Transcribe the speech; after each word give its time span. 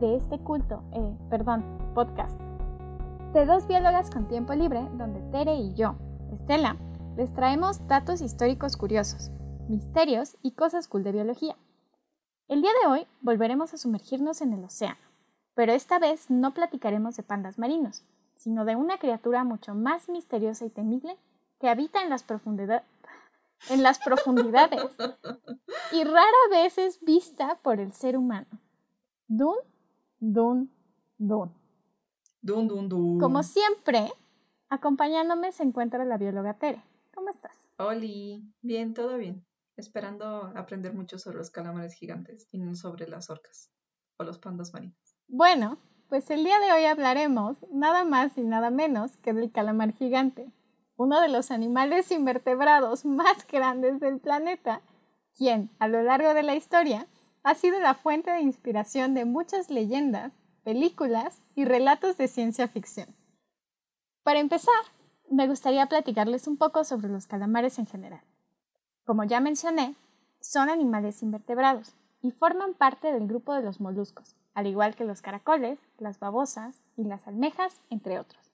de 0.00 0.16
este 0.16 0.38
culto, 0.38 0.82
eh, 0.92 1.16
perdón, 1.28 1.64
podcast, 1.94 2.38
de 3.32 3.44
dos 3.46 3.66
biólogas 3.66 4.10
con 4.10 4.28
tiempo 4.28 4.54
libre, 4.54 4.88
donde 4.92 5.20
Tere 5.32 5.56
y 5.56 5.74
yo, 5.74 5.96
Estela, 6.32 6.76
les 7.16 7.32
traemos 7.34 7.84
datos 7.88 8.20
históricos 8.20 8.76
curiosos, 8.76 9.30
misterios 9.68 10.36
y 10.42 10.52
cosas 10.52 10.86
cool 10.86 11.02
de 11.02 11.12
biología. 11.12 11.56
El 12.46 12.62
día 12.62 12.70
de 12.80 12.88
hoy 12.88 13.06
volveremos 13.22 13.74
a 13.74 13.76
sumergirnos 13.76 14.40
en 14.40 14.52
el 14.52 14.64
océano, 14.64 15.00
pero 15.54 15.72
esta 15.72 15.98
vez 15.98 16.30
no 16.30 16.54
platicaremos 16.54 17.16
de 17.16 17.24
pandas 17.24 17.58
marinos, 17.58 18.04
sino 18.36 18.64
de 18.64 18.76
una 18.76 18.98
criatura 18.98 19.42
mucho 19.42 19.74
más 19.74 20.08
misteriosa 20.08 20.64
y 20.64 20.70
temible 20.70 21.16
que 21.58 21.68
habita 21.68 22.02
en 22.02 22.10
las 22.10 22.22
profundidades 22.22 22.84
en 23.70 23.82
las 23.82 23.98
profundidades 23.98 24.96
y 25.90 26.04
rara 26.04 26.22
vez 26.50 26.78
es 26.78 27.00
vista 27.00 27.58
por 27.62 27.80
el 27.80 27.92
ser 27.92 28.16
humano. 28.16 28.46
Dun, 29.26 29.56
dun, 30.20 30.70
dun. 31.16 31.52
Dun, 32.40 32.68
dun, 32.68 32.88
dun. 32.88 33.18
Como 33.18 33.42
siempre, 33.42 34.12
acompañándome 34.68 35.52
se 35.52 35.62
encuentra 35.62 36.04
la 36.04 36.18
bióloga 36.18 36.54
Tere. 36.54 36.82
¿Cómo 37.14 37.30
estás? 37.30 37.68
Oli, 37.78 38.44
bien, 38.62 38.94
todo 38.94 39.16
bien. 39.16 39.44
Esperando 39.76 40.52
aprender 40.56 40.92
mucho 40.92 41.18
sobre 41.18 41.38
los 41.38 41.50
calamares 41.50 41.94
gigantes 41.94 42.48
y 42.50 42.58
no 42.58 42.74
sobre 42.74 43.08
las 43.08 43.30
orcas 43.30 43.70
o 44.18 44.24
los 44.24 44.38
pandas 44.38 44.72
marinos. 44.72 44.96
Bueno, 45.28 45.78
pues 46.08 46.30
el 46.30 46.42
día 46.42 46.58
de 46.58 46.72
hoy 46.72 46.84
hablaremos 46.84 47.58
nada 47.70 48.04
más 48.04 48.36
y 48.38 48.42
nada 48.42 48.70
menos 48.70 49.16
que 49.18 49.32
del 49.32 49.52
calamar 49.52 49.92
gigante, 49.92 50.50
uno 50.96 51.20
de 51.20 51.28
los 51.28 51.50
animales 51.50 52.10
invertebrados 52.10 53.04
más 53.06 53.46
grandes 53.46 54.00
del 54.00 54.18
planeta, 54.18 54.82
quien, 55.36 55.70
a 55.78 55.86
lo 55.86 56.02
largo 56.02 56.34
de 56.34 56.42
la 56.42 56.56
historia, 56.56 57.06
ha 57.42 57.54
sido 57.54 57.78
la 57.80 57.94
fuente 57.94 58.30
de 58.30 58.40
inspiración 58.40 59.14
de 59.14 59.24
muchas 59.24 59.70
leyendas, 59.70 60.32
películas 60.64 61.40
y 61.54 61.64
relatos 61.64 62.16
de 62.16 62.28
ciencia 62.28 62.68
ficción. 62.68 63.14
Para 64.22 64.40
empezar, 64.40 64.74
me 65.30 65.46
gustaría 65.46 65.86
platicarles 65.86 66.46
un 66.46 66.56
poco 66.56 66.84
sobre 66.84 67.08
los 67.08 67.26
calamares 67.26 67.78
en 67.78 67.86
general. 67.86 68.22
Como 69.04 69.24
ya 69.24 69.40
mencioné, 69.40 69.94
son 70.40 70.68
animales 70.68 71.22
invertebrados 71.22 71.94
y 72.22 72.30
forman 72.30 72.74
parte 72.74 73.12
del 73.12 73.26
grupo 73.26 73.54
de 73.54 73.62
los 73.62 73.80
moluscos, 73.80 74.36
al 74.54 74.66
igual 74.66 74.96
que 74.96 75.04
los 75.04 75.22
caracoles, 75.22 75.78
las 75.98 76.18
babosas 76.18 76.80
y 76.96 77.04
las 77.04 77.26
almejas, 77.26 77.80
entre 77.90 78.18
otros. 78.18 78.52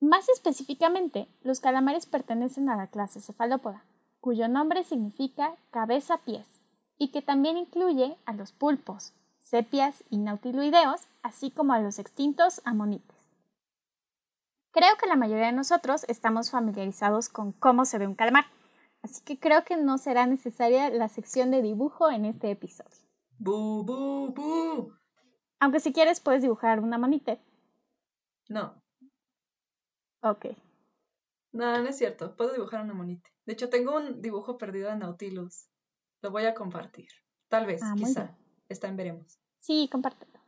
Más 0.00 0.28
específicamente, 0.28 1.28
los 1.42 1.60
calamares 1.60 2.06
pertenecen 2.06 2.68
a 2.68 2.76
la 2.76 2.88
clase 2.88 3.20
cefalópoda, 3.20 3.84
cuyo 4.20 4.48
nombre 4.48 4.82
significa 4.82 5.54
cabeza-pies, 5.70 6.61
y 6.98 7.10
que 7.10 7.22
también 7.22 7.56
incluye 7.56 8.16
a 8.26 8.32
los 8.32 8.52
pulpos, 8.52 9.12
sepias 9.40 10.04
y 10.10 10.18
nautiloideos, 10.18 11.08
así 11.22 11.50
como 11.50 11.72
a 11.72 11.80
los 11.80 11.98
extintos 11.98 12.60
amonites. 12.64 13.16
Creo 14.70 14.96
que 14.98 15.06
la 15.06 15.16
mayoría 15.16 15.46
de 15.46 15.52
nosotros 15.52 16.04
estamos 16.08 16.50
familiarizados 16.50 17.28
con 17.28 17.52
cómo 17.52 17.84
se 17.84 17.98
ve 17.98 18.06
un 18.06 18.14
calamar, 18.14 18.46
así 19.02 19.22
que 19.24 19.38
creo 19.38 19.64
que 19.64 19.76
no 19.76 19.98
será 19.98 20.26
necesaria 20.26 20.88
la 20.90 21.08
sección 21.08 21.50
de 21.50 21.60
dibujo 21.60 22.10
en 22.10 22.24
este 22.24 22.50
episodio. 22.50 22.96
¡Bu, 23.38 23.84
bu, 23.84 24.32
bu! 24.32 24.92
Aunque 25.60 25.80
si 25.80 25.92
quieres 25.92 26.20
puedes 26.20 26.42
dibujar 26.42 26.80
una 26.80 26.96
amonite. 26.96 27.40
No, 28.48 28.80
Ok. 30.22 30.46
no, 31.52 31.82
no 31.82 31.88
es 31.88 31.98
cierto. 31.98 32.36
Puedo 32.36 32.52
dibujar 32.52 32.82
una 32.82 32.94
monita. 32.94 33.28
De 33.44 33.54
hecho, 33.54 33.68
tengo 33.68 33.96
un 33.96 34.22
dibujo 34.22 34.56
perdido 34.56 34.88
de 34.88 34.96
Nautilus. 34.96 35.68
Lo 36.22 36.30
voy 36.30 36.46
a 36.46 36.54
compartir. 36.54 37.08
Tal 37.48 37.66
vez, 37.66 37.82
Ah, 37.82 37.94
quizá. 37.96 38.30
Está 38.68 38.88
en 38.88 38.96
veremos. 38.96 39.38
Sí, 39.58 39.88
compártelo. 39.90 40.40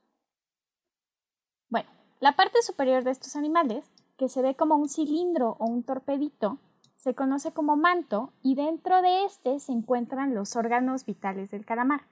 Bueno, 1.68 1.90
la 2.20 2.36
parte 2.36 2.62
superior 2.62 3.04
de 3.04 3.10
estos 3.10 3.36
animales, 3.36 3.90
que 4.16 4.28
se 4.28 4.40
ve 4.40 4.54
como 4.54 4.76
un 4.76 4.88
cilindro 4.88 5.56
o 5.58 5.66
un 5.66 5.82
torpedito, 5.82 6.58
se 6.96 7.14
conoce 7.14 7.52
como 7.52 7.76
manto 7.76 8.32
y 8.42 8.54
dentro 8.54 9.02
de 9.02 9.24
este 9.24 9.60
se 9.60 9.72
encuentran 9.72 10.34
los 10.34 10.56
órganos 10.56 11.04
vitales 11.04 11.50
del 11.50 11.66
calamar. 11.66 12.06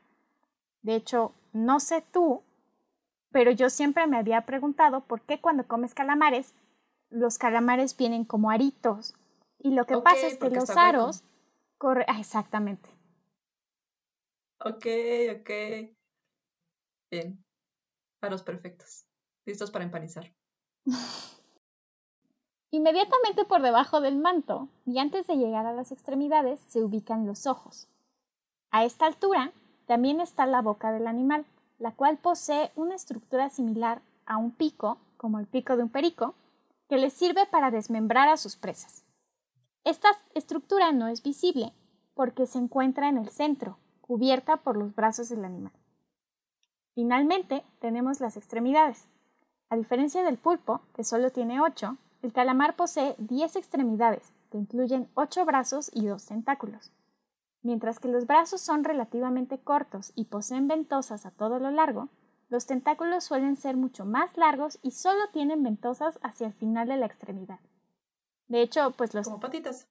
De 0.83 0.97
hecho, 0.97 1.33
no 1.53 1.81
sé 1.81 2.05
tú, 2.13 2.43
pero 3.31 3.53
yo 3.53 3.71
siempre 3.71 4.07
me 4.07 4.19
había 4.19 4.45
preguntado 4.45 5.01
por 5.01 5.23
qué 5.23 5.41
cuando 5.41 5.67
comes 5.67 5.95
calamares, 5.95 6.55
los 7.09 7.39
calamares 7.39 7.97
vienen 7.97 8.25
como 8.25 8.51
aritos. 8.51 9.15
Y 9.59 9.71
lo 9.71 9.87
que 9.87 9.97
pasa 9.99 10.27
es 10.27 10.37
que 10.37 10.51
los 10.51 10.71
aros 10.71 11.23
corre 11.79 12.05
ah, 12.09 12.19
exactamente. 12.19 12.92
Ok, 14.65 14.87
ok. 15.41 15.51
Bien. 17.11 17.45
Perfectos. 18.21 19.05
Listos 19.45 19.71
para 19.71 19.85
empanizar. 19.85 20.33
Inmediatamente 22.71 23.45
por 23.45 23.61
debajo 23.61 24.01
del 24.01 24.17
manto 24.17 24.69
y 24.87 24.99
antes 24.99 25.27
de 25.27 25.37
llegar 25.37 25.67
a 25.67 25.73
las 25.73 25.93
extremidades 25.93 26.61
se 26.69 26.83
ubican 26.83 27.27
los 27.27 27.47
ojos. 27.47 27.89
A 28.71 28.85
esta 28.85 29.07
altura 29.07 29.53
también 29.87 30.21
está 30.21 30.47
la 30.47 30.63
boca 30.63 30.93
del 30.93 31.07
animal, 31.07 31.45
la 31.79 31.91
cual 31.93 32.17
posee 32.17 32.71
una 32.77 32.95
estructura 32.95 33.51
similar 33.51 34.01
a 34.25 34.37
un 34.37 34.53
pico, 34.53 34.99
como 35.17 35.41
el 35.41 35.47
pico 35.47 35.77
de 35.77 35.83
un 35.83 35.91
perico, 35.91 36.35
que 36.89 36.97
le 36.97 37.11
sirve 37.11 37.45
para 37.47 37.71
desmembrar 37.71 38.29
a 38.29 38.37
sus 38.37 38.57
presas. 38.57 39.05
Esta 39.85 40.09
estructura 40.35 40.93
no 40.93 41.09
es 41.09 41.23
visible 41.23 41.73
porque 42.15 42.47
se 42.47 42.59
encuentra 42.59 43.09
en 43.09 43.19
el 43.19 43.29
centro, 43.31 43.79
cubierta 44.03 44.59
por 44.59 44.77
los 44.77 44.95
brazos 44.95 45.31
del 45.31 45.47
animal. 45.47 45.73
Finalmente 46.95 47.65
tenemos 47.81 48.21
las 48.21 48.37
extremidades. 48.37 49.07
A 49.71 49.77
diferencia 49.77 50.23
del 50.23 50.37
pulpo, 50.37 50.83
que 50.95 51.05
solo 51.05 51.31
tiene 51.31 51.63
8, 51.63 51.97
el 52.21 52.33
calamar 52.35 52.77
posee 52.77 53.15
10 53.17 53.57
extremidades, 53.57 54.35
que 54.51 54.59
incluyen 54.59 55.09
8 55.15 55.47
brazos 55.47 55.91
y 55.95 56.07
2 56.07 56.27
tentáculos. 56.27 56.93
Mientras 57.63 57.99
que 57.99 58.09
los 58.09 58.27
brazos 58.27 58.61
son 58.61 58.85
relativamente 58.85 59.59
cortos 59.59 60.13
y 60.15 60.27
poseen 60.27 60.69
ventosas 60.69 61.25
a 61.25 61.31
todo 61.31 61.59
lo 61.59 61.71
largo, 61.71 62.09
los 62.51 62.67
tentáculos 62.67 63.25
suelen 63.25 63.57
ser 63.57 63.79
mucho 63.79 64.05
más 64.05 64.37
largos 64.37 64.79
y 64.83 64.91
solo 64.91 65.21
tienen 65.33 65.63
ventosas 65.63 66.19
hacia 66.23 66.49
el 66.49 66.53
final 66.53 66.87
de 66.89 66.99
la 66.99 67.07
extremidad. 67.07 67.61
De 68.49 68.61
hecho, 68.61 68.91
pues 68.91 69.15
los... 69.15 69.27
Como 69.27 69.41
patitas. 69.41 69.89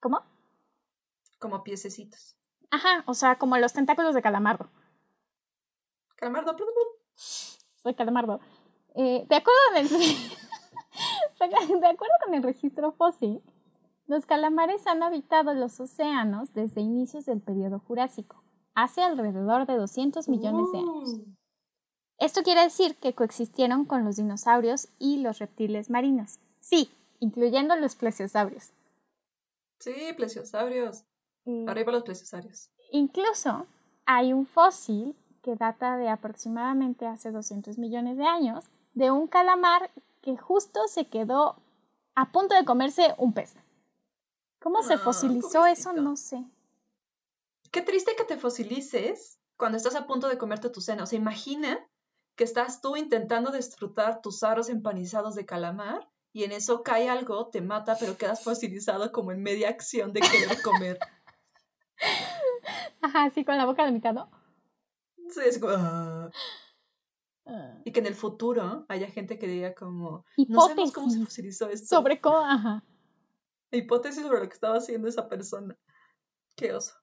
¿Cómo? 0.00 0.22
Como 1.38 1.62
piececitos. 1.62 2.36
Ajá, 2.74 3.04
o 3.06 3.14
sea, 3.14 3.38
como 3.38 3.56
los 3.56 3.72
tentáculos 3.72 4.16
de 4.16 4.22
calamardo. 4.22 4.68
Calamardo. 6.16 6.54
blu, 6.54 6.64
blu, 6.64 6.72
Soy 7.14 7.94
calamardo. 7.94 8.40
Eh, 8.96 9.24
de 9.28 9.36
acuerdo 9.36 9.60
con 9.68 9.76
el... 9.76 9.88
de 11.80 11.86
acuerdo 11.86 12.14
con 12.24 12.34
el 12.34 12.42
registro 12.42 12.90
fósil, 12.90 13.40
los 14.08 14.26
calamares 14.26 14.88
han 14.88 15.04
habitado 15.04 15.54
los 15.54 15.78
océanos 15.78 16.52
desde 16.52 16.80
inicios 16.80 17.26
del 17.26 17.40
periodo 17.40 17.78
Jurásico, 17.78 18.42
hace 18.74 19.02
alrededor 19.02 19.66
de 19.66 19.76
200 19.76 20.28
millones 20.28 20.72
de 20.72 20.78
años. 20.78 21.10
Uh, 21.10 21.24
Esto 22.18 22.42
quiere 22.42 22.62
decir 22.64 22.96
que 22.96 23.14
coexistieron 23.14 23.84
con 23.84 24.04
los 24.04 24.16
dinosaurios 24.16 24.88
y 24.98 25.18
los 25.18 25.38
reptiles 25.38 25.90
marinos. 25.90 26.40
Sí, 26.58 26.90
incluyendo 27.20 27.76
los 27.76 27.94
plesiosaurios. 27.94 28.72
Sí, 29.78 30.12
plesiosaurios. 30.16 31.04
Arriba 31.66 31.92
los 31.92 32.02
plesiosaurios. 32.04 32.70
Incluso 32.90 33.66
hay 34.06 34.32
un 34.32 34.46
fósil 34.46 35.14
que 35.42 35.56
data 35.56 35.96
de 35.96 36.08
aproximadamente 36.08 37.06
hace 37.06 37.30
200 37.30 37.76
millones 37.78 38.16
de 38.16 38.24
años 38.24 38.64
de 38.94 39.10
un 39.10 39.26
calamar 39.26 39.90
que 40.22 40.36
justo 40.36 40.86
se 40.88 41.06
quedó 41.08 41.56
a 42.14 42.30
punto 42.32 42.54
de 42.54 42.64
comerse 42.64 43.14
un 43.18 43.32
pez. 43.34 43.54
¿Cómo 44.60 44.82
se 44.82 44.94
Ah, 44.94 44.98
fosilizó 44.98 45.66
eso? 45.66 45.92
No 45.92 46.16
sé. 46.16 46.42
Qué 47.70 47.82
triste 47.82 48.14
que 48.16 48.24
te 48.24 48.38
fosilices 48.38 49.38
cuando 49.58 49.76
estás 49.76 49.96
a 49.96 50.06
punto 50.06 50.28
de 50.28 50.38
comerte 50.38 50.70
tu 50.70 50.80
cena. 50.80 51.02
O 51.02 51.06
sea, 51.06 51.18
imagina 51.18 51.78
que 52.36 52.44
estás 52.44 52.80
tú 52.80 52.96
intentando 52.96 53.50
disfrutar 53.50 54.22
tus 54.22 54.42
aros 54.42 54.68
empanizados 54.68 55.34
de 55.34 55.44
calamar 55.44 56.08
y 56.32 56.44
en 56.44 56.52
eso 56.52 56.82
cae 56.82 57.08
algo, 57.08 57.48
te 57.48 57.60
mata, 57.60 57.96
pero 58.00 58.16
quedas 58.16 58.42
fosilizado 58.42 59.12
como 59.12 59.30
en 59.32 59.42
media 59.42 59.68
acción 59.68 60.12
de 60.12 60.20
querer 60.20 60.62
comer. 60.62 60.98
Ajá, 63.04 63.28
sí, 63.30 63.44
con 63.44 63.58
la 63.58 63.66
boca 63.66 63.84
de 63.84 63.92
mitad, 63.92 64.14
¿no? 64.14 64.30
Sí, 65.28 65.40
es 65.44 65.58
como, 65.58 65.74
ah. 65.76 66.30
Ah. 67.46 67.78
Y 67.84 67.92
que 67.92 68.00
en 68.00 68.06
el 68.06 68.14
futuro 68.14 68.86
haya 68.88 69.08
gente 69.08 69.38
que 69.38 69.46
diga 69.46 69.74
como, 69.74 70.24
no 70.48 70.60
sabemos 70.62 70.92
cómo 70.92 71.10
se 71.10 71.16
Hipótesis 71.16 71.24
fosilizó 71.24 71.68
esto. 71.68 71.96
sobre 71.96 72.20
cómo, 72.20 72.38
ajá. 72.38 72.82
Hipótesis 73.70 74.22
sobre 74.22 74.40
lo 74.40 74.48
que 74.48 74.54
estaba 74.54 74.78
haciendo 74.78 75.08
esa 75.08 75.28
persona. 75.28 75.76
Qué 76.56 76.72
oso. 76.72 76.94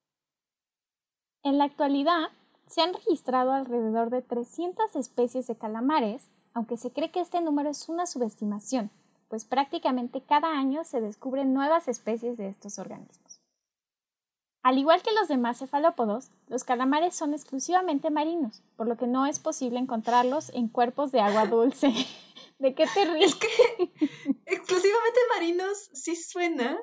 En 1.44 1.60
la 1.60 1.66
actualidad, 1.66 2.30
se 2.66 2.82
han 2.82 2.94
registrado 2.94 3.52
alrededor 3.52 4.10
de 4.10 4.24
300 4.24 4.96
especies 4.96 5.46
de 5.46 5.56
calamares, 5.56 6.30
aunque 6.54 6.78
se 6.78 6.92
cree 6.92 7.12
que 7.12 7.20
este 7.20 7.42
número 7.42 7.70
es 7.70 7.90
una 7.90 8.08
subestimación, 8.08 8.90
pues 9.28 9.46
prácticamente 9.46 10.22
cada 10.22 10.58
año 10.58 10.84
se 10.84 11.02
descubren 11.02 11.54
nuevas 11.54 11.88
especies 11.88 12.38
de 12.38 12.48
estos 12.48 12.80
organismos. 12.80 13.21
Al 14.64 14.78
igual 14.78 15.02
que 15.02 15.12
los 15.12 15.28
demás 15.28 15.58
cefalópodos, 15.58 16.30
los 16.48 16.64
calamares 16.64 17.16
son 17.16 17.34
exclusivamente 17.34 18.12
marinos, 18.12 18.62
por 18.76 18.88
lo 18.88 18.96
que 18.96 19.08
no 19.08 19.26
es 19.26 19.40
posible 19.40 19.80
encontrarlos 19.80 20.50
en 20.50 20.68
cuerpos 20.68 21.12
de 21.12 21.20
agua 21.20 21.48
dulce. 21.48 21.92
¿De 22.60 22.76
qué 22.76 22.86
te 22.94 23.06
ríes? 23.06 23.32
Es 23.32 23.36
que 23.36 23.48
exclusivamente 24.46 25.20
marinos 25.34 25.90
sí 25.94 26.16
suena 26.16 26.80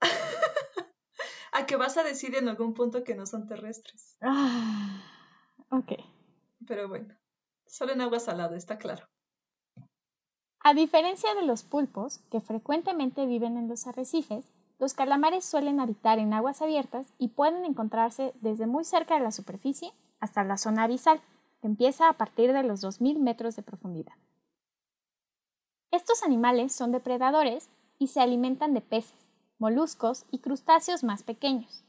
a 1.52 1.66
que 1.66 1.74
vas 1.76 1.96
a 1.96 2.04
decir 2.04 2.36
en 2.36 2.48
algún 2.48 2.72
punto 2.74 3.02
que 3.02 3.16
no 3.16 3.26
son 3.26 3.48
terrestres. 3.48 4.16
Ah, 4.20 5.02
ok. 5.70 5.92
Pero 6.68 6.88
bueno, 6.88 7.16
solo 7.66 7.94
en 7.94 8.00
agua 8.00 8.20
salada, 8.20 8.56
está 8.56 8.78
claro. 8.78 9.08
A 10.60 10.74
diferencia 10.74 11.34
de 11.34 11.42
los 11.42 11.64
pulpos, 11.64 12.20
que 12.30 12.40
frecuentemente 12.40 13.26
viven 13.26 13.56
en 13.56 13.66
los 13.68 13.88
arrecifes, 13.88 14.52
los 14.82 14.94
calamares 14.94 15.44
suelen 15.44 15.78
habitar 15.78 16.18
en 16.18 16.34
aguas 16.34 16.60
abiertas 16.60 17.06
y 17.16 17.28
pueden 17.28 17.64
encontrarse 17.64 18.34
desde 18.40 18.66
muy 18.66 18.84
cerca 18.84 19.14
de 19.14 19.20
la 19.20 19.30
superficie 19.30 19.92
hasta 20.18 20.42
la 20.42 20.58
zona 20.58 20.82
abisal, 20.82 21.20
que 21.60 21.68
empieza 21.68 22.08
a 22.08 22.14
partir 22.14 22.52
de 22.52 22.64
los 22.64 22.82
2.000 22.82 23.20
metros 23.20 23.54
de 23.54 23.62
profundidad. 23.62 24.14
Estos 25.92 26.24
animales 26.24 26.74
son 26.74 26.90
depredadores 26.90 27.68
y 28.00 28.08
se 28.08 28.20
alimentan 28.20 28.74
de 28.74 28.80
peces, 28.80 29.28
moluscos 29.60 30.24
y 30.32 30.40
crustáceos 30.40 31.04
más 31.04 31.22
pequeños. 31.22 31.84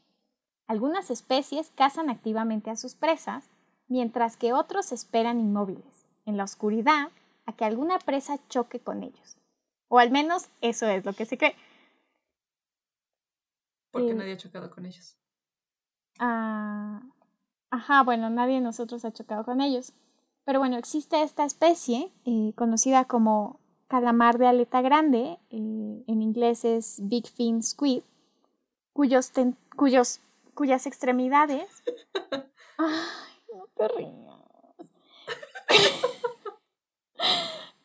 Algunas 0.68 1.10
especies 1.10 1.72
cazan 1.74 2.12
activamente 2.12 2.70
a 2.70 2.76
sus 2.76 2.94
presas, 2.94 3.50
mientras 3.88 4.38
que 4.38 4.54
otros 4.54 4.92
esperan 4.92 5.40
inmóviles, 5.40 6.06
en 6.28 6.38
la 6.38 6.44
oscuridad, 6.44 7.10
a 7.48 7.54
que 7.54 7.66
alguna 7.66 7.98
presa 7.98 8.38
choque 8.50 8.80
con 8.80 9.02
ellos. 9.02 9.38
O 9.88 9.98
al 9.98 10.12
menos 10.12 10.50
eso 10.62 10.86
es 10.86 11.04
lo 11.04 11.14
que 11.14 11.26
se 11.26 11.40
cree. 11.40 11.56
Porque 13.94 14.14
nadie 14.16 14.34
ha 14.34 14.38
chocado 14.38 14.70
con 14.70 14.86
ellos. 14.86 15.16
Ah, 16.20 17.02
ajá, 17.70 18.04
bueno, 18.04 18.30
nadie 18.30 18.56
de 18.56 18.62
nosotros 18.62 19.06
ha 19.06 19.12
chocado 19.14 19.46
con 19.46 19.62
ellos. 19.62 19.94
Pero 20.46 20.60
bueno, 20.60 20.78
existe 20.78 21.22
esta 21.24 21.46
especie 21.46 22.12
eh, 22.26 22.52
conocida 22.56 23.06
como 23.06 23.60
calamar 23.88 24.38
de 24.38 24.48
aleta 24.48 24.82
grande, 24.82 25.38
eh, 25.52 26.04
en 26.08 26.22
inglés 26.22 26.66
es 26.66 26.98
Big 27.08 27.28
Fin 27.30 27.62
Squid, 27.64 28.02
cuyos, 28.94 29.32
ten- 29.32 29.56
cuyos, 29.76 30.20
cuyas 30.54 30.86
extremidades... 30.88 31.70
Ay, 32.78 33.38
no 33.56 33.68
te 33.76 33.88
rías. 33.88 34.92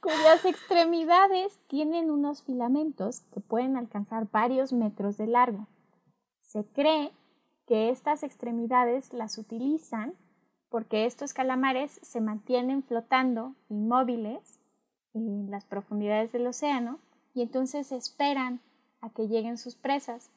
cuyas 0.01 0.45
extremidades 0.45 1.59
tienen 1.67 2.11
unos 2.11 2.43
filamentos 2.43 3.21
que 3.33 3.41
pueden 3.41 3.77
alcanzar 3.77 4.27
varios 4.31 4.73
metros 4.73 5.17
de 5.19 5.27
largo. 5.27 5.67
Se 6.49 6.65
cree 6.65 7.13
que 7.67 7.91
estas 7.91 8.23
extremidades 8.23 9.13
las 9.13 9.37
utilizan 9.37 10.15
porque 10.71 11.05
estos 11.05 11.35
calamares 11.35 12.01
se 12.03 12.23
mantienen 12.23 12.83
flotando 12.83 13.55
inmóviles 13.69 14.59
en 15.13 15.51
las 15.51 15.67
profundidades 15.67 16.33
del 16.33 16.47
océano 16.47 17.01
y 17.35 17.43
entonces 17.43 17.93
esperan 17.93 18.63
a 19.03 19.11
que 19.11 19.29
lleguen 19.29 19.59
sus 19.59 19.77
presas 19.77 20.31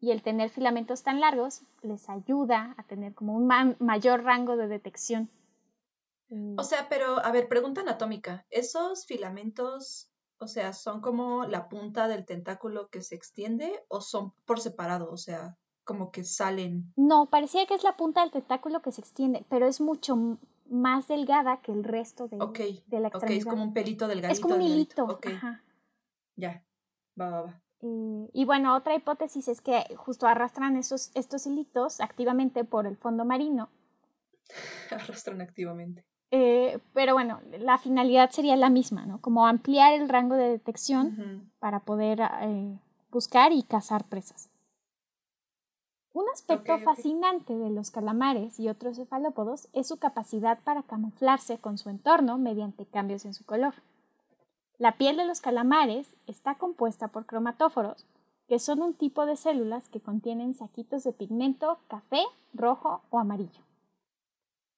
y 0.00 0.12
el 0.12 0.22
tener 0.22 0.50
filamentos 0.50 1.02
tan 1.02 1.18
largos 1.18 1.62
les 1.82 2.08
ayuda 2.08 2.76
a 2.76 2.84
tener 2.84 3.12
como 3.14 3.34
un 3.34 3.48
ma- 3.48 3.74
mayor 3.80 4.22
rango 4.22 4.56
de 4.56 4.68
detección. 4.68 5.28
O 6.56 6.62
sea, 6.62 6.88
pero, 6.88 7.18
a 7.24 7.32
ver, 7.32 7.48
pregunta 7.48 7.80
anatómica. 7.80 8.46
¿Esos 8.50 9.04
filamentos, 9.04 10.12
o 10.38 10.48
sea, 10.48 10.72
son 10.72 11.00
como 11.00 11.44
la 11.44 11.68
punta 11.68 12.08
del 12.08 12.24
tentáculo 12.26 12.88
que 12.88 13.02
se 13.02 13.14
extiende 13.14 13.84
o 13.88 14.00
son 14.00 14.32
por 14.44 14.60
separado? 14.60 15.10
O 15.10 15.16
sea, 15.16 15.56
como 15.84 16.10
que 16.10 16.24
salen. 16.24 16.92
No, 16.96 17.26
parecía 17.30 17.66
que 17.66 17.74
es 17.74 17.84
la 17.84 17.96
punta 17.96 18.22
del 18.22 18.30
tentáculo 18.32 18.82
que 18.82 18.92
se 18.92 19.00
extiende, 19.00 19.44
pero 19.48 19.66
es 19.66 19.80
mucho 19.80 20.38
más 20.68 21.06
delgada 21.08 21.60
que 21.60 21.72
el 21.72 21.84
resto 21.84 22.26
de, 22.28 22.38
Ok, 22.40 22.58
de 22.86 23.00
la 23.00 23.08
ok, 23.08 23.14
extremidad. 23.14 23.38
es 23.38 23.46
como 23.46 23.62
un 23.62 23.72
pelito 23.72 24.08
delgadito. 24.08 24.32
Es 24.32 24.40
como 24.40 24.56
un 24.56 24.62
hilito. 24.62 25.04
Ok, 25.04 25.26
ajá. 25.28 25.62
ya. 26.36 26.64
Va, 27.20 27.30
va, 27.30 27.42
va. 27.42 27.62
Eh, 27.80 28.30
y 28.32 28.44
bueno, 28.44 28.74
otra 28.74 28.94
hipótesis 28.94 29.48
es 29.48 29.60
que 29.60 29.84
justo 29.96 30.26
arrastran 30.26 30.76
esos, 30.76 31.10
estos 31.14 31.46
hilitos 31.46 32.00
activamente 32.00 32.64
por 32.64 32.86
el 32.86 32.96
fondo 32.96 33.24
marino. 33.24 33.68
Arrastran 34.90 35.40
activamente. 35.40 36.04
Eh, 36.30 36.78
pero 36.92 37.14
bueno, 37.14 37.40
la 37.58 37.78
finalidad 37.78 38.30
sería 38.30 38.56
la 38.56 38.70
misma, 38.70 39.06
¿no? 39.06 39.20
Como 39.20 39.46
ampliar 39.46 39.92
el 39.92 40.08
rango 40.08 40.34
de 40.34 40.48
detección 40.48 41.50
para 41.58 41.80
poder 41.80 42.20
eh, 42.42 42.78
buscar 43.10 43.52
y 43.52 43.62
cazar 43.62 44.04
presas. 44.04 44.50
Un 46.12 46.24
aspecto 46.32 46.78
fascinante 46.78 47.56
de 47.58 47.68
los 47.68 47.90
calamares 47.90 48.58
y 48.58 48.70
otros 48.70 48.96
cefalópodos 48.96 49.68
es 49.74 49.86
su 49.86 49.98
capacidad 49.98 50.58
para 50.64 50.82
camuflarse 50.82 51.58
con 51.58 51.76
su 51.76 51.90
entorno 51.90 52.38
mediante 52.38 52.86
cambios 52.86 53.26
en 53.26 53.34
su 53.34 53.44
color. 53.44 53.74
La 54.78 54.96
piel 54.96 55.18
de 55.18 55.26
los 55.26 55.42
calamares 55.42 56.16
está 56.26 56.54
compuesta 56.54 57.08
por 57.08 57.26
cromatóforos, 57.26 58.06
que 58.48 58.58
son 58.58 58.80
un 58.80 58.94
tipo 58.94 59.26
de 59.26 59.36
células 59.36 59.90
que 59.90 60.00
contienen 60.00 60.54
saquitos 60.54 61.04
de 61.04 61.12
pigmento 61.12 61.78
café, 61.88 62.22
rojo 62.54 63.02
o 63.10 63.18
amarillo. 63.18 63.65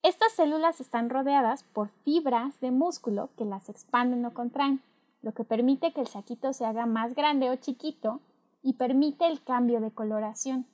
Estas 0.03 0.33
células 0.33 0.81
están 0.81 1.11
rodeadas 1.11 1.65
por 1.65 1.89
fibras 2.05 2.61
de 2.61 2.71
músculo 2.71 3.31
que 3.37 3.45
las 3.45 3.69
expanden 3.69 4.25
o 4.25 4.33
contraen, 4.33 4.83
lo 5.23 5.33
que 5.33 5.45
permite 5.45 5.93
que 5.93 6.01
el 6.01 6.07
saquito 6.07 6.53
se 6.53 6.65
haga 6.65 6.87
más 6.87 7.15
grande 7.15 7.51
o 7.51 7.57
chiquito 7.57 8.21
y 8.63 8.75
permite 8.75 9.27
el 9.27 9.43
cambio 9.43 9.81
de 9.81 9.91
coloración. 9.91 10.67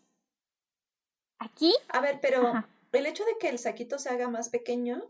Aquí, 1.38 1.75
A 1.88 2.00
ver, 2.00 2.21
pero 2.21 2.47
Ajá. 2.49 2.69
el 2.93 3.06
hecho 3.06 3.25
de 3.25 3.37
que 3.38 3.49
el 3.49 3.59
saquito 3.59 3.99
se 3.99 4.09
haga 4.11 4.29
más 4.29 4.50
pequeño 4.50 5.03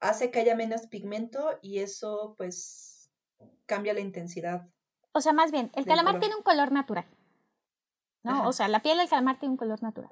hace 0.00 0.30
que 0.30 0.40
haya 0.40 0.54
menos 0.54 0.86
pigmento 0.86 1.58
y 1.62 1.78
eso, 1.78 2.34
pues, 2.36 3.10
cambia 3.66 3.94
la 3.94 4.00
intensidad. 4.00 4.68
o 5.12 5.20
sea, 5.20 5.32
más 5.32 5.50
bien, 5.50 5.70
el 5.74 5.86
calamar 5.86 6.14
color. 6.14 6.20
tiene 6.20 6.36
un 6.36 6.42
color 6.42 6.72
natural. 6.72 7.06
¿no? 8.22 8.32
Ajá. 8.32 8.48
O 8.48 8.52
sea, 8.52 8.68
la 8.68 8.80
piel 8.82 8.98
del 8.98 9.08
calamar 9.08 9.38
tiene 9.38 9.52
un 9.52 9.56
color 9.58 9.82
natural. 9.82 10.10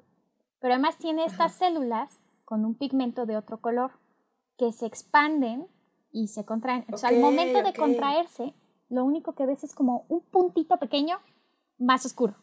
Pero 0.59 0.73
además 0.73 0.97
tiene 0.97 1.25
estas 1.25 1.51
Ajá. 1.51 1.65
células 1.65 2.19
con 2.45 2.65
un 2.65 2.75
pigmento 2.75 3.25
de 3.25 3.37
otro 3.37 3.59
color 3.61 3.91
que 4.57 4.71
se 4.71 4.85
expanden 4.85 5.67
y 6.11 6.27
se 6.27 6.45
contraen. 6.45 6.85
O 6.91 6.97
sea, 6.97 7.09
al 7.09 7.19
momento 7.19 7.63
de 7.63 7.73
contraerse, 7.73 8.53
lo 8.89 9.03
único 9.03 9.33
que 9.33 9.45
ves 9.45 9.63
es 9.63 9.73
como 9.73 10.05
un 10.09 10.21
puntito 10.21 10.77
pequeño 10.77 11.17
más 11.79 12.05
oscuro. 12.05 12.35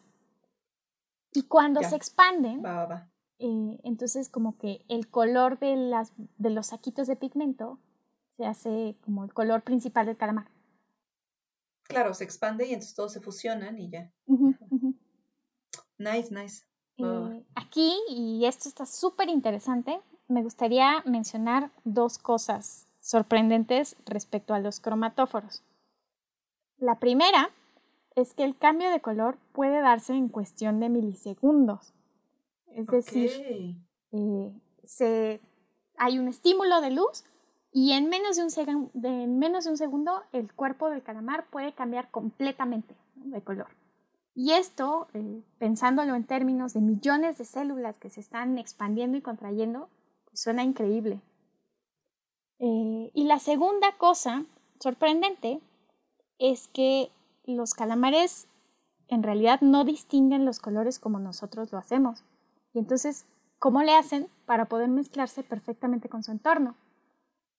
Y 1.33 1.43
cuando 1.45 1.81
Ya. 1.81 1.91
se 1.91 1.97
expanden, 1.97 2.65
Va, 2.65 2.73
va, 2.75 2.87
va. 2.87 3.11
eh, 3.39 3.79
entonces 3.85 4.29
como 4.29 4.59
que 4.59 4.85
el 4.89 5.09
color 5.09 5.59
de, 5.61 5.77
las, 5.77 6.13
de 6.39 6.51
los 6.51 6.67
saquitos 6.69 7.07
de 7.07 7.15
pigmento 7.17 7.79
se 8.33 8.47
hace 8.47 8.97
como 9.05 9.23
el 9.25 9.33
color 9.33 9.63
principal 9.63 10.07
del 10.07 10.17
calamar. 10.17 10.49
Claro, 11.85 12.15
se 12.15 12.25
expande 12.25 12.67
y 12.67 12.73
entonces 12.73 12.95
todos 12.95 13.13
se 13.13 13.21
fusionan 13.21 13.79
y 13.79 13.91
ya. 13.91 14.13
Nice, 15.99 16.33
nice. 16.35 16.65
Va. 17.03 17.37
Eh, 17.37 17.45
aquí, 17.55 17.95
y 18.09 18.45
esto 18.47 18.69
está 18.69 18.87
súper 18.87 19.29
interesante, 19.29 20.01
me 20.29 20.43
gustaría 20.43 21.03
mencionar 21.07 21.71
dos 21.85 22.19
cosas 22.19 22.87
sorprendentes 23.01 23.97
respecto 24.07 24.55
a 24.55 24.61
los 24.61 24.81
cromatóforos. 24.81 25.63
La 26.79 26.99
primera 26.99 27.51
es 28.17 28.35
que 28.35 28.45
el 28.45 28.57
cambio 28.57 28.91
de 28.91 29.01
color 29.01 29.39
puede 29.53 29.81
darse 29.81 30.15
en 30.15 30.29
cuestión 30.29 30.81
de 30.81 30.89
milisegundos. 30.89 31.93
Es 32.69 32.87
decir, 32.87 33.31
eh, 34.13 34.53
se, 34.85 35.41
hay 35.97 36.19
un 36.19 36.29
estímulo 36.29 36.81
de 36.81 36.91
luz 36.91 37.25
y 37.73 37.93
en 37.93 38.09
menos, 38.09 38.37
de 38.37 38.43
un 38.43 38.51
segun- 38.51 38.91
de- 38.95 39.25
en 39.25 39.39
menos 39.39 39.65
de 39.65 39.71
un 39.71 39.77
segundo 39.77 40.23
el 40.33 40.53
cuerpo 40.53 40.89
del 40.91 41.03
calamar 41.03 41.47
puede 41.51 41.73
cambiar 41.73 42.11
completamente 42.11 42.95
de 43.15 43.43
color. 43.43 43.69
Y 44.35 44.53
esto, 44.53 45.09
eh, 45.13 45.43
pensándolo 45.59 46.15
en 46.15 46.25
términos 46.25 46.73
de 46.73 46.81
millones 46.81 47.39
de 47.39 47.45
células 47.45 47.99
que 47.99 48.11
se 48.11 48.21
están 48.21 48.59
expandiendo 48.59 49.19
y 49.19 49.23
contrayendo, 49.23 49.89
pues 50.25 50.41
suena 50.41 50.63
increíble. 50.63 51.21
Eh, 52.59 53.11
y 53.13 53.25
la 53.25 53.39
segunda 53.39 53.97
cosa 53.97 54.45
sorprendente 54.79 55.61
es 56.39 56.69
que 56.69 57.11
los 57.45 57.75
calamares 57.75 58.47
en 59.09 59.23
realidad 59.23 59.61
no 59.61 59.85
distinguen 59.85 60.45
los 60.45 60.61
colores 60.61 60.99
como 60.99 61.19
nosotros 61.19 61.73
lo 61.73 61.79
hacemos. 61.79 62.23
Y 62.73 62.79
entonces, 62.79 63.27
¿cómo 63.59 63.83
le 63.83 63.97
hacen 63.97 64.29
para 64.47 64.67
poder 64.67 64.89
mezclarse 64.89 65.43
perfectamente 65.43 66.09
con 66.09 66.23
su 66.23 66.31
entorno? 66.31 66.77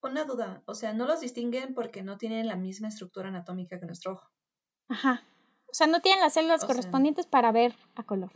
Una 0.02 0.24
duda, 0.24 0.64
o 0.66 0.74
sea, 0.74 0.94
no 0.94 1.06
los 1.06 1.20
distinguen 1.20 1.76
porque 1.76 2.02
no 2.02 2.18
tienen 2.18 2.48
la 2.48 2.56
misma 2.56 2.88
estructura 2.88 3.28
anatómica 3.28 3.80
que 3.80 3.86
nuestro 3.86 4.14
ojo. 4.14 4.28
Ajá. 4.88 5.24
O 5.72 5.74
sea, 5.74 5.88
no 5.88 6.02
tienen 6.02 6.22
las 6.22 6.34
células 6.34 6.64
O 6.64 6.68
sea- 6.68 6.68
correspondientes 6.76 7.26
para 7.26 7.52
ver 7.52 7.74
a 7.96 8.04
color. 8.04 8.32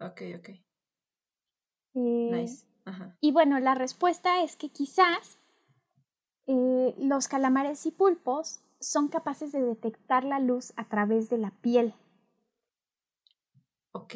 Ok, 0.00 0.22
ok. 0.38 0.48
Eh, 0.48 0.60
Nice. 1.94 2.66
Ajá. 2.84 3.16
Y 3.20 3.32
bueno, 3.32 3.58
la 3.60 3.74
respuesta 3.74 4.42
es 4.42 4.56
que 4.56 4.68
quizás 4.68 5.38
eh, 6.46 6.94
los 6.98 7.26
calamares 7.28 7.86
y 7.86 7.90
pulpos 7.90 8.60
son 8.80 9.08
capaces 9.08 9.52
de 9.52 9.62
detectar 9.62 10.24
la 10.24 10.38
luz 10.38 10.72
a 10.76 10.84
través 10.84 11.28
de 11.30 11.38
la 11.38 11.50
piel. 11.50 11.94
Ok. 13.92 14.14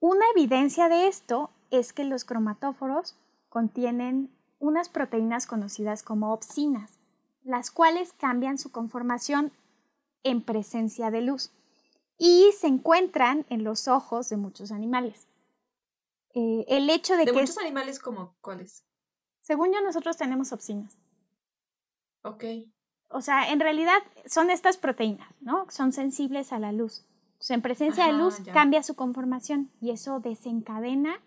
Una 0.00 0.24
evidencia 0.34 0.88
de 0.88 1.06
esto 1.08 1.50
es 1.70 1.92
que 1.92 2.04
los 2.04 2.24
cromatóforos 2.24 3.16
contienen 3.48 4.30
unas 4.58 4.88
proteínas 4.88 5.46
conocidas 5.46 6.02
como 6.02 6.32
opsinas, 6.32 6.98
las 7.42 7.70
cuales 7.70 8.12
cambian 8.14 8.56
su 8.58 8.72
conformación 8.72 9.52
en 10.24 10.42
presencia 10.42 11.10
de 11.10 11.22
luz 11.22 11.52
y 12.18 12.50
se 12.58 12.66
encuentran 12.66 13.46
en 13.48 13.64
los 13.64 13.88
ojos 13.88 14.28
de 14.28 14.36
muchos 14.36 14.72
animales. 14.72 15.28
Eh, 16.34 16.64
el 16.68 16.90
hecho 16.90 17.16
de, 17.16 17.24
¿De 17.24 17.32
que... 17.32 17.40
muchos 17.40 17.58
animales 17.58 17.98
como 17.98 18.34
cuáles? 18.40 18.84
Según 19.40 19.72
yo, 19.72 19.80
nosotros 19.82 20.16
tenemos 20.16 20.52
opsinas. 20.52 20.98
Ok. 22.22 22.44
O 23.08 23.20
sea, 23.20 23.52
en 23.52 23.60
realidad 23.60 23.98
son 24.26 24.50
estas 24.50 24.76
proteínas, 24.76 25.28
¿no? 25.40 25.66
Son 25.70 25.92
sensibles 25.92 26.52
a 26.52 26.58
la 26.58 26.72
luz. 26.72 27.04
Entonces, 27.34 27.50
en 27.50 27.62
presencia 27.62 28.06
de 28.06 28.14
luz 28.14 28.42
ya. 28.42 28.52
cambia 28.52 28.82
su 28.82 28.94
conformación 28.94 29.70
y 29.80 29.90
eso 29.90 30.18
desencadena 30.18 31.20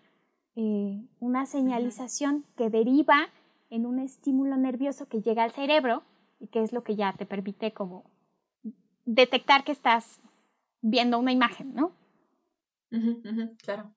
eh, 0.56 1.06
una 1.20 1.46
señalización 1.46 2.44
que 2.58 2.72
deriva 2.72 3.30
en 3.70 3.86
un 3.86 4.00
estímulo 4.00 4.58
nervioso 4.58 5.08
que 5.08 5.22
llega 5.22 5.44
al 5.44 5.52
cerebro 5.52 6.04
y 6.40 6.48
que 6.48 6.64
es 6.64 6.74
lo 6.74 6.84
que 6.84 6.96
ya 6.96 7.14
te 7.14 7.26
permite 7.28 7.72
como 7.74 8.04
detectar 9.08 9.64
que 9.64 9.72
estás 9.72 10.20
viendo 10.82 11.18
una 11.18 11.32
imagen, 11.32 11.74
¿no? 11.74 11.92
Claro. 13.64 13.92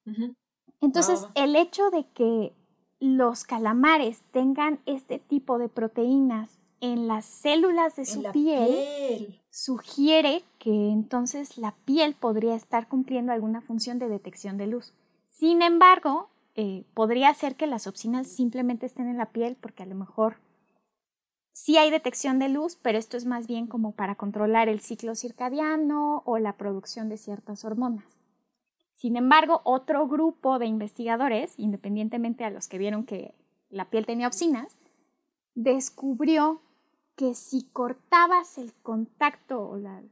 Entonces, 0.81 1.27
el 1.35 1.57
hecho 1.57 1.91
de 1.91 2.07
que 2.15 2.53
los 3.01 3.45
calamares 3.45 4.23
tengan 4.31 4.81
este 4.87 5.19
tipo 5.19 5.59
de 5.59 5.69
proteínas 5.69 6.61
en 6.81 7.09
las 7.09 7.27
células 7.27 7.97
de 7.97 8.03
En 8.03 8.07
su 8.07 8.23
piel. 8.33 9.41
sugiere 9.51 10.43
que 10.59 10.91
entonces 10.91 11.59
la 11.59 11.75
piel 11.85 12.15
podría 12.15 12.55
estar 12.55 12.89
cumpliendo 12.89 13.33
alguna 13.33 13.61
función 13.61 13.99
de 13.99 14.09
detección 14.09 14.57
de 14.57 14.67
luz. 14.67 14.95
Sin 15.27 15.61
embargo, 15.61 16.31
eh, 16.55 16.85
podría 16.95 17.33
ser 17.35 17.57
que 17.57 17.67
las 17.67 17.87
opsinas 17.87 18.29
simplemente 18.29 18.87
estén 18.87 19.09
en 19.09 19.19
la 19.19 19.27
piel 19.27 19.57
porque 19.61 19.83
a 19.83 19.87
lo 19.87 19.95
mejor 19.95 20.37
sí 21.53 21.77
hay 21.77 21.91
detección 21.91 22.39
de 22.39 22.49
luz, 22.49 22.77
pero 22.77 22.99
esto 22.99 23.17
es 23.17 23.27
más 23.27 23.47
bien 23.47 23.67
como 23.67 23.93
para 23.93 24.15
controlar 24.15 24.69
el 24.69 24.81
ciclo 24.81 25.15
circadiano 25.15 26.23
o 26.25 26.39
la 26.39 26.57
producción 26.57 27.09
de 27.09 27.17
ciertas 27.19 27.65
hormonas. 27.65 28.05
Sin 28.95 29.17
embargo, 29.17 29.63
otro 29.65 30.07
grupo 30.09 30.59
de 30.59 30.67
investigadores, 30.67 31.55
independientemente 31.57 32.45
a 32.45 32.51
los 32.51 32.69
que 32.69 32.79
vieron 32.79 33.05
que 33.05 33.35
la 33.71 33.89
piel 33.89 34.05
tenía 34.07 34.27
opsinas, 34.27 34.77
descubrió 35.55 36.61
que 37.17 37.35
si 37.35 37.65
cortabas 37.65 38.59
el 38.59 38.73
contacto 38.83 39.69
o 39.69 39.77
la- 39.77 40.03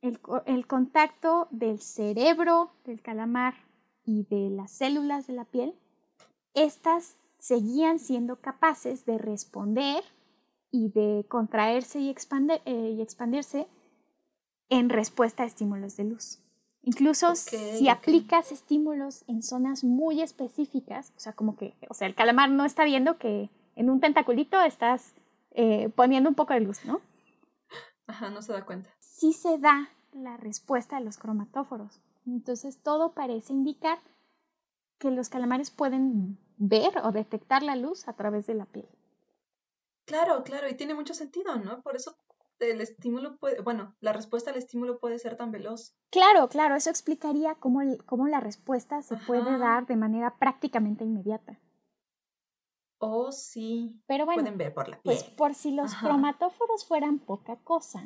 el, 0.00 0.18
el 0.46 0.66
contacto 0.66 1.48
del 1.50 1.80
cerebro 1.80 2.70
del 2.84 3.00
calamar 3.00 3.54
y 4.04 4.24
de 4.24 4.50
las 4.50 4.70
células 4.70 5.26
de 5.26 5.32
la 5.34 5.44
piel, 5.44 5.74
estas 6.54 7.16
seguían 7.38 7.98
siendo 7.98 8.36
capaces 8.40 9.04
de 9.06 9.18
responder 9.18 10.02
y 10.70 10.88
de 10.90 11.24
contraerse 11.28 12.00
y, 12.00 12.12
expande- 12.14 12.60
eh, 12.64 12.94
y 12.96 13.02
expandirse 13.02 13.66
en 14.68 14.88
respuesta 14.90 15.42
a 15.42 15.46
estímulos 15.46 15.96
de 15.96 16.04
luz. 16.04 16.38
Incluso 16.82 17.30
Ok, 17.30 17.36
si 17.36 17.88
ok. 17.88 17.96
aplicas 17.98 18.52
estímulos 18.52 19.24
en 19.26 19.42
zonas 19.42 19.82
muy 19.84 20.20
específicas, 20.20 21.12
o 21.16 21.20
sea, 21.20 21.32
como 21.32 21.56
que, 21.56 21.74
o 21.88 21.94
sea, 21.94 22.06
el 22.06 22.14
calamar 22.14 22.50
no 22.50 22.64
está 22.64 22.84
viendo 22.84 23.18
que 23.18 23.50
en 23.76 23.90
un 23.90 24.00
tentaculito 24.00 24.60
estás 24.62 25.14
eh, 25.52 25.88
poniendo 25.90 26.28
un 26.28 26.34
poco 26.34 26.52
de 26.54 26.60
luz, 26.60 26.84
¿no? 26.84 27.00
Ajá, 28.06 28.30
no 28.30 28.42
se 28.42 28.52
da 28.52 28.64
cuenta. 28.64 28.90
sí 28.98 29.32
se 29.32 29.58
da 29.58 29.90
la 30.12 30.36
respuesta 30.36 30.98
de 30.98 31.04
los 31.04 31.18
cromatóforos. 31.18 32.00
Entonces 32.26 32.78
todo 32.82 33.12
parece 33.12 33.52
indicar 33.52 33.98
que 34.98 35.10
los 35.10 35.28
calamares 35.28 35.70
pueden 35.70 36.38
ver 36.56 36.98
o 37.04 37.12
detectar 37.12 37.62
la 37.62 37.76
luz 37.76 38.08
a 38.08 38.14
través 38.14 38.46
de 38.46 38.54
la 38.54 38.66
piel. 38.66 38.88
Claro, 40.08 40.42
claro, 40.42 40.68
y 40.68 40.74
tiene 40.74 40.94
mucho 40.94 41.12
sentido, 41.14 41.54
¿no? 41.56 41.82
Por 41.82 41.94
eso 41.94 42.16
el 42.60 42.80
estímulo 42.80 43.36
puede, 43.36 43.60
bueno, 43.60 43.94
la 44.00 44.12
respuesta 44.14 44.50
al 44.50 44.56
estímulo 44.56 44.98
puede 44.98 45.18
ser 45.18 45.36
tan 45.36 45.52
veloz. 45.52 45.94
Claro, 46.10 46.48
claro, 46.48 46.74
eso 46.74 46.88
explicaría 46.90 47.54
cómo, 47.56 47.82
el- 47.82 48.02
cómo 48.06 48.26
la 48.26 48.40
respuesta 48.40 49.02
se 49.02 49.16
puede 49.16 49.58
dar 49.58 49.86
de 49.86 49.96
manera 49.96 50.34
prácticamente 50.38 51.04
inmediata. 51.04 51.58
Oh, 53.00 53.30
sí. 53.30 54.00
Pero 54.06 54.24
bueno, 54.24 54.42
Pueden 54.42 54.58
ver 54.58 54.74
por 54.74 54.88
la 54.88 54.96
piel. 55.00 55.14
pues 55.16 55.22
por 55.24 55.54
si 55.54 55.70
los 55.72 55.92
Ajá. 55.92 56.06
cromatóforos 56.08 56.84
fueran 56.84 57.18
poca 57.18 57.56
cosa, 57.56 58.02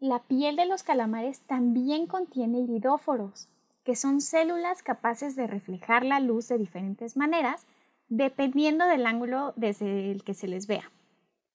la 0.00 0.18
piel 0.24 0.56
de 0.56 0.66
los 0.66 0.82
calamares 0.82 1.40
también 1.42 2.06
contiene 2.06 2.58
iridóforos, 2.58 3.48
que 3.84 3.96
son 3.96 4.20
células 4.20 4.82
capaces 4.82 5.34
de 5.36 5.46
reflejar 5.46 6.04
la 6.04 6.20
luz 6.20 6.48
de 6.48 6.58
diferentes 6.58 7.16
maneras, 7.16 7.64
dependiendo 8.08 8.86
del 8.86 9.06
ángulo 9.06 9.54
desde 9.56 10.10
el 10.10 10.24
que 10.24 10.34
se 10.34 10.46
les 10.48 10.66
vea, 10.66 10.90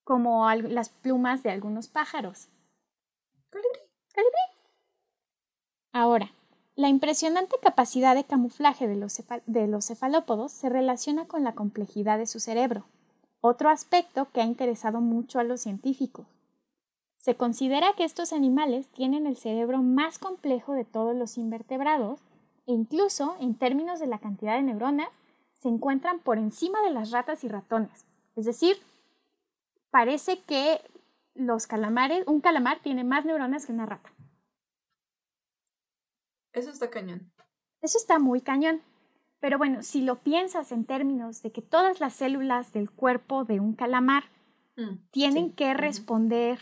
como 0.09 0.51
las 0.51 0.89
plumas 0.89 1.43
de 1.43 1.51
algunos 1.51 1.87
pájaros. 1.87 2.47
Colibrí. 3.51 3.79
Ahora, 5.93 6.31
la 6.75 6.89
impresionante 6.89 7.57
capacidad 7.61 8.15
de 8.15 8.23
camuflaje 8.23 8.87
de 8.87 8.95
los, 8.95 9.19
cefa- 9.19 9.43
de 9.45 9.67
los 9.67 9.85
cefalópodos 9.85 10.51
se 10.51 10.67
relaciona 10.67 11.27
con 11.27 11.43
la 11.43 11.53
complejidad 11.53 12.17
de 12.17 12.25
su 12.25 12.39
cerebro, 12.39 12.85
otro 13.39 13.69
aspecto 13.69 14.29
que 14.33 14.41
ha 14.41 14.45
interesado 14.45 14.99
mucho 14.99 15.37
a 15.37 15.43
los 15.43 15.61
científicos. 15.61 16.25
Se 17.19 17.35
considera 17.35 17.93
que 17.93 18.03
estos 18.03 18.33
animales 18.33 18.87
tienen 18.87 19.27
el 19.27 19.37
cerebro 19.37 19.83
más 19.83 20.17
complejo 20.17 20.73
de 20.73 20.85
todos 20.85 21.15
los 21.15 21.37
invertebrados 21.37 22.19
e 22.65 22.71
incluso, 22.73 23.35
en 23.39 23.53
términos 23.53 23.99
de 23.99 24.07
la 24.07 24.17
cantidad 24.17 24.55
de 24.55 24.63
neuronas, 24.63 25.09
se 25.53 25.67
encuentran 25.67 26.17
por 26.17 26.39
encima 26.39 26.81
de 26.81 26.89
las 26.89 27.11
ratas 27.11 27.43
y 27.43 27.47
ratones. 27.47 28.05
Es 28.35 28.45
decir, 28.45 28.77
parece 29.91 30.41
que 30.43 30.81
los 31.35 31.67
calamares, 31.67 32.23
un 32.27 32.41
calamar 32.41 32.79
tiene 32.81 33.03
más 33.03 33.25
neuronas 33.25 33.65
que 33.65 33.71
una 33.71 33.85
rata. 33.85 34.09
Eso 36.53 36.69
está 36.71 36.89
cañón. 36.89 37.31
Eso 37.81 37.97
está 37.97 38.19
muy 38.19 38.41
cañón. 38.41 38.81
Pero 39.39 39.57
bueno, 39.57 39.83
si 39.83 40.01
lo 40.01 40.17
piensas 40.19 40.71
en 40.71 40.83
términos 40.85 41.41
de 41.41 41.51
que 41.51 41.61
todas 41.61 41.99
las 42.01 42.13
células 42.13 42.73
del 42.73 42.91
cuerpo 42.91 43.45
de 43.45 43.59
un 43.59 43.73
calamar 43.73 44.23
Mm, 44.75 44.97
tienen 45.11 45.47
sí, 45.49 45.53
que 45.55 45.73
responder, 45.73 46.57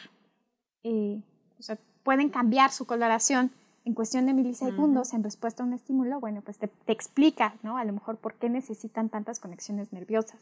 eh, 0.83 1.21
o 1.59 1.61
sea, 1.61 1.77
pueden 2.03 2.29
cambiar 2.29 2.71
su 2.71 2.87
coloración 2.87 3.51
en 3.85 3.93
cuestión 3.93 4.25
de 4.25 4.33
milisegundos 4.33 5.13
en 5.13 5.23
respuesta 5.23 5.61
a 5.61 5.65
un 5.67 5.73
estímulo, 5.73 6.19
bueno, 6.19 6.41
pues 6.41 6.57
te, 6.57 6.67
te 6.67 6.91
explica, 6.93 7.55
¿no? 7.61 7.77
A 7.77 7.85
lo 7.85 7.93
mejor 7.93 8.17
por 8.17 8.33
qué 8.33 8.49
necesitan 8.49 9.09
tantas 9.09 9.39
conexiones 9.39 9.93
nerviosas. 9.93 10.41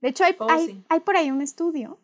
De 0.00 0.08
hecho, 0.08 0.24
hay, 0.24 0.34
Oh, 0.38 0.46
hay- 0.50 0.66
sí. 0.66 0.84
hay 0.88 1.00
por 1.00 1.16
ahí 1.16 1.30
un 1.30 1.42
estudio 1.42 1.98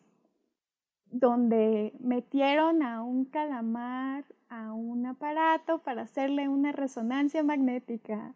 donde 1.11 1.93
metieron 1.99 2.83
a 2.83 3.03
un 3.03 3.25
calamar 3.25 4.23
a 4.49 4.73
un 4.73 5.05
aparato 5.05 5.79
para 5.79 6.01
hacerle 6.01 6.47
una 6.49 6.71
resonancia 6.71 7.43
magnética. 7.43 8.33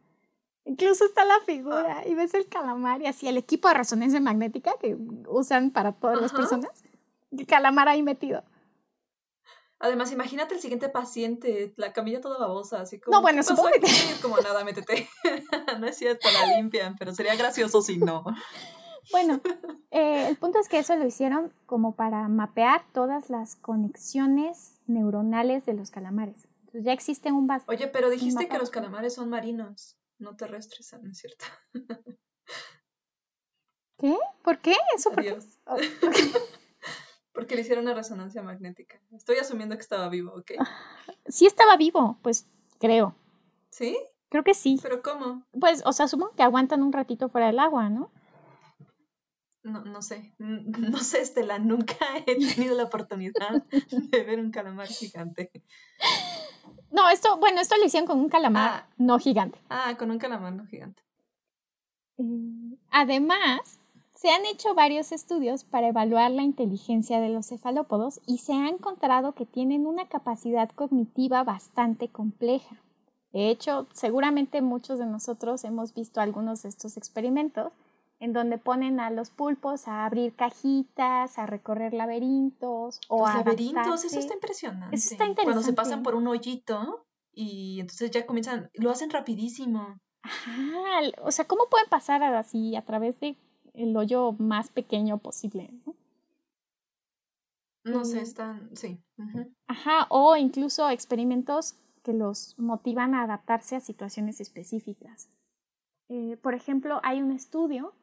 Incluso 0.65 1.05
está 1.05 1.25
la 1.25 1.39
figura 1.45 2.03
y 2.07 2.15
ves 2.15 2.33
el 2.33 2.47
calamar 2.47 3.01
y 3.01 3.07
así 3.07 3.27
el 3.27 3.37
equipo 3.37 3.67
de 3.67 3.73
resonancia 3.75 4.19
magnética 4.21 4.73
que 4.79 4.95
usan 5.27 5.71
para 5.71 5.91
todas 5.91 6.21
las 6.21 6.31
Ajá. 6.31 6.37
personas. 6.41 6.83
El 7.31 7.45
calamar 7.45 7.87
ahí 7.89 8.01
metido. 8.01 8.43
Además, 9.77 10.11
imagínate 10.13 10.55
el 10.55 10.61
siguiente 10.61 10.87
paciente, 10.87 11.73
la 11.75 11.91
camilla 11.91 12.21
toda 12.21 12.39
babosa, 12.39 12.79
así 12.81 12.99
como. 12.99 13.17
No, 13.17 13.21
bueno, 13.21 13.41
"¿Qué 13.41 13.49
pasó 13.49 13.55
supongo 13.57 13.71
que- 13.73 13.79
aquí?". 13.85 13.95
Es 14.13 14.19
como 14.21 14.37
nada, 14.37 14.63
métete. 14.63 15.07
no 15.79 15.85
es 15.85 15.97
cierto, 15.97 16.27
la 16.31 16.55
limpian, 16.57 16.95
pero 16.97 17.13
sería 17.13 17.35
gracioso 17.35 17.81
si 17.81 17.97
no. 17.97 18.23
Bueno, 19.11 19.39
eh, 19.91 20.27
el 20.27 20.37
punto 20.37 20.59
es 20.59 20.67
que 20.69 20.79
eso 20.79 20.95
lo 20.95 21.05
hicieron 21.05 21.53
como 21.65 21.95
para 21.95 22.27
mapear 22.27 22.83
todas 22.93 23.29
las 23.29 23.55
conexiones 23.55 24.79
neuronales 24.87 25.65
de 25.65 25.73
los 25.73 25.91
calamares. 25.91 26.47
Entonces 26.59 26.83
ya 26.85 26.91
existe 26.93 27.31
un 27.31 27.47
bas- 27.47 27.63
Oye, 27.67 27.87
pero 27.87 28.09
dijiste 28.09 28.47
que 28.47 28.57
los 28.57 28.69
calamares 28.69 29.13
son 29.13 29.29
marinos, 29.29 29.97
no 30.17 30.35
terrestres, 30.35 30.93
¿no 31.01 31.09
es 31.11 31.17
cierto? 31.19 31.45
¿Qué? 33.97 34.17
¿Por 34.43 34.59
qué? 34.59 34.75
¿Eso 34.95 35.09
por 35.11 35.23
qué? 35.23 35.29
Adiós. 35.31 35.59
Oh, 35.65 35.77
Porque 37.33 37.55
le 37.55 37.61
hicieron 37.61 37.85
una 37.85 37.93
resonancia 37.93 38.41
magnética. 38.43 38.99
Estoy 39.11 39.37
asumiendo 39.37 39.75
que 39.75 39.81
estaba 39.81 40.07
vivo, 40.09 40.33
¿ok? 40.35 40.51
Sí 41.27 41.45
estaba 41.47 41.75
vivo, 41.75 42.17
pues 42.21 42.47
creo. 42.79 43.15
¿Sí? 43.71 43.97
Creo 44.29 44.43
que 44.43 44.53
sí. 44.53 44.79
¿Pero 44.81 45.01
cómo? 45.01 45.43
Pues, 45.59 45.81
o 45.85 45.91
sea, 45.91 46.07
supongo 46.07 46.33
que 46.35 46.43
aguantan 46.43 46.83
un 46.83 46.93
ratito 46.93 47.29
fuera 47.29 47.47
del 47.47 47.59
agua, 47.59 47.89
¿no? 47.89 48.11
No, 49.65 49.83
no 49.83 50.01
sé. 50.01 50.31
No 50.39 50.99
sé, 50.99 51.21
Estela. 51.21 51.59
Nunca 51.59 51.95
he 52.25 52.35
tenido 52.35 52.75
la 52.75 52.83
oportunidad 52.83 53.63
de 53.91 54.23
ver 54.23 54.39
un 54.39 54.51
calamar 54.51 54.87
gigante. 54.87 55.51
No, 56.91 57.09
esto, 57.09 57.37
bueno, 57.37 57.59
esto 57.59 57.75
lo 57.77 57.85
hicieron 57.85 58.07
con 58.07 58.19
un 58.19 58.29
calamar 58.29 58.69
Ah. 58.83 58.87
no 58.97 59.19
gigante. 59.19 59.59
Ah, 59.69 59.95
con 59.97 60.11
un 60.11 60.17
calamar 60.19 60.53
no 60.53 60.65
gigante. 60.65 61.01
Eh, 62.17 62.77
Además, 62.91 63.79
se 64.13 64.29
han 64.31 64.45
hecho 64.45 64.73
varios 64.75 65.11
estudios 65.11 65.63
para 65.65 65.89
evaluar 65.89 66.31
la 66.31 66.43
inteligencia 66.43 67.19
de 67.19 67.29
los 67.29 67.47
cefalópodos 67.47 68.21
y 68.25 68.37
se 68.37 68.53
ha 68.53 68.69
encontrado 68.69 69.33
que 69.33 69.45
tienen 69.45 69.85
una 69.85 70.07
capacidad 70.07 70.69
cognitiva 70.69 71.43
bastante 71.43 72.07
compleja. 72.07 72.77
De 73.33 73.49
hecho, 73.49 73.87
seguramente 73.91 74.61
muchos 74.61 74.97
de 74.99 75.05
nosotros 75.05 75.65
hemos 75.65 75.93
visto 75.93 76.21
algunos 76.21 76.63
de 76.63 76.69
estos 76.69 76.95
experimentos 76.95 77.73
en 78.19 78.33
donde 78.33 78.57
ponen 78.57 78.99
a 78.99 79.09
los 79.09 79.29
pulpos 79.29 79.87
a 79.87 80.05
abrir 80.05 80.35
cajitas, 80.35 81.37
a 81.37 81.45
recorrer 81.45 81.93
laberintos 81.93 82.99
o 83.09 83.27
a 83.27 83.37
laberintos, 83.37 84.05
eso 84.05 84.19
está 84.19 84.33
impresionante. 84.33 84.95
Eso 84.95 85.13
está 85.13 85.25
interesante. 85.25 85.43
Cuando 85.43 85.61
se 85.61 85.73
pasan 85.73 86.03
por 86.03 86.15
un 86.15 86.27
hoyito 86.27 87.05
y 87.33 87.79
entonces 87.81 88.11
ya 88.11 88.25
comienzan, 88.25 88.69
lo 88.73 88.91
hacen 88.91 89.09
rapidísimo. 89.09 89.97
Ajá, 90.21 91.01
o 91.21 91.31
sea, 91.31 91.45
¿cómo 91.45 91.67
pueden 91.69 91.87
pasar 91.89 92.23
así 92.23 92.75
a 92.75 92.83
través 92.83 93.19
de 93.19 93.37
el 93.73 93.95
hoyo 93.95 94.31
más 94.33 94.69
pequeño 94.69 95.17
posible? 95.17 95.71
No, 97.83 97.99
no 97.99 98.05
sé, 98.05 98.21
están, 98.21 98.75
sí. 98.75 98.99
Ajá, 99.67 100.07
o 100.09 100.35
incluso 100.35 100.89
experimentos 100.89 101.75
que 102.01 102.13
los 102.13 102.57
motivan 102.57 103.13
a 103.13 103.23
adaptarse 103.23 103.75
a 103.75 103.79
situaciones 103.81 104.41
específicas. 104.41 105.29
Eh, 106.07 106.37
por 106.41 106.55
ejemplo, 106.55 106.99
hay 107.03 107.21
un 107.21 107.31
estudio 107.31 107.93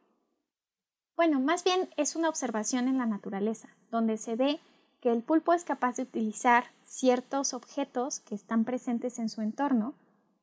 bueno, 1.22 1.38
más 1.38 1.62
bien 1.62 1.88
es 1.96 2.16
una 2.16 2.28
observación 2.28 2.88
en 2.88 2.98
la 2.98 3.06
naturaleza, 3.06 3.68
donde 3.92 4.16
se 4.18 4.34
ve 4.34 4.58
que 5.00 5.12
el 5.12 5.22
pulpo 5.22 5.52
es 5.52 5.62
capaz 5.62 5.94
de 5.94 6.02
utilizar 6.02 6.64
ciertos 6.82 7.54
objetos 7.54 8.18
que 8.18 8.34
están 8.34 8.64
presentes 8.64 9.20
en 9.20 9.28
su 9.28 9.40
entorno 9.40 9.94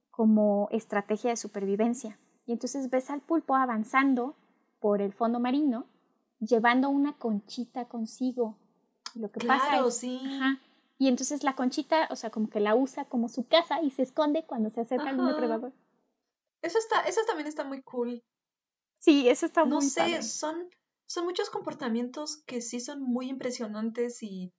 como 0.10 0.70
estrategia 0.72 1.32
de 1.32 1.36
supervivencia. 1.36 2.18
Y 2.46 2.54
entonces 2.54 2.90
ves 2.90 3.10
al 3.10 3.20
pulpo 3.20 3.56
avanzando 3.56 4.38
por 4.80 5.02
el 5.02 5.12
fondo 5.12 5.42
marino, 5.42 5.86
llevando 6.40 6.88
una 6.88 7.12
conchita 7.12 7.90
consigo. 7.90 8.56
Lo 9.16 9.30
que 9.32 9.46
pasa 9.46 9.86
es, 9.86 9.98
sí. 9.98 10.22
y 10.98 11.10
entonces 11.10 11.44
la 11.44 11.58
conchita, 11.58 12.08
o 12.10 12.16
sea, 12.16 12.30
como 12.30 12.50
que 12.50 12.62
la 12.62 12.76
usa 12.76 13.04
como 13.04 13.28
su 13.28 13.46
casa 13.50 13.82
y 13.82 13.92
se 13.92 14.04
esconde 14.04 14.46
cuando 14.46 14.70
se 14.70 14.80
acerca 14.80 15.10
algún 15.10 15.28
depredador. 15.28 15.74
Eso 16.62 16.78
está, 16.78 17.02
eso 17.02 17.20
también 17.28 17.48
está 17.48 17.66
muy 17.66 17.82
cool. 17.82 18.24
Sí, 19.00 19.30
eso 19.30 19.46
está 19.46 19.64
muy 19.64 19.72
No 19.72 19.82
sé, 19.82 20.22
son, 20.22 20.70
son 21.06 21.26
muchos 21.26 21.50
comportamientos 21.50 22.44
que 22.46 22.62
sí 22.62 22.80
son 22.80 23.02
muy 23.02 23.30
impresionantes 23.30 24.22
y 24.22 24.54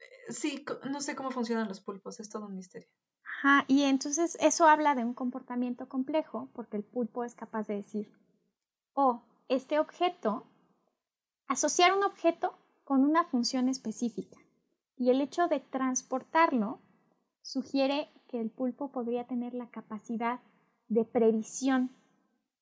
eh, 0.00 0.32
sí, 0.32 0.64
no 0.90 1.00
sé 1.00 1.14
cómo 1.14 1.30
funcionan 1.30 1.68
los 1.68 1.80
pulpos, 1.80 2.18
es 2.18 2.30
todo 2.30 2.46
un 2.46 2.56
misterio. 2.56 2.88
Ajá, 3.24 3.64
y 3.68 3.82
entonces 3.82 4.38
eso 4.40 4.66
habla 4.66 4.94
de 4.94 5.04
un 5.04 5.12
comportamiento 5.12 5.88
complejo 5.88 6.50
porque 6.54 6.78
el 6.78 6.84
pulpo 6.84 7.24
es 7.24 7.34
capaz 7.34 7.66
de 7.66 7.76
decir, 7.76 8.10
oh, 8.94 9.22
este 9.48 9.78
objeto, 9.78 10.46
asociar 11.46 11.92
un 11.94 12.04
objeto 12.04 12.56
con 12.84 13.04
una 13.04 13.24
función 13.24 13.68
específica. 13.68 14.38
Y 14.96 15.10
el 15.10 15.20
hecho 15.20 15.48
de 15.48 15.60
transportarlo 15.60 16.80
sugiere 17.42 18.08
que 18.28 18.40
el 18.40 18.50
pulpo 18.50 18.92
podría 18.92 19.26
tener 19.26 19.52
la 19.52 19.68
capacidad 19.70 20.40
de 20.88 21.04
previsión 21.04 21.90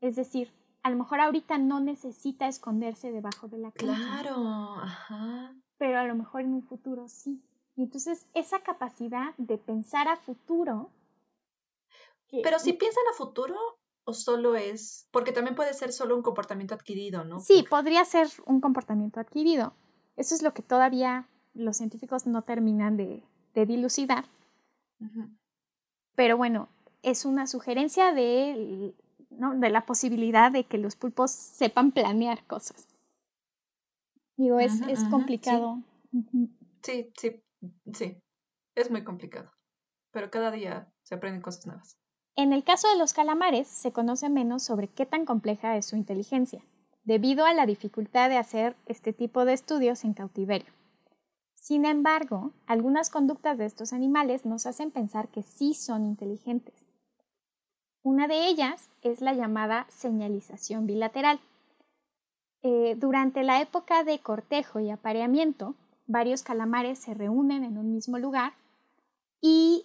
es 0.02 0.16
decir, 0.16 0.52
a 0.82 0.90
lo 0.90 0.96
mejor 0.96 1.20
ahorita 1.20 1.56
no 1.58 1.80
necesita 1.80 2.48
esconderse 2.48 3.12
debajo 3.12 3.48
de 3.48 3.58
la 3.58 3.70
cama. 3.70 3.94
Claro, 3.94 4.76
ajá. 4.76 5.54
Pero 5.78 5.98
a 5.98 6.04
lo 6.04 6.14
mejor 6.16 6.42
en 6.42 6.52
un 6.54 6.62
futuro 6.62 7.08
sí. 7.08 7.40
Y 7.76 7.84
entonces 7.84 8.26
esa 8.34 8.60
capacidad 8.60 9.34
de 9.38 9.56
pensar 9.56 10.08
a 10.08 10.16
futuro. 10.16 10.90
pero 12.42 12.58
si 12.58 12.72
piensan 12.72 13.04
a 13.12 13.16
futuro 13.16 13.56
o 14.04 14.12
solo 14.12 14.56
es, 14.56 15.06
porque 15.12 15.30
también 15.30 15.54
puede 15.54 15.72
ser 15.72 15.92
solo 15.92 16.16
un 16.16 16.22
comportamiento 16.22 16.74
adquirido, 16.74 17.24
¿no? 17.24 17.38
Sí, 17.38 17.64
podría 17.70 18.04
ser 18.04 18.28
un 18.44 18.60
comportamiento 18.60 19.20
adquirido. 19.20 19.74
Eso 20.16 20.34
es 20.34 20.42
lo 20.42 20.52
que 20.52 20.62
todavía 20.62 21.28
los 21.54 21.76
científicos 21.76 22.26
no 22.26 22.42
terminan 22.42 22.96
de, 22.96 23.22
dilucidar. 23.54 24.24
Pero 26.16 26.36
bueno, 26.36 26.68
es 27.02 27.24
una 27.24 27.46
sugerencia 27.46 28.12
de 28.12 28.94
de 29.50 29.70
la 29.70 29.86
posibilidad 29.86 30.50
de 30.50 30.64
que 30.64 30.78
los 30.78 30.96
pulpos 30.96 31.30
sepan 31.30 31.92
planear 31.92 32.44
cosas. 32.46 32.88
Digo, 34.36 34.58
es, 34.58 34.80
es 34.82 35.04
complicado. 35.04 35.82
Sí. 36.82 37.12
sí, 37.16 37.42
sí, 37.92 38.16
es 38.74 38.90
muy 38.90 39.04
complicado, 39.04 39.50
pero 40.10 40.30
cada 40.30 40.50
día 40.50 40.92
se 41.02 41.14
aprenden 41.14 41.42
cosas 41.42 41.66
nuevas. 41.66 41.98
En 42.34 42.52
el 42.52 42.64
caso 42.64 42.88
de 42.88 42.96
los 42.96 43.12
calamares, 43.12 43.68
se 43.68 43.92
conoce 43.92 44.30
menos 44.30 44.62
sobre 44.62 44.88
qué 44.88 45.04
tan 45.04 45.26
compleja 45.26 45.76
es 45.76 45.86
su 45.86 45.96
inteligencia, 45.96 46.64
debido 47.04 47.44
a 47.44 47.52
la 47.52 47.66
dificultad 47.66 48.30
de 48.30 48.38
hacer 48.38 48.74
este 48.86 49.12
tipo 49.12 49.44
de 49.44 49.52
estudios 49.52 50.04
en 50.04 50.14
cautiverio. 50.14 50.72
Sin 51.54 51.84
embargo, 51.84 52.52
algunas 52.66 53.10
conductas 53.10 53.58
de 53.58 53.66
estos 53.66 53.92
animales 53.92 54.44
nos 54.44 54.66
hacen 54.66 54.90
pensar 54.90 55.28
que 55.28 55.42
sí 55.42 55.74
son 55.74 56.04
inteligentes. 56.04 56.86
Una 58.02 58.26
de 58.26 58.46
ellas 58.46 58.88
es 59.02 59.20
la 59.20 59.32
llamada 59.32 59.86
señalización 59.88 60.86
bilateral. 60.86 61.40
Eh, 62.62 62.96
durante 62.98 63.42
la 63.42 63.60
época 63.60 64.04
de 64.04 64.18
cortejo 64.18 64.80
y 64.80 64.90
apareamiento, 64.90 65.74
varios 66.06 66.42
calamares 66.42 66.98
se 66.98 67.14
reúnen 67.14 67.64
en 67.64 67.78
un 67.78 67.92
mismo 67.92 68.18
lugar 68.18 68.54
y 69.40 69.84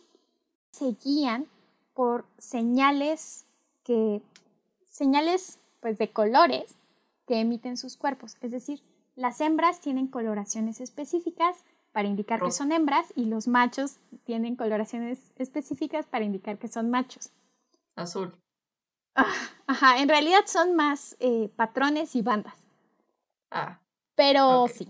se 0.71 0.95
guían 1.03 1.47
por 1.93 2.25
señales 2.37 3.45
que 3.83 4.21
señales 4.89 5.59
pues 5.79 5.97
de 5.97 6.11
colores 6.11 6.75
que 7.27 7.39
emiten 7.39 7.77
sus 7.77 7.97
cuerpos, 7.97 8.37
es 8.41 8.51
decir, 8.51 8.81
las 9.15 9.41
hembras 9.41 9.79
tienen 9.79 10.07
coloraciones 10.07 10.79
específicas 10.79 11.57
para 11.91 12.07
indicar 12.07 12.39
que 12.41 12.51
son 12.51 12.71
hembras 12.71 13.11
y 13.15 13.25
los 13.25 13.47
machos 13.47 13.97
tienen 14.25 14.55
coloraciones 14.55 15.19
específicas 15.37 16.05
para 16.05 16.25
indicar 16.25 16.59
que 16.59 16.67
son 16.67 16.91
machos. 16.91 17.31
Azul. 17.97 18.33
Ajá, 19.67 19.99
en 19.99 20.07
realidad 20.07 20.45
son 20.45 20.75
más 20.75 21.17
eh, 21.19 21.49
patrones 21.55 22.15
y 22.15 22.21
bandas. 22.21 22.55
Ah. 23.51 23.81
Pero 24.15 24.67
sí. 24.67 24.89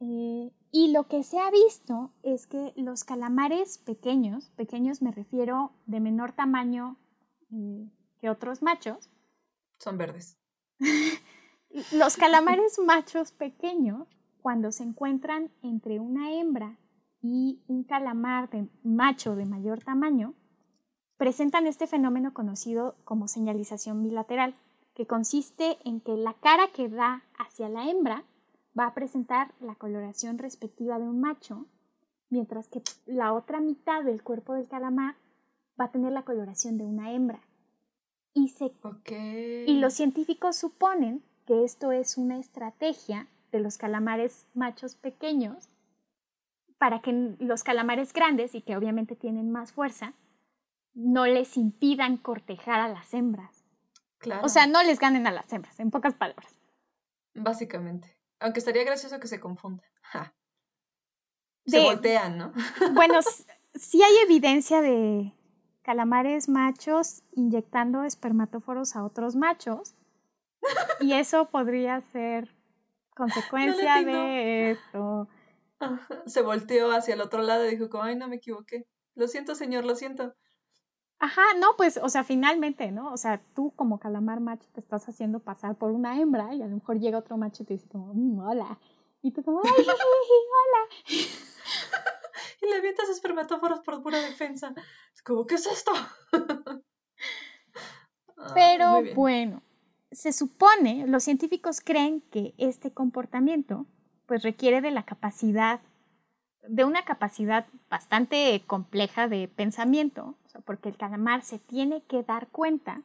Eh, 0.00 0.52
y 0.70 0.92
lo 0.92 1.08
que 1.08 1.24
se 1.24 1.38
ha 1.38 1.50
visto 1.50 2.12
es 2.22 2.46
que 2.46 2.72
los 2.76 3.04
calamares 3.04 3.78
pequeños, 3.78 4.50
pequeños 4.50 5.02
me 5.02 5.10
refiero 5.10 5.72
de 5.86 6.00
menor 6.00 6.32
tamaño 6.32 6.96
eh, 7.50 7.88
que 8.20 8.30
otros 8.30 8.62
machos. 8.62 9.10
Son 9.78 9.96
verdes. 9.96 10.38
los 11.92 12.16
calamares 12.16 12.78
machos 12.78 13.32
pequeños, 13.32 14.06
cuando 14.42 14.70
se 14.70 14.84
encuentran 14.84 15.50
entre 15.62 16.00
una 16.00 16.32
hembra 16.32 16.78
y 17.22 17.60
un 17.66 17.82
calamar 17.84 18.48
de 18.50 18.68
macho 18.82 19.34
de 19.34 19.46
mayor 19.46 19.82
tamaño, 19.82 20.34
presentan 21.18 21.66
este 21.66 21.86
fenómeno 21.86 22.32
conocido 22.32 22.94
como 23.04 23.28
señalización 23.28 24.02
bilateral, 24.02 24.54
que 24.94 25.06
consiste 25.06 25.76
en 25.84 26.00
que 26.00 26.16
la 26.16 26.34
cara 26.34 26.68
que 26.72 26.88
da 26.88 27.22
hacia 27.38 27.68
la 27.68 27.90
hembra 27.90 28.24
va 28.78 28.86
a 28.86 28.94
presentar 28.94 29.52
la 29.60 29.74
coloración 29.74 30.38
respectiva 30.38 30.98
de 30.98 31.04
un 31.04 31.20
macho, 31.20 31.66
mientras 32.30 32.68
que 32.68 32.82
la 33.06 33.32
otra 33.32 33.60
mitad 33.60 34.04
del 34.04 34.22
cuerpo 34.22 34.54
del 34.54 34.68
calamar 34.68 35.16
va 35.78 35.86
a 35.86 35.90
tener 35.90 36.12
la 36.12 36.22
coloración 36.22 36.78
de 36.78 36.84
una 36.84 37.12
hembra. 37.12 37.40
Y, 38.34 38.54
y 39.66 39.80
los 39.80 39.94
científicos 39.94 40.56
suponen 40.56 41.22
que 41.46 41.64
esto 41.64 41.90
es 41.90 42.16
una 42.16 42.38
estrategia 42.38 43.26
de 43.50 43.60
los 43.60 43.78
calamares 43.78 44.46
machos 44.54 44.94
pequeños 44.94 45.68
para 46.78 47.00
que 47.00 47.34
los 47.40 47.64
calamares 47.64 48.12
grandes 48.12 48.54
y 48.54 48.60
que 48.60 48.76
obviamente 48.76 49.16
tienen 49.16 49.50
más 49.50 49.72
fuerza 49.72 50.12
no 50.98 51.26
les 51.26 51.56
impidan 51.56 52.16
cortejar 52.16 52.80
a 52.80 52.88
las 52.88 53.14
hembras. 53.14 53.64
Claro. 54.18 54.44
O 54.44 54.48
sea, 54.48 54.66
no 54.66 54.82
les 54.82 54.98
ganen 54.98 55.28
a 55.28 55.30
las 55.30 55.52
hembras, 55.52 55.78
en 55.78 55.92
pocas 55.92 56.14
palabras. 56.14 56.58
Básicamente. 57.34 58.16
Aunque 58.40 58.58
estaría 58.58 58.82
gracioso 58.82 59.20
que 59.20 59.28
se 59.28 59.38
confundan. 59.38 59.86
Se 61.66 61.80
voltean, 61.80 62.38
¿no? 62.38 62.52
bueno, 62.94 63.20
sí 63.74 64.02
hay 64.02 64.16
evidencia 64.24 64.80
de 64.80 65.34
calamares 65.82 66.48
machos 66.48 67.22
inyectando 67.32 68.02
espermatóforos 68.02 68.96
a 68.96 69.04
otros 69.04 69.36
machos. 69.36 69.94
Y 71.00 71.12
eso 71.12 71.48
podría 71.48 72.00
ser 72.00 72.52
consecuencia 73.14 74.02
de 74.02 74.72
esto. 74.72 75.28
Se 76.26 76.42
volteó 76.42 76.90
hacia 76.90 77.14
el 77.14 77.20
otro 77.20 77.42
lado 77.42 77.66
y 77.66 77.76
dijo, 77.76 78.02
ay, 78.02 78.16
no 78.16 78.26
me 78.26 78.36
equivoqué. 78.36 78.88
Lo 79.14 79.28
siento, 79.28 79.54
señor, 79.54 79.84
lo 79.84 79.94
siento. 79.94 80.34
Ajá, 81.20 81.42
no, 81.58 81.76
pues, 81.76 81.98
o 82.00 82.08
sea, 82.08 82.22
finalmente, 82.22 82.92
¿no? 82.92 83.12
O 83.12 83.16
sea, 83.16 83.40
tú 83.54 83.72
como 83.74 83.98
calamar 83.98 84.40
macho 84.40 84.68
te 84.72 84.80
estás 84.80 85.08
haciendo 85.08 85.40
pasar 85.40 85.74
por 85.74 85.90
una 85.90 86.20
hembra 86.20 86.54
y 86.54 86.62
a 86.62 86.66
lo 86.66 86.76
mejor 86.76 87.00
llega 87.00 87.18
otro 87.18 87.36
macho 87.36 87.64
y 87.64 87.66
te 87.66 87.74
dice 87.74 87.88
como, 87.88 88.14
mm, 88.14 88.38
hola. 88.38 88.78
Y 89.20 89.32
tú 89.32 89.42
como, 89.42 89.60
ay, 89.64 89.84
hola. 89.86 90.88
y 92.62 92.66
le 92.66 92.76
avientas 92.76 93.08
espermatóforos 93.08 93.80
por 93.80 94.00
pura 94.02 94.20
defensa. 94.20 94.72
Es 95.12 95.22
como, 95.22 95.44
¿qué 95.44 95.56
es 95.56 95.66
esto? 95.66 95.92
Pero 98.54 99.02
bueno, 99.16 99.62
se 100.12 100.32
supone, 100.32 101.06
los 101.08 101.24
científicos 101.24 101.80
creen 101.80 102.20
que 102.30 102.54
este 102.58 102.92
comportamiento 102.92 103.86
pues 104.26 104.42
requiere 104.42 104.80
de 104.80 104.90
la 104.90 105.04
capacidad 105.04 105.80
de 106.68 106.84
una 106.84 107.04
capacidad 107.04 107.66
bastante 107.88 108.62
compleja 108.66 109.26
de 109.26 109.48
pensamiento, 109.48 110.34
porque 110.64 110.90
el 110.90 110.96
calamar 110.96 111.42
se 111.42 111.58
tiene 111.58 112.02
que 112.02 112.22
dar 112.22 112.48
cuenta, 112.48 113.02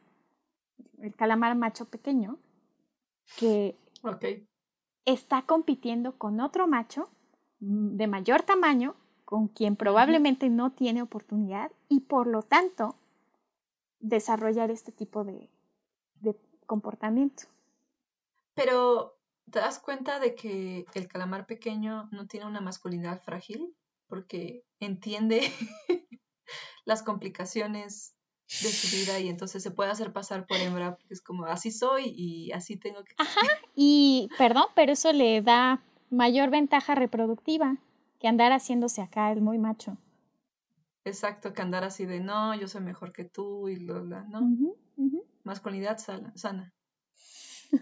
el 1.00 1.14
calamar 1.14 1.56
macho 1.56 1.86
pequeño, 1.86 2.38
que 3.38 3.76
está 5.06 5.42
compitiendo 5.42 6.18
con 6.18 6.40
otro 6.40 6.66
macho 6.66 7.08
de 7.58 8.06
mayor 8.06 8.42
tamaño, 8.42 8.94
con 9.24 9.48
quien 9.48 9.76
probablemente 9.76 10.50
no 10.50 10.72
tiene 10.72 11.00
oportunidad 11.00 11.72
y 11.88 12.00
por 12.00 12.26
lo 12.26 12.42
tanto 12.42 12.96
desarrollar 13.98 14.70
este 14.70 14.92
tipo 14.92 15.24
de, 15.24 15.48
de 16.20 16.36
comportamiento. 16.66 17.44
Pero, 18.54 19.16
¿te 19.50 19.58
das 19.58 19.78
cuenta 19.78 20.18
de 20.18 20.34
que 20.34 20.84
el 20.94 21.08
calamar 21.08 21.46
pequeño 21.46 22.08
no 22.12 22.26
tiene 22.26 22.46
una 22.46 22.60
masculinidad 22.60 23.22
frágil? 23.22 23.74
Porque 24.06 24.64
entiende 24.80 25.40
las 26.84 27.02
complicaciones 27.02 28.14
de 28.48 28.68
su 28.68 28.94
vida 28.94 29.18
y 29.20 29.28
entonces 29.28 29.62
se 29.62 29.70
puede 29.70 29.90
hacer 29.90 30.12
pasar 30.12 30.46
por 30.46 30.58
hembra 30.58 30.96
porque 30.96 31.14
es 31.14 31.22
como 31.22 31.46
así 31.46 31.70
soy 31.70 32.04
y 32.06 32.52
así 32.52 32.76
tengo 32.76 33.02
que... 33.02 33.14
Ajá, 33.16 33.40
y 33.74 34.28
perdón, 34.36 34.66
pero 34.74 34.92
eso 34.92 35.12
le 35.12 35.40
da 35.40 35.82
mayor 36.10 36.50
ventaja 36.50 36.94
reproductiva 36.94 37.78
que 38.20 38.28
andar 38.28 38.52
haciéndose 38.52 39.02
acá 39.02 39.32
el 39.32 39.40
muy 39.40 39.58
macho. 39.58 39.96
Exacto, 41.04 41.52
que 41.52 41.62
andar 41.62 41.84
así 41.84 42.06
de 42.06 42.20
no, 42.20 42.54
yo 42.54 42.68
soy 42.68 42.80
mejor 42.80 43.12
que 43.12 43.24
tú 43.24 43.68
y 43.68 43.76
lo, 43.76 44.04
la, 44.04 44.22
¿no? 44.22 44.40
Masculinidad 45.42 45.98
sana, 45.98 46.32
sana. 46.36 46.72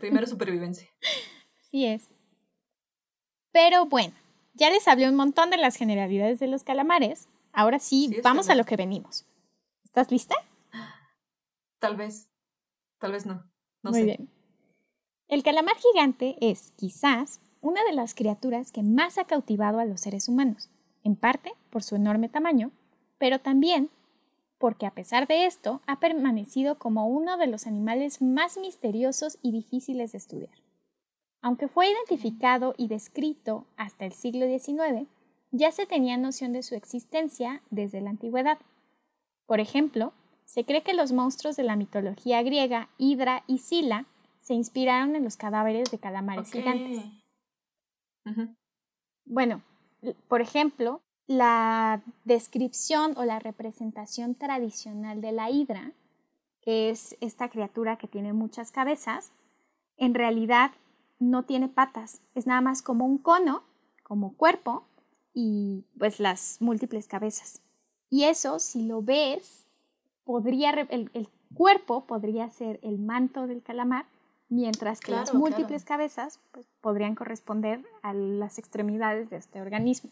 Primero 0.00 0.26
supervivencia. 0.26 0.88
Sí 1.72 1.86
es. 1.86 2.10
Pero 3.50 3.86
bueno, 3.86 4.12
ya 4.52 4.68
les 4.70 4.86
hablé 4.86 5.08
un 5.08 5.16
montón 5.16 5.48
de 5.48 5.56
las 5.56 5.76
generalidades 5.76 6.38
de 6.38 6.46
los 6.46 6.64
calamares. 6.64 7.28
Ahora 7.50 7.78
sí, 7.78 8.14
vamos 8.22 8.50
a 8.50 8.54
lo 8.54 8.64
que 8.64 8.76
venimos. 8.76 9.24
¿Estás 9.82 10.10
lista? 10.10 10.34
Tal 11.78 11.96
vez. 11.96 12.28
Tal 12.98 13.12
vez 13.12 13.24
no. 13.24 13.42
no 13.82 13.90
Muy 13.90 14.04
bien. 14.04 14.28
El 15.28 15.42
calamar 15.42 15.76
gigante 15.76 16.36
es, 16.42 16.72
quizás, 16.76 17.40
una 17.62 17.82
de 17.84 17.94
las 17.94 18.14
criaturas 18.14 18.70
que 18.70 18.82
más 18.82 19.16
ha 19.16 19.24
cautivado 19.24 19.78
a 19.78 19.86
los 19.86 20.02
seres 20.02 20.28
humanos, 20.28 20.68
en 21.04 21.16
parte 21.16 21.54
por 21.70 21.82
su 21.82 21.96
enorme 21.96 22.28
tamaño, 22.28 22.70
pero 23.16 23.38
también 23.38 23.88
porque 24.58 24.84
a 24.84 24.90
pesar 24.90 25.26
de 25.26 25.46
esto 25.46 25.80
ha 25.86 26.00
permanecido 26.00 26.78
como 26.78 27.08
uno 27.08 27.38
de 27.38 27.46
los 27.46 27.66
animales 27.66 28.20
más 28.20 28.58
misteriosos 28.58 29.38
y 29.40 29.52
difíciles 29.52 30.12
de 30.12 30.18
estudiar. 30.18 30.61
Aunque 31.42 31.68
fue 31.68 31.90
identificado 31.90 32.74
y 32.78 32.86
descrito 32.86 33.66
hasta 33.76 34.06
el 34.06 34.12
siglo 34.12 34.46
XIX, 34.46 35.08
ya 35.50 35.72
se 35.72 35.86
tenía 35.86 36.16
noción 36.16 36.52
de 36.52 36.62
su 36.62 36.74
existencia 36.76 37.62
desde 37.70 38.00
la 38.00 38.10
antigüedad. 38.10 38.58
Por 39.46 39.60
ejemplo, 39.60 40.12
se 40.44 40.64
cree 40.64 40.82
que 40.82 40.94
los 40.94 41.12
monstruos 41.12 41.56
de 41.56 41.64
la 41.64 41.76
mitología 41.76 42.42
griega, 42.42 42.88
Hidra 42.96 43.42
y 43.46 43.58
Sila, 43.58 44.06
se 44.38 44.54
inspiraron 44.54 45.16
en 45.16 45.24
los 45.24 45.36
cadáveres 45.36 45.90
de 45.90 45.98
calamares 45.98 46.50
gigantes. 46.50 47.04
Bueno, 49.24 49.62
por 50.28 50.40
ejemplo, 50.40 51.00
la 51.26 52.02
descripción 52.24 53.16
o 53.16 53.24
la 53.24 53.38
representación 53.38 54.34
tradicional 54.34 55.20
de 55.20 55.32
la 55.32 55.50
hidra, 55.50 55.92
que 56.60 56.90
es 56.90 57.16
esta 57.20 57.48
criatura 57.48 57.96
que 57.96 58.08
tiene 58.08 58.32
muchas 58.32 58.72
cabezas, 58.72 59.32
en 59.96 60.14
realidad 60.14 60.72
no 61.22 61.44
tiene 61.44 61.68
patas, 61.68 62.20
es 62.34 62.46
nada 62.46 62.60
más 62.60 62.82
como 62.82 63.06
un 63.06 63.18
cono, 63.18 63.62
como 64.02 64.36
cuerpo 64.36 64.84
y 65.32 65.84
pues 65.98 66.20
las 66.20 66.56
múltiples 66.60 67.06
cabezas. 67.06 67.60
Y 68.10 68.24
eso, 68.24 68.58
si 68.58 68.84
lo 68.86 69.02
ves, 69.02 69.66
podría, 70.24 70.70
el, 70.70 71.28
cuerpo 71.54 72.06
podría 72.06 72.50
ser 72.50 72.80
el 72.82 72.98
manto 72.98 73.46
del 73.46 73.62
calamar, 73.62 74.06
mientras 74.48 75.00
que 75.00 75.12
las 75.12 75.32
múltiples 75.32 75.84
cabezas 75.84 76.40
pues, 76.50 76.66
podrían 76.80 77.14
corresponder 77.14 77.84
a 78.02 78.12
las 78.12 78.58
extremidades 78.58 79.30
de 79.30 79.36
este 79.36 79.60
organismo. 79.60 80.10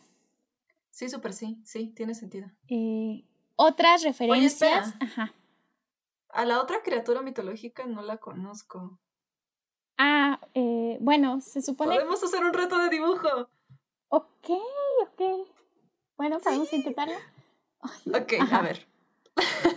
Sí, 0.91 1.09
súper 1.09 1.33
sí, 1.33 1.61
sí, 1.65 1.93
tiene 1.95 2.15
sentido. 2.15 2.51
Eh, 2.69 3.25
otras 3.57 4.03
referencias. 4.03 4.95
Ajá. 5.01 5.35
A 6.31 6.45
la 6.45 6.61
otra 6.63 6.83
criatura 6.83 7.21
mitológica 7.23 7.87
no 7.87 8.03
la 8.03 8.19
conozco. 8.19 8.99
Ah, 10.03 10.41
eh, 10.55 10.97
bueno, 10.99 11.43
se 11.43 11.61
supone. 11.61 11.95
Podemos 11.95 12.25
hacer 12.25 12.43
un 12.43 12.55
reto 12.55 12.79
de 12.79 12.89
dibujo. 12.89 13.51
Ok, 14.09 14.49
ok. 15.03 15.23
Bueno, 16.17 16.39
podemos 16.41 16.73
intentarlo. 16.73 17.17
ok, 18.07 18.33
a 18.51 18.63
ver. 18.63 18.87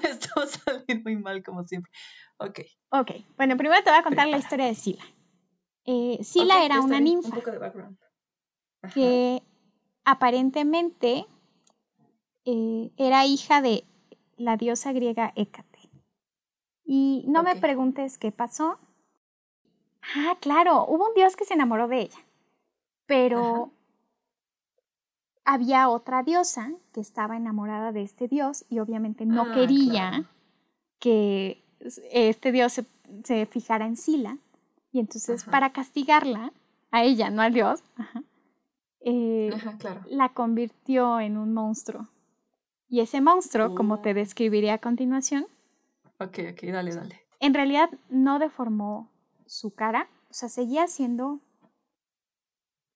Esto 0.04 0.30
va 0.38 0.44
a 0.44 0.48
salir 0.48 1.04
muy 1.04 1.18
mal 1.18 1.44
como 1.44 1.68
siempre. 1.68 1.92
Ok. 2.38 2.60
Ok, 2.92 3.12
bueno, 3.36 3.58
primero 3.58 3.84
te 3.84 3.90
voy 3.90 4.00
a 4.00 4.04
contar 4.04 4.30
la 4.30 4.38
historia 4.38 4.68
de 4.68 4.76
Sila. 4.76 5.04
Eh, 5.84 6.20
Sila 6.24 6.64
era 6.64 6.80
una 6.80 7.02
ninfa. 7.02 7.28
Un 7.28 7.36
poco 7.36 7.52
de 7.52 7.58
background. 7.58 7.98
Que 8.94 9.44
aparentemente 10.06 11.28
eh, 12.46 12.92
era 12.96 13.26
hija 13.26 13.62
de 13.62 13.84
la 14.38 14.56
diosa 14.56 14.94
griega 14.94 15.34
Hécate. 15.36 15.90
Y 16.86 17.26
no 17.28 17.44
me 17.44 17.58
preguntes 17.58 18.18
qué 18.18 18.32
pasó. 18.32 18.80
Ah, 20.16 20.38
claro, 20.40 20.86
hubo 20.86 21.08
un 21.08 21.14
dios 21.16 21.36
que 21.36 21.46
se 21.46 21.54
enamoró 21.54 21.88
de 21.88 22.02
ella, 22.02 22.20
pero 23.06 23.72
había 25.46 25.90
otra 25.90 26.24
diosa 26.24 26.72
que 26.94 27.02
estaba 27.02 27.38
enamorada 27.38 27.92
de 27.92 28.04
este 28.04 28.28
dios 28.28 28.66
y 28.70 28.80
obviamente 28.80 29.26
no 29.26 29.44
ah, 29.44 29.54
quería 29.54 30.30
que 31.00 31.64
este 32.12 32.52
dios 32.52 32.82
se, 33.24 33.46
fijara 33.46 33.86
en 33.86 33.98
Sila. 33.98 34.38
Y 34.92 35.00
entonces 35.00 35.44
para 35.46 35.72
castigarla, 35.72 36.52
a 36.92 37.04
ella, 37.04 37.32
no 37.32 37.42
al 37.42 37.54
dios, 37.54 37.84
eh, 39.00 39.52
la 40.08 40.30
convirtió 40.30 41.20
en 41.20 41.38
un 41.38 41.52
monstruo. 41.54 42.08
Y 42.88 43.00
ese 43.00 43.20
monstruo, 43.20 43.74
como 43.74 44.00
te 44.02 44.12
oh. 44.12 44.14
describiré 44.14 44.70
a 44.70 44.78
continuación, 44.78 45.48
ok, 46.20 46.38
ok, 46.52 46.64
dale, 46.72 46.94
dale. 46.94 47.20
En 47.40 47.56
realidad 47.56 47.90
no 48.10 48.38
deformó 48.38 49.10
su 49.46 49.74
cara, 49.74 50.10
o 50.30 50.34
sea, 50.34 50.50
seguía 50.50 50.88
siendo 50.88 51.42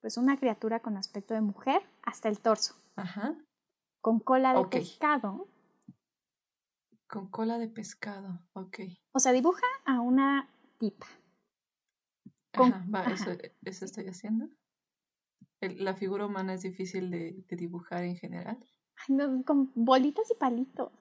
pues 0.02 0.18
una 0.18 0.38
criatura 0.38 0.80
con 0.80 0.98
aspecto 0.98 1.34
de 1.34 1.42
mujer 1.42 1.82
hasta 2.04 2.30
el 2.30 2.40
torso. 2.40 2.76
Ajá. 2.96 3.36
Con 4.02 4.20
cola 4.20 4.54
de 4.54 4.66
pescado. 4.66 5.48
Con 7.08 7.30
cola 7.30 7.58
de 7.58 7.68
pescado, 7.68 8.42
ok. 8.54 8.80
O 9.14 9.20
sea, 9.20 9.32
dibuja 9.32 9.66
a 9.86 10.02
una 10.02 10.50
tipa. 10.78 11.08
Ajá, 12.54 12.86
va, 12.94 13.04
Eso, 13.04 13.32
eso 13.64 13.86
estoy 13.86 14.08
haciendo 14.08 14.50
la 15.62 15.96
figura 15.96 16.26
humana 16.26 16.54
es 16.54 16.62
difícil 16.62 17.10
de, 17.10 17.44
dibujar 17.50 18.04
en 18.04 18.16
general. 18.16 18.58
Ay, 19.08 19.16
no, 19.16 19.44
con 19.44 19.72
bolitas 19.76 20.30
y 20.32 20.36
palitos. 20.36 20.92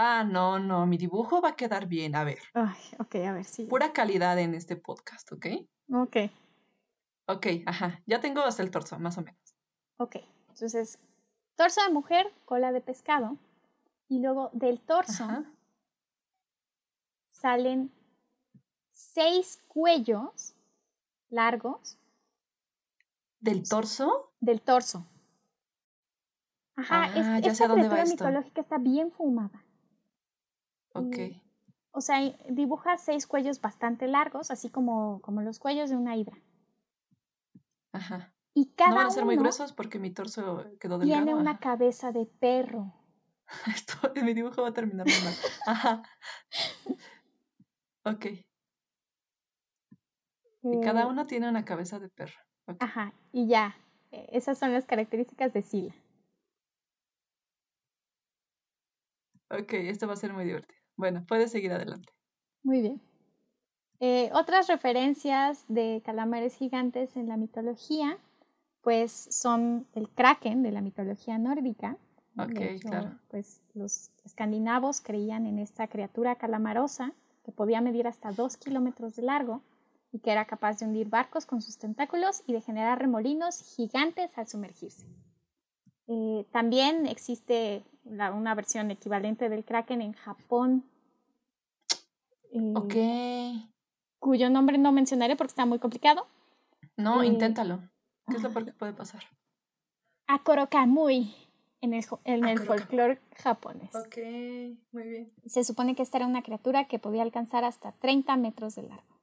Ah, 0.00 0.22
no, 0.22 0.60
no, 0.60 0.86
mi 0.86 0.96
dibujo 0.96 1.40
va 1.42 1.48
a 1.48 1.56
quedar 1.56 1.86
bien, 1.86 2.14
a 2.14 2.22
ver. 2.22 2.38
Ay, 2.54 2.78
ok, 3.00 3.16
a 3.16 3.32
ver, 3.32 3.44
sí. 3.44 3.64
Pura 3.64 3.92
calidad 3.92 4.38
en 4.38 4.54
este 4.54 4.76
podcast, 4.76 5.32
¿ok? 5.32 5.46
Ok. 5.92 6.16
Ok, 7.26 7.46
ajá, 7.66 8.00
ya 8.06 8.20
tengo 8.20 8.42
hasta 8.42 8.62
el 8.62 8.70
torso, 8.70 8.96
más 9.00 9.18
o 9.18 9.22
menos. 9.22 9.56
Ok, 9.96 10.18
entonces, 10.50 11.00
torso 11.56 11.82
de 11.82 11.92
mujer, 11.92 12.32
cola 12.44 12.70
de 12.70 12.80
pescado, 12.80 13.38
y 14.08 14.20
luego 14.20 14.50
del 14.52 14.78
torso 14.78 15.26
salen 17.26 17.90
seis 18.92 19.60
cuellos 19.66 20.54
largos 21.28 21.98
¿Del 23.40 23.68
torso? 23.68 24.30
Del 24.38 24.60
torso. 24.60 25.04
Ajá, 26.76 27.02
ah, 27.02 27.38
es, 27.40 27.46
esta 27.46 27.68
criatura 27.72 28.04
mitológica 28.04 28.60
está 28.60 28.78
bien 28.78 29.10
fumada. 29.10 29.64
Ok. 30.94 31.16
o 31.92 32.00
sea, 32.00 32.20
dibuja 32.48 32.96
seis 32.96 33.26
cuellos 33.26 33.60
bastante 33.60 34.08
largos, 34.08 34.50
así 34.50 34.70
como, 34.70 35.20
como 35.20 35.42
los 35.42 35.58
cuellos 35.58 35.90
de 35.90 35.96
una 35.96 36.16
hidra. 36.16 36.38
Ajá. 37.92 38.32
Y 38.54 38.72
cada 38.74 38.90
no 38.90 38.96
van 38.96 39.06
a 39.06 39.10
ser 39.10 39.24
muy 39.24 39.36
gruesos 39.36 39.72
porque 39.72 39.98
mi 39.98 40.10
torso 40.10 40.64
quedó 40.80 40.98
delgado. 40.98 41.24
Tiene 41.24 41.38
una 41.38 41.58
cabeza 41.58 42.12
de 42.12 42.26
perro. 42.26 42.92
Esto, 43.66 43.94
mi 44.22 44.34
dibujo 44.34 44.62
va 44.62 44.68
a 44.68 44.74
terminar 44.74 45.06
muy 45.06 45.24
mal. 45.24 45.34
Ajá. 45.66 46.02
Ok. 48.04 48.26
Y 50.62 50.80
cada 50.80 51.02
eh, 51.02 51.06
uno 51.06 51.26
tiene 51.26 51.48
una 51.48 51.64
cabeza 51.64 51.98
de 51.98 52.08
perro. 52.08 52.34
Ajá, 52.80 53.12
y 53.32 53.46
ya. 53.46 53.76
E, 54.10 54.28
esas 54.32 54.58
son 54.58 54.72
las 54.72 54.86
características 54.86 55.52
de 55.52 55.62
Sila. 55.62 55.94
Ok, 59.50 59.72
esto 59.74 60.06
va 60.06 60.12
a 60.12 60.16
ser 60.16 60.32
muy 60.32 60.44
divertido. 60.44 60.78
Bueno, 60.96 61.24
puedes 61.26 61.50
seguir 61.50 61.72
adelante. 61.72 62.12
Muy 62.62 62.80
bien. 62.80 63.00
Eh, 64.00 64.30
otras 64.32 64.68
referencias 64.68 65.64
de 65.68 66.02
calamares 66.04 66.54
gigantes 66.56 67.16
en 67.16 67.28
la 67.28 67.36
mitología, 67.36 68.18
pues 68.82 69.28
son 69.30 69.86
el 69.94 70.08
kraken 70.08 70.62
de 70.62 70.70
la 70.70 70.80
mitología 70.80 71.38
nórdica. 71.38 71.96
Ok, 72.38 72.60
hecho, 72.60 72.88
claro. 72.88 73.18
Pues 73.28 73.60
los 73.74 74.10
escandinavos 74.24 75.00
creían 75.00 75.46
en 75.46 75.58
esta 75.58 75.88
criatura 75.88 76.36
calamarosa 76.36 77.12
que 77.44 77.50
podía 77.50 77.80
medir 77.80 78.06
hasta 78.06 78.30
dos 78.30 78.56
kilómetros 78.56 79.16
de 79.16 79.22
largo 79.22 79.62
y 80.12 80.20
que 80.20 80.30
era 80.30 80.44
capaz 80.44 80.78
de 80.78 80.86
hundir 80.86 81.08
barcos 81.08 81.44
con 81.46 81.60
sus 81.60 81.78
tentáculos 81.78 82.42
y 82.46 82.52
de 82.52 82.60
generar 82.60 82.98
remolinos 82.98 83.74
gigantes 83.76 84.36
al 84.38 84.46
sumergirse. 84.46 85.06
Eh, 86.08 86.46
también 86.52 87.06
existe 87.06 87.84
la- 88.04 88.32
una 88.32 88.54
versión 88.54 88.90
equivalente 88.90 89.48
del 89.48 89.64
kraken 89.64 90.00
en 90.02 90.12
Japón. 90.14 90.84
eh, 92.50 92.72
Ok. 92.74 93.68
cuyo 94.18 94.48
nombre 94.48 94.78
no 94.78 94.90
mencionaré 94.90 95.36
porque 95.36 95.50
está 95.50 95.66
muy 95.66 95.78
complicado. 95.78 96.26
No, 96.96 97.22
Eh, 97.22 97.26
inténtalo. 97.26 97.80
¿Qué 98.26 98.36
es 98.36 98.42
lo 98.42 98.50
peor 98.50 98.64
que 98.64 98.72
puede 98.72 98.94
pasar? 98.94 99.22
Akorokamui 100.26 101.34
en 101.82 101.92
el, 101.94 102.04
en 102.24 102.46
el 102.46 102.58
folclore 102.60 103.20
japonés. 103.36 103.94
Ok, 103.94 104.16
muy 104.92 105.02
bien. 105.08 105.32
Se 105.46 105.62
supone 105.62 105.94
que 105.94 106.02
esta 106.02 106.16
era 106.18 106.26
una 106.26 106.42
criatura 106.42 106.86
que 106.88 106.98
podía 106.98 107.22
alcanzar 107.22 107.64
hasta 107.64 107.92
30 107.92 108.36
metros 108.36 108.74
de 108.74 108.82
largo. 108.84 109.17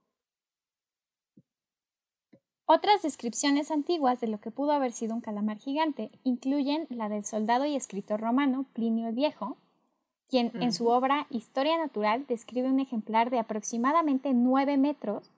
Otras 2.67 3.03
descripciones 3.03 3.69
antiguas 3.69 4.19
de 4.19 4.27
lo 4.27 4.39
que 4.39 4.49
pudo 4.49 4.71
haber 4.71 4.91
sido 4.91 5.13
un 5.13 5.21
calamar 5.21 5.59
gigante 5.59 6.09
incluyen 6.23 6.87
la 6.89 7.09
del 7.09 7.23
soldado 7.23 7.65
y 7.65 7.75
escritor 7.75 8.19
romano 8.19 8.65
Plinio 8.73 9.07
el 9.09 9.13
Viejo, 9.15 9.57
quien 10.27 10.51
en 10.55 10.73
su 10.73 10.87
obra 10.87 11.27
Historia 11.29 11.77
Natural 11.77 12.25
describe 12.27 12.67
un 12.67 12.79
ejemplar 12.79 13.29
de 13.29 13.37
aproximadamente 13.37 14.33
9 14.33 14.77
metros, 14.77 15.29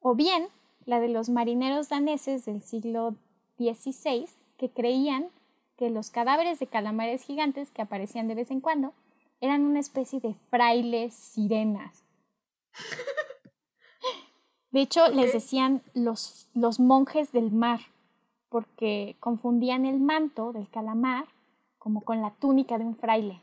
o 0.00 0.16
bien 0.16 0.48
la 0.86 0.98
de 0.98 1.08
los 1.08 1.28
marineros 1.28 1.88
daneses 1.88 2.44
del 2.44 2.62
siglo 2.62 3.14
XVI 3.58 4.26
que 4.58 4.70
creían 4.70 5.28
que 5.76 5.88
los 5.88 6.10
cadáveres 6.10 6.58
de 6.58 6.66
calamares 6.66 7.22
gigantes 7.22 7.70
que 7.70 7.82
aparecían 7.82 8.26
de 8.26 8.34
vez 8.34 8.50
en 8.50 8.60
cuando 8.60 8.92
eran 9.40 9.62
una 9.62 9.78
especie 9.78 10.18
de 10.18 10.34
frailes 10.50 11.14
sirenas. 11.14 12.02
De 14.70 14.80
hecho, 14.80 15.08
les 15.08 15.32
decían 15.32 15.82
los, 15.94 16.48
los 16.54 16.78
monjes 16.78 17.32
del 17.32 17.50
mar, 17.50 17.80
porque 18.48 19.16
confundían 19.20 19.84
el 19.84 20.00
manto 20.00 20.52
del 20.52 20.68
calamar 20.68 21.26
como 21.78 22.02
con 22.02 22.20
la 22.20 22.30
túnica 22.34 22.78
de 22.78 22.84
un 22.84 22.96
fraile. 22.96 23.42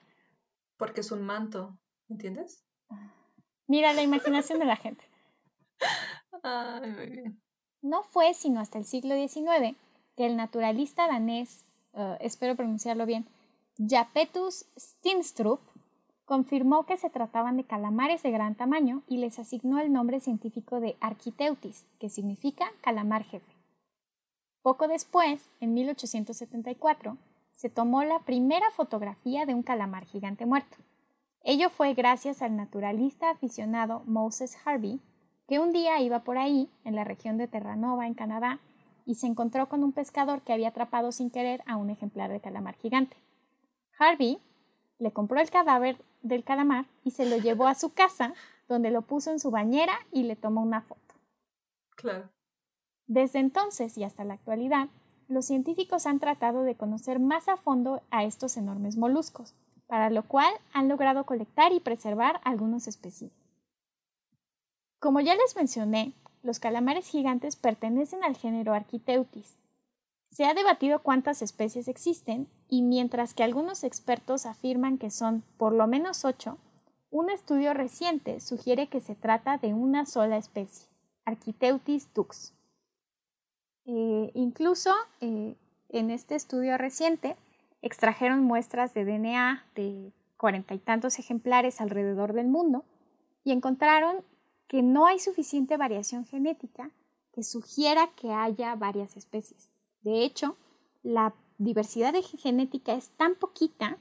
Porque 0.77 1.01
es 1.01 1.11
un 1.11 1.23
manto, 1.23 1.77
¿entiendes? 2.07 2.63
Mira 3.67 3.93
la 3.93 4.03
imaginación 4.03 4.59
de 4.59 4.65
la 4.65 4.75
gente. 4.77 5.03
Ay, 6.43 6.91
muy 6.91 7.05
bien. 7.07 7.41
No 7.81 8.03
fue 8.03 8.33
sino 8.33 8.59
hasta 8.59 8.77
el 8.77 8.85
siglo 8.85 9.15
XIX 9.15 9.75
que 10.15 10.25
el 10.25 10.35
naturalista 10.35 11.07
danés, 11.07 11.65
eh, 11.93 12.17
espero 12.21 12.55
pronunciarlo 12.55 13.05
bien, 13.05 13.27
Japetus 13.77 14.65
Steenstrup, 14.77 15.61
confirmó 16.27 16.85
que 16.85 16.97
se 16.97 17.09
trataban 17.09 17.55
de 17.55 17.63
calamares 17.63 18.21
de 18.21 18.31
gran 18.31 18.53
tamaño 18.53 19.01
y 19.07 19.17
les 19.17 19.39
asignó 19.39 19.79
el 19.79 19.93
nombre 19.93 20.19
científico 20.19 20.81
de 20.81 20.97
Architeutis, 20.99 21.85
que 21.99 22.09
significa 22.09 22.65
calamar 22.81 23.23
jefe. 23.23 23.55
Poco 24.61 24.89
después, 24.89 25.49
en 25.61 25.73
1874, 25.73 27.17
se 27.53 27.69
tomó 27.69 28.03
la 28.03 28.19
primera 28.19 28.69
fotografía 28.71 29.45
de 29.45 29.53
un 29.53 29.63
calamar 29.63 30.03
gigante 30.03 30.45
muerto. 30.45 30.75
Ello 31.45 31.69
fue 31.69 31.93
gracias 31.93 32.41
al 32.41 32.57
naturalista 32.57 33.29
aficionado 33.29 34.03
Moses 34.05 34.57
Harvey, 34.65 34.99
que 35.47 35.59
un 35.59 35.71
día 35.71 36.01
iba 36.01 36.25
por 36.25 36.37
ahí, 36.37 36.69
en 36.83 36.93
la 36.93 37.05
región 37.05 37.37
de 37.37 37.47
Terranova, 37.47 38.05
en 38.05 38.15
Canadá, 38.15 38.59
y 39.05 39.15
se 39.15 39.27
encontró 39.27 39.69
con 39.69 39.81
un 39.81 39.93
pescador 39.93 40.41
que 40.41 40.51
había 40.51 40.67
atrapado 40.67 41.13
sin 41.13 41.29
querer 41.29 41.63
a 41.67 41.77
un 41.77 41.89
ejemplar 41.89 42.29
de 42.29 42.41
calamar 42.41 42.75
gigante. 42.75 43.15
Harvey 43.97 44.41
le 44.99 45.11
compró 45.11 45.39
el 45.39 45.49
cadáver 45.49 45.97
del 46.21 46.43
calamar 46.43 46.85
y 47.03 47.11
se 47.11 47.25
lo 47.29 47.37
llevó 47.37 47.67
a 47.67 47.75
su 47.75 47.93
casa, 47.93 48.33
donde 48.67 48.91
lo 48.91 49.01
puso 49.01 49.31
en 49.31 49.39
su 49.39 49.51
bañera 49.51 49.93
y 50.11 50.23
le 50.23 50.35
tomó 50.35 50.61
una 50.61 50.81
foto. 50.81 51.15
Claro. 51.95 52.29
Desde 53.07 53.39
entonces 53.39 53.97
y 53.97 54.03
hasta 54.03 54.25
la 54.25 54.33
actualidad, 54.33 54.89
los 55.27 55.45
científicos 55.45 56.05
han 56.05 56.19
tratado 56.19 56.63
de 56.63 56.75
conocer 56.75 57.19
más 57.19 57.47
a 57.47 57.57
fondo 57.57 58.01
a 58.11 58.23
estos 58.23 58.57
enormes 58.57 58.97
moluscos, 58.97 59.53
para 59.87 60.09
lo 60.09 60.23
cual 60.23 60.53
han 60.73 60.89
logrado 60.89 61.25
colectar 61.25 61.71
y 61.71 61.79
preservar 61.79 62.39
algunos 62.43 62.87
especímenes. 62.87 63.37
Como 64.99 65.19
ya 65.21 65.35
les 65.35 65.55
mencioné, 65.55 66.13
los 66.43 66.59
calamares 66.59 67.07
gigantes 67.07 67.55
pertenecen 67.55 68.23
al 68.23 68.35
género 68.35 68.73
Architeutis. 68.73 69.57
Se 70.29 70.45
ha 70.45 70.53
debatido 70.53 70.99
cuántas 70.99 71.41
especies 71.41 71.87
existen 71.87 72.47
y 72.69 72.81
mientras 72.81 73.33
que 73.33 73.43
algunos 73.43 73.83
expertos 73.83 74.45
afirman 74.45 74.97
que 74.97 75.09
son 75.09 75.43
por 75.57 75.73
lo 75.73 75.87
menos 75.87 76.25
ocho, 76.25 76.57
un 77.09 77.29
estudio 77.29 77.73
reciente 77.73 78.39
sugiere 78.39 78.87
que 78.87 78.99
se 78.99 79.15
trata 79.15 79.57
de 79.57 79.73
una 79.73 80.05
sola 80.05 80.37
especie, 80.37 80.87
Architeutis 81.25 82.13
dux. 82.13 82.53
Eh, 83.85 84.31
incluso 84.33 84.93
eh, 85.21 85.55
en 85.89 86.11
este 86.11 86.35
estudio 86.35 86.77
reciente 86.77 87.37
extrajeron 87.81 88.43
muestras 88.43 88.93
de 88.93 89.05
DNA 89.05 89.63
de 89.75 90.11
cuarenta 90.35 90.73
y 90.73 90.79
tantos 90.79 91.19
ejemplares 91.19 91.79
alrededor 91.79 92.33
del 92.33 92.47
mundo 92.47 92.83
y 93.43 93.53
encontraron 93.53 94.17
que 94.67 94.83
no 94.83 95.05
hay 95.07 95.19
suficiente 95.19 95.77
variación 95.77 96.25
genética 96.25 96.91
que 97.31 97.43
sugiera 97.43 98.09
que 98.15 98.33
haya 98.33 98.75
varias 98.75 99.15
especies. 99.15 99.69
De 100.07 100.23
hecho, 100.23 100.55
la 101.03 101.33
diversidad 101.57 102.13
de 102.13 102.21
genética 102.21 102.93
es 102.93 103.09
tan 103.17 103.35
poquita 103.35 103.97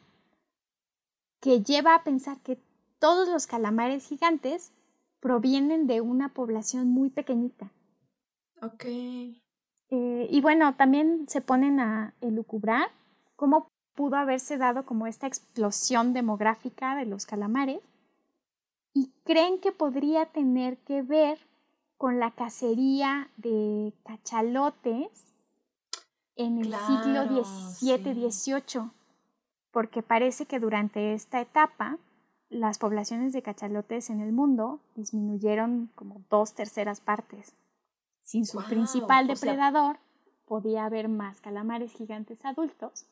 que 1.40 1.64
lleva 1.64 1.96
a 1.96 2.04
pensar 2.04 2.38
que 2.42 2.60
todos 3.00 3.28
los 3.28 3.48
calamares 3.48 4.06
gigantes 4.06 4.70
provienen 5.18 5.88
de 5.88 6.00
una 6.00 6.28
población 6.28 6.86
muy 6.90 7.10
pequeñita. 7.10 7.72
Ok. 8.62 8.84
Eh, 8.84 10.28
y 10.30 10.40
bueno, 10.40 10.76
también 10.76 11.26
se 11.28 11.40
ponen 11.40 11.80
a 11.80 12.14
elucubrar 12.20 12.88
cómo 13.34 13.66
pudo 13.96 14.14
haberse 14.14 14.58
dado 14.58 14.86
como 14.86 15.08
esta 15.08 15.26
explosión 15.26 16.12
demográfica 16.12 16.94
de 16.94 17.06
los 17.06 17.26
calamares 17.26 17.82
y 18.94 19.10
creen 19.24 19.58
que 19.58 19.72
podría 19.72 20.26
tener 20.26 20.78
que 20.78 21.02
ver 21.02 21.40
con 21.98 22.20
la 22.20 22.30
cacería 22.30 23.28
de 23.38 23.92
cachalotes 24.04 25.26
en 26.36 26.58
el 26.58 26.68
Claro, 26.68 26.86
siglo 26.86 27.44
XVII, 27.44 28.30
sí. 28.30 28.52
XVIII, 28.52 28.90
porque 29.70 30.02
parece 30.02 30.46
que 30.46 30.58
durante 30.60 31.14
esta 31.14 31.40
etapa 31.40 31.98
las 32.48 32.78
poblaciones 32.78 33.32
de 33.32 33.42
cachalotes 33.42 34.08
en 34.10 34.20
el 34.20 34.32
mundo 34.32 34.80
disminuyeron 34.94 35.90
como 35.94 36.22
dos 36.30 36.54
terceras 36.54 37.00
partes. 37.00 37.54
Sin 38.22 38.44
su 38.46 38.62
principal 38.64 39.26
sea- 39.26 39.34
depredador, 39.34 39.98
podía 40.44 40.84
haber 40.84 41.08
más 41.08 41.40
calamares 41.40 41.92
gigantes 41.92 42.44
adultos 42.44 43.06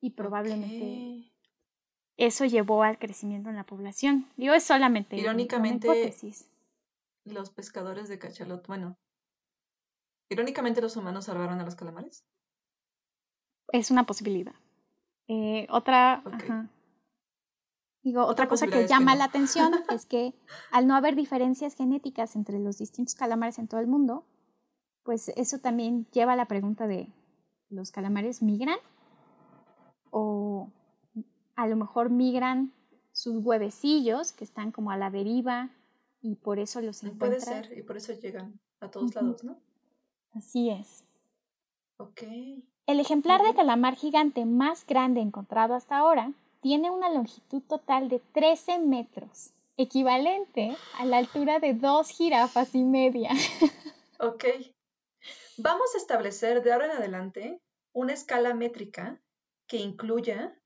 y 0.00 0.10
probablemente 0.10 1.32
eso 2.16 2.44
llevó 2.44 2.82
al 2.84 2.98
crecimiento 2.98 3.50
en 3.50 3.56
la 3.56 3.64
población. 3.64 4.26
Digo, 4.36 4.54
es 4.54 4.62
solamente 4.64 5.16
una 5.16 5.22
Irónicamente, 5.24 5.86
hipótesis. 5.88 6.48
Los 7.24 7.50
pescadores 7.50 8.08
de 8.08 8.18
cachalot, 8.18 8.66
bueno. 8.68 8.96
Irónicamente, 10.28 10.80
los 10.80 10.96
humanos 10.96 11.24
salvaron 11.26 11.60
a 11.60 11.64
los 11.64 11.74
calamares. 11.74 12.24
Es 13.72 13.90
una 13.90 14.04
posibilidad. 14.04 14.54
Eh, 15.28 15.66
otra, 15.70 16.22
ajá. 16.24 16.70
Digo, 18.02 18.22
otra, 18.22 18.32
Otra 18.44 18.48
cosa 18.48 18.66
que 18.68 18.86
llama 18.86 19.12
no. 19.12 19.18
la 19.18 19.24
atención 19.24 19.72
es 19.90 20.06
que 20.06 20.34
al 20.70 20.86
no 20.86 20.94
haber 20.94 21.16
diferencias 21.16 21.74
genéticas 21.74 22.36
entre 22.36 22.60
los 22.60 22.78
distintos 22.78 23.14
calamares 23.16 23.58
en 23.58 23.66
todo 23.66 23.80
el 23.80 23.88
mundo, 23.88 24.24
pues 25.02 25.28
eso 25.36 25.58
también 25.58 26.06
lleva 26.12 26.34
a 26.34 26.36
la 26.36 26.46
pregunta 26.46 26.86
de, 26.86 27.12
¿los 27.68 27.90
calamares 27.90 28.42
migran? 28.42 28.78
¿O 30.10 30.70
a 31.56 31.66
lo 31.66 31.76
mejor 31.76 32.10
migran 32.10 32.72
sus 33.12 33.44
huevecillos 33.44 34.32
que 34.32 34.44
están 34.44 34.70
como 34.72 34.90
a 34.90 34.96
la 34.96 35.10
deriva 35.10 35.70
y 36.20 36.36
por 36.36 36.58
eso 36.58 36.80
los 36.80 37.00
Puede 37.00 37.12
encuentras? 37.12 37.44
ser, 37.44 37.78
y 37.78 37.82
por 37.82 37.96
eso 37.96 38.12
llegan 38.12 38.60
a 38.80 38.90
todos 38.90 39.14
lados, 39.14 39.42
¿no? 39.42 39.58
Así 40.36 40.70
es. 40.70 41.02
Ok. 41.98 42.22
El 42.86 43.00
ejemplar 43.00 43.42
de 43.42 43.54
calamar 43.54 43.96
gigante 43.96 44.44
más 44.44 44.86
grande 44.86 45.20
encontrado 45.20 45.74
hasta 45.74 45.96
ahora 45.96 46.32
tiene 46.60 46.90
una 46.90 47.08
longitud 47.08 47.62
total 47.62 48.08
de 48.08 48.20
13 48.32 48.78
metros, 48.78 49.52
equivalente 49.76 50.76
a 50.98 51.06
la 51.06 51.18
altura 51.18 51.58
de 51.58 51.74
dos 51.74 52.10
jirafas 52.10 52.74
y 52.74 52.84
media. 52.84 53.30
Ok. 54.18 54.46
Vamos 55.58 55.94
a 55.94 55.98
establecer 55.98 56.62
de 56.62 56.72
ahora 56.72 56.86
en 56.86 56.92
adelante 56.92 57.60
una 57.92 58.14
escala 58.14 58.54
métrica 58.54 59.20
que 59.66 59.76
incluya 59.76 60.58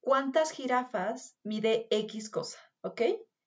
cuántas 0.00 0.52
jirafas 0.52 1.36
mide 1.42 1.88
X 1.90 2.30
cosa, 2.30 2.60
¿ok? 2.82 3.00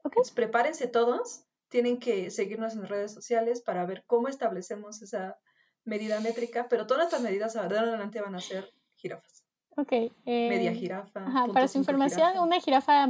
¿Ok? 0.03 0.11
Entonces, 0.11 0.33
prepárense 0.33 0.87
todos. 0.87 1.45
Tienen 1.69 2.01
que 2.01 2.31
seguirnos 2.31 2.73
en 2.73 2.85
redes 2.85 3.13
sociales 3.13 3.61
para 3.61 3.85
ver 3.85 4.03
cómo 4.07 4.27
establecemos 4.27 5.01
esa 5.01 5.39
medida 5.85 6.19
métrica, 6.19 6.67
pero 6.69 6.85
todas 6.87 7.05
estas 7.05 7.21
medidas 7.21 7.55
ahora 7.55 7.79
en 7.79 7.89
adelante 7.89 8.21
van 8.21 8.35
a 8.35 8.39
ser 8.41 8.73
jirafas. 8.95 9.43
Ok. 9.77 9.91
Media 10.25 10.71
eh, 10.71 10.75
jirafa. 10.75 11.21
Ajá, 11.21 11.39
punto 11.41 11.53
para 11.53 11.67
su 11.67 11.77
información, 11.77 12.27
jirafa. 12.27 12.41
una 12.41 12.59
jirafa 12.59 13.07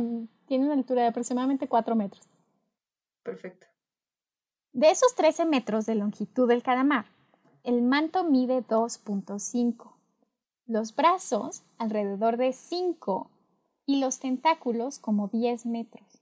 tiene 0.48 0.66
una 0.66 0.74
altura 0.74 1.04
de 1.04 1.08
aproximadamente 1.08 1.68
4 1.68 1.96
metros. 1.96 2.28
Perfecto. 3.24 3.68
De 4.74 4.90
esos 4.90 5.16
13 5.16 5.46
metros 5.46 5.86
de 5.86 5.96
longitud 5.96 6.48
del 6.48 6.62
calamar, 6.62 7.06
el 7.64 7.82
manto 7.82 8.24
mide 8.24 8.62
2.5, 8.64 9.94
los 10.68 10.96
brazos 10.96 11.64
alrededor 11.78 12.38
de 12.38 12.52
5 12.52 13.32
y 13.86 14.00
los 14.00 14.20
tentáculos 14.20 15.00
como 15.00 15.28
10 15.30 15.66
metros. 15.66 16.22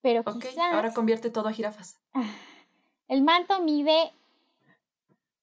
Pero 0.00 0.20
Ok, 0.20 0.40
quizás 0.40 0.72
ahora 0.72 0.94
convierte 0.94 1.30
todo 1.30 1.48
a 1.48 1.52
jirafas. 1.52 1.98
el 3.08 3.22
manto 3.22 3.60
mide 3.62 4.12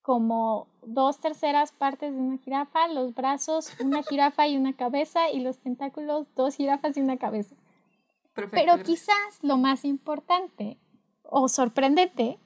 como 0.07 0.69
dos 0.83 1.19
terceras 1.19 1.73
partes 1.73 2.13
de 2.13 2.21
una 2.21 2.37
jirafa, 2.37 2.87
los 2.87 3.13
brazos 3.13 3.73
una 3.81 4.03
jirafa 4.03 4.47
y 4.47 4.55
una 4.55 4.71
cabeza 4.71 5.29
y 5.29 5.41
los 5.41 5.59
tentáculos 5.59 6.33
dos 6.33 6.55
jirafas 6.55 6.95
y 6.95 7.01
una 7.01 7.17
cabeza. 7.17 7.57
Perfecto. 8.33 8.55
Pero 8.55 8.83
quizás 8.83 9.39
lo 9.41 9.57
más 9.57 9.83
importante 9.83 10.79
o 11.23 11.49
sorprendente 11.49 12.39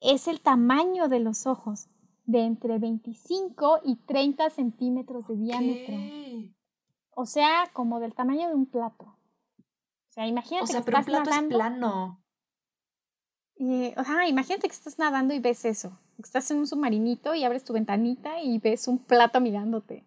es 0.00 0.26
el 0.26 0.40
tamaño 0.40 1.08
de 1.08 1.20
los 1.20 1.46
ojos, 1.46 1.90
de 2.24 2.46
entre 2.46 2.78
25 2.78 3.80
y 3.84 3.96
30 3.96 4.48
centímetros 4.48 5.28
de 5.28 5.36
diámetro. 5.36 6.54
O 7.10 7.26
sea, 7.26 7.68
como 7.74 8.00
del 8.00 8.14
tamaño 8.14 8.48
de 8.48 8.54
un 8.54 8.64
plato. 8.64 9.04
O 9.04 10.12
sea, 10.12 10.26
imagínate 10.26 10.64
O 10.64 10.66
sea, 10.66 10.80
que 10.80 10.86
pero 10.86 10.96
un 10.96 11.00
estás 11.02 11.22
plato 11.24 11.30
es 11.30 11.54
plano. 11.54 12.24
y, 13.54 13.92
ajá, 13.98 14.26
imagínate 14.28 14.66
que 14.66 14.74
estás 14.74 14.98
nadando 14.98 15.34
y 15.34 15.40
ves 15.40 15.66
eso. 15.66 15.98
Estás 16.22 16.50
en 16.50 16.58
un 16.58 16.66
submarinito 16.66 17.34
y 17.34 17.44
abres 17.44 17.64
tu 17.64 17.72
ventanita 17.72 18.40
y 18.40 18.58
ves 18.58 18.88
un 18.88 18.98
plato 18.98 19.40
mirándote. 19.40 20.04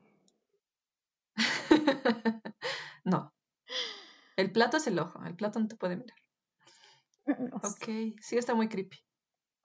no. 3.03 3.33
El 4.35 4.51
plato 4.51 4.77
es 4.77 4.87
el 4.87 4.99
ojo. 4.99 5.23
El 5.25 5.35
plato 5.35 5.59
no 5.59 5.67
te 5.67 5.75
puede 5.75 5.97
mirar. 5.97 6.17
Ok. 7.53 8.15
Sí, 8.21 8.37
está 8.37 8.53
muy 8.53 8.67
creepy. 8.67 8.97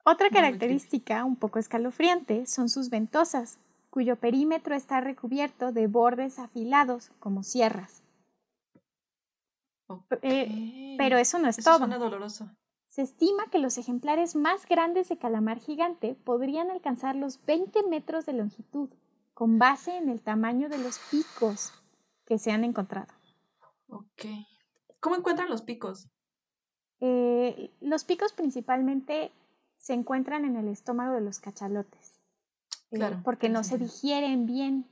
Otra 0.04 0.30
característica 0.30 1.24
un 1.24 1.36
poco 1.36 1.58
escalofriante 1.58 2.46
son 2.46 2.68
sus 2.70 2.88
ventosas, 2.88 3.58
cuyo 3.90 4.16
perímetro 4.16 4.74
está 4.74 5.00
recubierto 5.00 5.72
de 5.72 5.86
bordes 5.86 6.38
afilados 6.38 7.10
como 7.18 7.42
sierras. 7.42 8.02
Eh, 10.22 10.94
Pero 10.98 11.18
eso 11.18 11.38
no 11.38 11.48
es 11.48 11.58
Eso 11.58 11.70
todo. 11.70 11.78
suena 11.78 11.98
doloroso. 11.98 12.50
Se 12.98 13.02
estima 13.02 13.44
que 13.52 13.60
los 13.60 13.78
ejemplares 13.78 14.34
más 14.34 14.66
grandes 14.66 15.08
de 15.08 15.18
calamar 15.18 15.60
gigante 15.60 16.16
podrían 16.16 16.68
alcanzar 16.68 17.14
los 17.14 17.38
20 17.46 17.84
metros 17.84 18.26
de 18.26 18.32
longitud, 18.32 18.88
con 19.34 19.60
base 19.60 19.96
en 19.96 20.08
el 20.08 20.20
tamaño 20.20 20.68
de 20.68 20.78
los 20.78 20.98
picos 21.08 21.72
que 22.24 22.38
se 22.38 22.50
han 22.50 22.64
encontrado. 22.64 23.06
Ok. 23.86 24.24
¿Cómo 24.98 25.14
encuentran 25.14 25.48
los 25.48 25.62
picos? 25.62 26.08
Eh, 26.98 27.70
los 27.80 28.02
picos 28.02 28.32
principalmente 28.32 29.30
se 29.76 29.94
encuentran 29.94 30.44
en 30.44 30.56
el 30.56 30.66
estómago 30.66 31.14
de 31.14 31.20
los 31.20 31.38
cachalotes, 31.38 32.18
eh, 32.90 32.96
Claro, 32.96 33.20
porque 33.22 33.48
no 33.48 33.62
se 33.62 33.78
digieren 33.78 34.44
bien. 34.44 34.88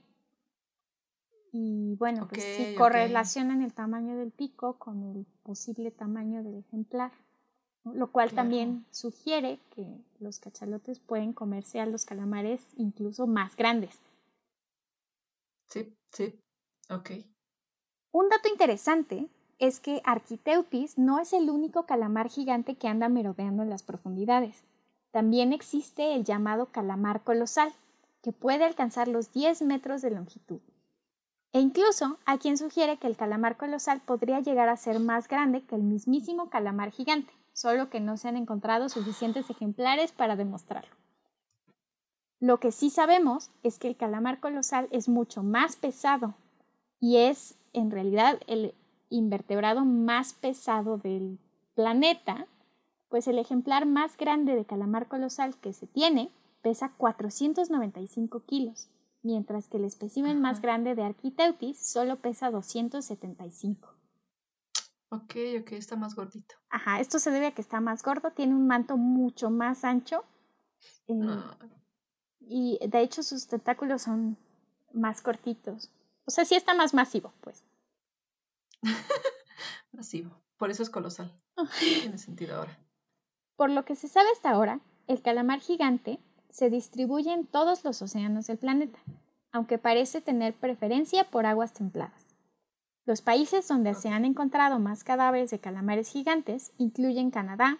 Y 1.51 1.97
bueno, 1.97 2.29
pues 2.29 2.41
sí 2.41 2.73
correlacionan 2.77 3.61
el 3.61 3.73
tamaño 3.73 4.15
del 4.15 4.31
pico 4.31 4.79
con 4.79 5.03
el 5.03 5.25
posible 5.43 5.91
tamaño 5.91 6.41
del 6.41 6.59
ejemplar. 6.59 7.11
Lo 7.93 8.11
cual 8.11 8.29
Claro. 8.29 8.43
también 8.43 8.85
sugiere 8.91 9.59
que 9.75 9.87
los 10.19 10.39
cachalotes 10.39 10.99
pueden 10.99 11.33
comerse 11.33 11.79
a 11.79 11.85
los 11.85 12.05
calamares 12.05 12.61
incluso 12.77 13.27
más 13.27 13.55
grandes. 13.55 13.99
Sí, 15.67 15.93
sí. 16.11 16.39
Ok. 16.89 17.11
Un 18.11 18.29
dato 18.29 18.49
interesante 18.49 19.27
es 19.59 19.79
que 19.79 20.01
Architeutis 20.05 20.97
no 20.97 21.19
es 21.19 21.33
el 21.33 21.49
único 21.49 21.85
calamar 21.85 22.29
gigante 22.29 22.75
que 22.75 22.87
anda 22.87 23.09
merodeando 23.09 23.63
en 23.63 23.69
las 23.69 23.83
profundidades. 23.83 24.63
También 25.11 25.51
existe 25.51 26.13
el 26.15 26.23
llamado 26.23 26.67
calamar 26.67 27.23
colosal, 27.23 27.73
que 28.21 28.31
puede 28.31 28.65
alcanzar 28.65 29.07
los 29.07 29.31
10 29.33 29.61
metros 29.61 30.01
de 30.01 30.11
longitud. 30.11 30.59
E 31.53 31.59
incluso 31.59 32.17
hay 32.25 32.37
quien 32.39 32.57
sugiere 32.57 32.97
que 32.97 33.07
el 33.07 33.15
calamar 33.15 33.57
colosal 33.57 34.01
podría 34.01 34.41
llegar 34.41 34.69
a 34.69 34.77
ser 34.77 34.99
más 34.99 35.27
grande 35.27 35.61
que 35.63 35.75
el 35.75 35.83
mismísimo 35.83 36.49
calamar 36.49 36.91
gigante, 36.91 37.33
solo 37.57 37.89
que 37.89 37.99
no 37.99 38.17
se 38.17 38.27
han 38.27 38.37
encontrado 38.37 38.87
suficientes 38.87 39.49
ejemplares 39.49 40.11
para 40.11 40.35
demostrarlo. 40.35 40.95
Lo 42.39 42.59
que 42.59 42.71
sí 42.71 42.91
sabemos 42.91 43.49
es 43.63 43.79
que 43.79 43.87
el 43.87 43.97
calamar 43.97 44.39
colosal 44.39 44.87
es 44.91 45.09
mucho 45.09 45.41
más 45.41 45.75
pesado 45.75 46.35
y 46.99 47.17
es 47.17 47.57
en 47.73 47.89
realidad 47.89 48.39
el 48.45 48.75
invertebrado 49.09 49.85
más 49.85 50.33
pesado 50.33 50.99
del 50.99 51.39
planeta, 51.73 52.45
pues 53.09 53.27
el 53.27 53.39
ejemplar 53.39 53.87
más 53.87 54.17
grande 54.17 54.53
de 54.53 54.65
calamar 54.65 55.07
colosal 55.07 55.57
que 55.57 55.73
se 55.73 55.87
tiene 55.87 56.29
pesa 56.61 56.93
495 56.95 58.41
kilos, 58.41 58.87
mientras 59.23 59.67
que 59.67 59.77
el 59.77 59.85
espécimen 59.85 60.39
más 60.41 60.61
grande 60.61 60.93
de 60.93 61.01
Architeutis 61.01 61.79
solo 61.79 62.17
pesa 62.17 62.51
275. 62.51 63.97
Ok, 65.09 65.35
ok, 65.61 65.71
está 65.73 65.95
más 65.95 66.15
gordito. 66.15 66.55
Ajá, 66.69 66.99
esto 66.99 67.19
se 67.19 67.31
debe 67.31 67.47
a 67.47 67.51
que 67.53 67.61
está 67.61 67.79
más 67.79 68.03
gordo, 68.03 68.31
tiene 68.31 68.53
un 68.53 68.67
manto 68.67 68.97
mucho 68.97 69.49
más 69.49 69.83
ancho 69.83 70.25
eh, 71.07 71.13
No, 71.13 71.57
y 72.41 72.79
de 72.85 73.01
hecho 73.01 73.23
sus 73.23 73.47
tentáculos 73.47 74.03
son 74.03 74.37
más 74.93 75.21
cortitos. 75.21 75.91
O 76.25 76.31
sea, 76.31 76.45
sí 76.45 76.55
está 76.55 76.73
más 76.73 76.93
masivo, 76.93 77.33
pues. 77.41 77.63
masivo. 79.91 80.41
Por 80.57 80.71
eso 80.71 80.83
es 80.83 80.89
colosal. 80.89 81.31
Tiene 81.79 82.17
sentido 82.17 82.57
ahora. 82.57 82.77
Por 83.55 83.69
lo 83.69 83.85
que 83.85 83.95
se 83.95 84.07
sabe 84.07 84.29
hasta 84.31 84.49
ahora, 84.49 84.81
el 85.07 85.21
calamar 85.21 85.59
gigante 85.59 86.19
se 86.49 86.69
distribuye 86.69 87.31
en 87.33 87.45
todos 87.45 87.83
los 87.83 88.01
océanos 88.01 88.47
del 88.47 88.57
planeta, 88.57 88.99
aunque 89.51 89.77
parece 89.77 90.21
tener 90.21 90.53
preferencia 90.53 91.29
por 91.29 91.45
aguas 91.45 91.73
templadas. 91.73 92.26
Los 93.07 93.21
países 93.21 93.65
donde 93.69 93.93
se 93.95 94.09
han 94.09 94.25
encontrado 94.25 94.79
más 94.79 95.05
cadáveres 95.05 95.49
de 95.49 95.59
calamares 95.59 96.11
gigantes 96.11 96.73
incluyen 96.77 97.31
Canadá, 97.31 97.77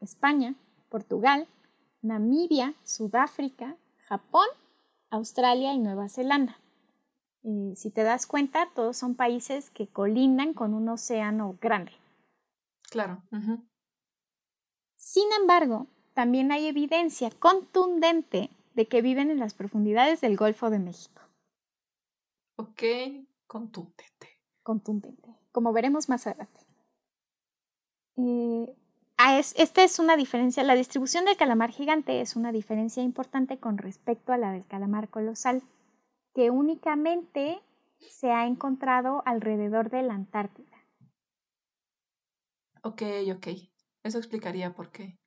España, 0.00 0.54
Portugal, 0.88 1.46
Namibia, 2.00 2.72
Sudáfrica, 2.82 3.76
Japón, 3.98 4.46
Australia 5.10 5.74
y 5.74 5.78
Nueva 5.78 6.08
Zelanda. 6.08 6.58
Eh, 7.42 7.74
si 7.76 7.90
te 7.90 8.04
das 8.04 8.26
cuenta, 8.26 8.70
todos 8.74 8.96
son 8.96 9.16
países 9.16 9.68
que 9.68 9.86
colindan 9.86 10.54
con 10.54 10.72
un 10.72 10.88
océano 10.88 11.58
grande. 11.60 11.92
Claro. 12.90 13.22
Sin 14.96 15.30
embargo, 15.38 15.88
también 16.14 16.52
hay 16.52 16.68
evidencia 16.68 17.28
contundente 17.38 18.48
de 18.74 18.88
que 18.88 19.02
viven 19.02 19.30
en 19.30 19.40
las 19.40 19.52
profundidades 19.52 20.22
del 20.22 20.38
Golfo 20.38 20.70
de 20.70 20.78
México. 20.78 21.20
Ok, 22.56 22.82
contundente. 23.46 24.29
Contundente, 24.62 25.34
como 25.52 25.72
veremos 25.72 26.08
más 26.08 26.26
adelante. 26.26 26.60
Eh, 28.16 28.76
ah, 29.16 29.38
es- 29.38 29.54
esta 29.56 29.82
es 29.82 29.98
una 29.98 30.16
diferencia, 30.16 30.62
la 30.62 30.74
distribución 30.74 31.24
del 31.24 31.36
calamar 31.36 31.70
gigante 31.70 32.20
es 32.20 32.36
una 32.36 32.52
diferencia 32.52 33.02
importante 33.02 33.58
con 33.58 33.78
respecto 33.78 34.32
a 34.32 34.38
la 34.38 34.52
del 34.52 34.66
calamar 34.66 35.08
colosal, 35.08 35.62
que 36.34 36.50
únicamente 36.50 37.60
se 37.98 38.30
ha 38.30 38.46
encontrado 38.46 39.22
alrededor 39.26 39.90
de 39.90 40.02
la 40.02 40.14
Antártida. 40.14 40.76
Ok, 42.82 43.02
ok. 43.34 43.48
Eso 44.02 44.18
explicaría 44.18 44.74
por 44.74 44.90
qué 44.90 45.18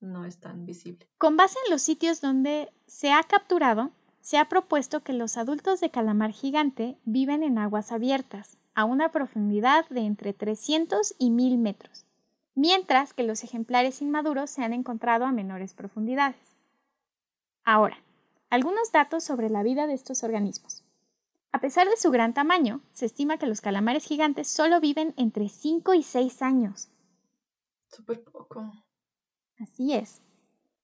no 0.00 0.24
es 0.24 0.40
tan 0.40 0.64
visible. 0.64 1.08
Con 1.18 1.36
base 1.36 1.58
en 1.66 1.72
los 1.72 1.82
sitios 1.82 2.20
donde 2.20 2.72
se 2.86 3.12
ha 3.12 3.22
capturado, 3.22 3.90
se 4.26 4.38
ha 4.38 4.48
propuesto 4.48 5.04
que 5.04 5.12
los 5.12 5.36
adultos 5.36 5.78
de 5.78 5.90
calamar 5.90 6.32
gigante 6.32 6.98
viven 7.04 7.44
en 7.44 7.58
aguas 7.58 7.92
abiertas, 7.92 8.58
a 8.74 8.84
una 8.84 9.12
profundidad 9.12 9.88
de 9.88 10.00
entre 10.00 10.32
300 10.32 11.14
y 11.16 11.30
1000 11.30 11.58
metros, 11.58 12.06
mientras 12.56 13.14
que 13.14 13.22
los 13.22 13.44
ejemplares 13.44 14.02
inmaduros 14.02 14.50
se 14.50 14.64
han 14.64 14.72
encontrado 14.72 15.26
a 15.26 15.30
menores 15.30 15.74
profundidades. 15.74 16.56
Ahora, 17.62 17.98
algunos 18.50 18.90
datos 18.90 19.22
sobre 19.22 19.48
la 19.48 19.62
vida 19.62 19.86
de 19.86 19.94
estos 19.94 20.24
organismos. 20.24 20.82
A 21.52 21.60
pesar 21.60 21.88
de 21.88 21.96
su 21.96 22.10
gran 22.10 22.34
tamaño, 22.34 22.80
se 22.90 23.06
estima 23.06 23.38
que 23.38 23.46
los 23.46 23.60
calamares 23.60 24.06
gigantes 24.06 24.48
solo 24.48 24.80
viven 24.80 25.14
entre 25.16 25.48
5 25.48 25.94
y 25.94 26.02
6 26.02 26.42
años, 26.42 26.88
Súper 27.86 28.24
poco. 28.24 28.72
Así 29.60 29.94
es. 29.94 30.20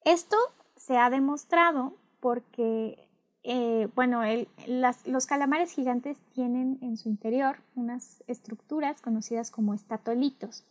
Esto 0.05 0.37
se 0.77 0.97
ha 0.97 1.11
demostrado 1.11 1.97
porque, 2.21 3.02
eh, 3.45 3.89
bueno, 3.95 4.23
el- 4.23 4.49
las- 4.67 5.07
los 5.07 5.27
calamares 5.27 5.73
gigantes 5.73 6.17
tienen 6.35 6.79
en 6.83 6.97
su 6.97 7.09
interior 7.09 7.57
unas 7.75 8.23
estructuras 8.27 9.01
conocidas 9.01 9.51
como 9.51 9.75
estatolitos. 9.75 10.65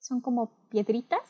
Son 0.00 0.20
como 0.20 0.50
piedritas 0.68 1.20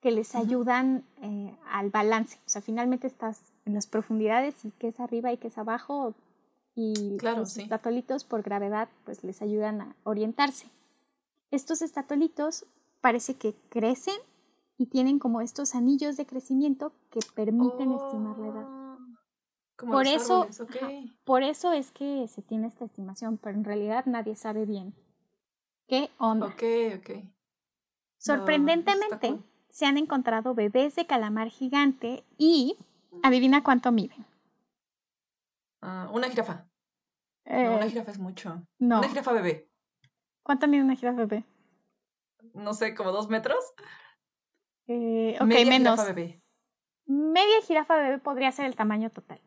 que 0.00 0.10
les 0.10 0.34
ayudan 0.34 1.04
eh, 1.22 1.56
al 1.70 1.90
balance. 1.90 2.38
O 2.46 2.48
sea, 2.48 2.60
finalmente 2.62 3.06
estás 3.06 3.40
en 3.64 3.74
las 3.74 3.86
profundidades 3.86 4.54
y 4.64 4.70
que 4.72 4.88
es 4.88 5.00
arriba 5.00 5.32
y 5.32 5.36
que 5.38 5.48
es 5.48 5.56
abajo 5.58 6.14
y 6.74 7.16
los 7.38 7.54
estatolitos 7.62 8.24
por 8.24 8.42
gravedad 8.42 8.88
pues 9.04 9.22
les 9.24 9.40
ayudan 9.40 9.80
a 9.80 9.94
orientarse. 10.02 10.66
Estos 11.52 11.80
estatolitos 11.82 12.66
parece 13.00 13.34
que 13.34 13.54
crecen 13.68 14.16
y 14.76 14.86
tienen 14.86 15.18
como 15.20 15.40
estos 15.40 15.74
anillos 15.76 16.16
de 16.16 16.26
crecimiento 16.26 16.92
que 17.10 17.20
permiten 17.34 17.92
estimar 17.92 18.36
la 18.38 18.48
edad. 18.48 18.83
Por 19.76 20.06
eso, 20.06 20.48
por 21.24 21.42
eso 21.42 21.72
es 21.72 21.90
que 21.90 22.28
se 22.28 22.42
tiene 22.42 22.68
esta 22.68 22.84
estimación, 22.84 23.38
pero 23.38 23.56
en 23.56 23.64
realidad 23.64 24.06
nadie 24.06 24.36
sabe 24.36 24.66
bien 24.66 24.94
qué 25.88 26.10
onda. 26.18 26.46
Ok, 26.46 26.62
ok. 26.98 27.10
Sorprendentemente, 28.18 29.38
se 29.68 29.86
han 29.86 29.98
encontrado 29.98 30.54
bebés 30.54 30.94
de 30.94 31.06
calamar 31.06 31.48
gigante 31.48 32.24
y 32.38 32.76
adivina 33.22 33.64
cuánto 33.64 33.90
miden. 33.90 34.24
Ah, 35.82 36.08
una 36.12 36.30
jirafa. 36.30 36.66
no, 37.44 37.76
una 37.76 37.84
eh, 37.84 37.90
jirafa 37.90 38.12
es 38.12 38.18
mucho. 38.18 38.62
No. 38.78 38.98
Una 38.98 39.08
jirafa 39.08 39.32
bebé. 39.32 39.68
¿Cuánto 40.42 40.68
mide 40.68 40.82
una 40.82 40.94
jirafa 40.94 41.18
bebé? 41.18 41.44
No 42.54 42.72
sé, 42.74 42.94
como 42.94 43.10
dos 43.10 43.28
metros. 43.28 43.74
Eh, 44.86 45.36
ok, 45.40 45.46
Media 45.46 45.66
menos. 45.66 45.94
Jirafa 45.94 46.12
bebé. 46.14 46.42
Media 47.06 47.60
jirafa 47.66 47.96
bebé 47.96 48.18
podría 48.18 48.52
ser 48.52 48.66
el 48.66 48.76
tamaño 48.76 49.10
total. 49.10 49.40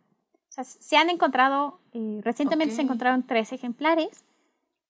O 0.57 0.63
sea, 0.63 0.63
se 0.63 0.97
han 0.97 1.09
encontrado, 1.09 1.79
eh, 1.93 2.19
recientemente 2.23 2.73
se 2.73 2.81
encontraron 2.81 3.25
tres 3.25 3.53
ejemplares 3.53 4.25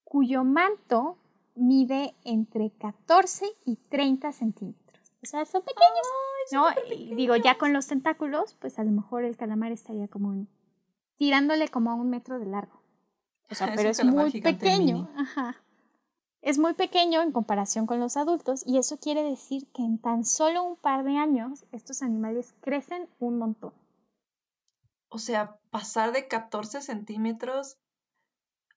cuyo 0.02 0.42
manto 0.42 1.18
mide 1.54 2.14
entre 2.24 2.70
14 2.70 3.46
y 3.66 3.76
30 3.76 4.32
centímetros. 4.32 5.12
O 5.22 5.26
sea, 5.26 5.44
son 5.44 5.62
pequeños. 5.62 6.06
¿no? 6.52 7.16
digo, 7.16 7.36
ya 7.36 7.58
con 7.58 7.74
los 7.74 7.86
tentáculos, 7.86 8.54
pues 8.58 8.78
a 8.78 8.84
lo 8.84 8.90
mejor 8.90 9.24
el 9.24 9.36
calamar 9.36 9.72
estaría 9.72 10.08
como 10.08 10.46
tirándole 11.16 11.68
como 11.68 11.90
a 11.90 11.94
un 11.94 12.08
metro 12.08 12.38
de 12.38 12.46
largo. 12.46 12.80
O 13.50 13.54
sea, 13.54 13.72
pero 13.76 13.90
es 13.90 14.02
muy 14.04 14.40
pequeño. 14.40 15.10
Ajá. 15.16 15.56
Es 16.40 16.58
muy 16.58 16.72
pequeño 16.74 17.20
en 17.20 17.32
comparación 17.32 17.86
con 17.86 18.00
los 18.00 18.16
adultos 18.16 18.62
y 18.64 18.78
eso 18.78 18.98
quiere 18.98 19.22
decir 19.22 19.66
que 19.74 19.82
en 19.82 19.98
tan 19.98 20.24
solo 20.24 20.62
un 20.62 20.76
par 20.76 21.04
de 21.04 21.16
años 21.16 21.66
estos 21.72 22.00
animales 22.00 22.54
crecen 22.60 23.08
un 23.18 23.38
montón. 23.38 23.74
O 25.08 25.18
sea, 25.18 25.58
pasar 25.70 26.12
de 26.12 26.28
14 26.28 26.82
centímetros 26.82 27.78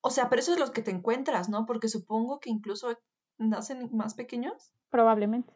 o 0.02 0.10
sea, 0.10 0.30
pero 0.30 0.42
eso 0.42 0.54
es 0.54 0.60
lo 0.60 0.72
que 0.72 0.82
te 0.82 0.92
encuentras, 0.92 1.48
¿no? 1.48 1.66
Porque 1.66 1.88
supongo 1.88 2.40
que 2.40 2.50
incluso 2.50 2.98
nacen 3.38 3.90
más 3.96 4.16
pequeños. 4.16 4.72
Probablemente. 4.90 5.54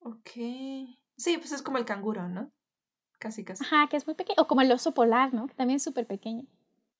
Ok. 0.00 0.30
Sí, 1.16 1.38
pues 1.38 1.52
es 1.52 1.62
como 1.62 1.78
el 1.78 1.84
canguro, 1.84 2.28
¿no? 2.28 2.52
Casi, 3.18 3.44
casi. 3.44 3.64
Ajá, 3.64 3.88
que 3.88 3.96
es 3.96 4.06
muy 4.06 4.14
pequeño. 4.14 4.36
O 4.38 4.46
como 4.46 4.60
el 4.60 4.70
oso 4.70 4.92
polar, 4.92 5.34
¿no? 5.34 5.48
Que 5.48 5.54
también 5.54 5.76
es 5.76 5.82
súper 5.82 6.06
pequeño. 6.06 6.44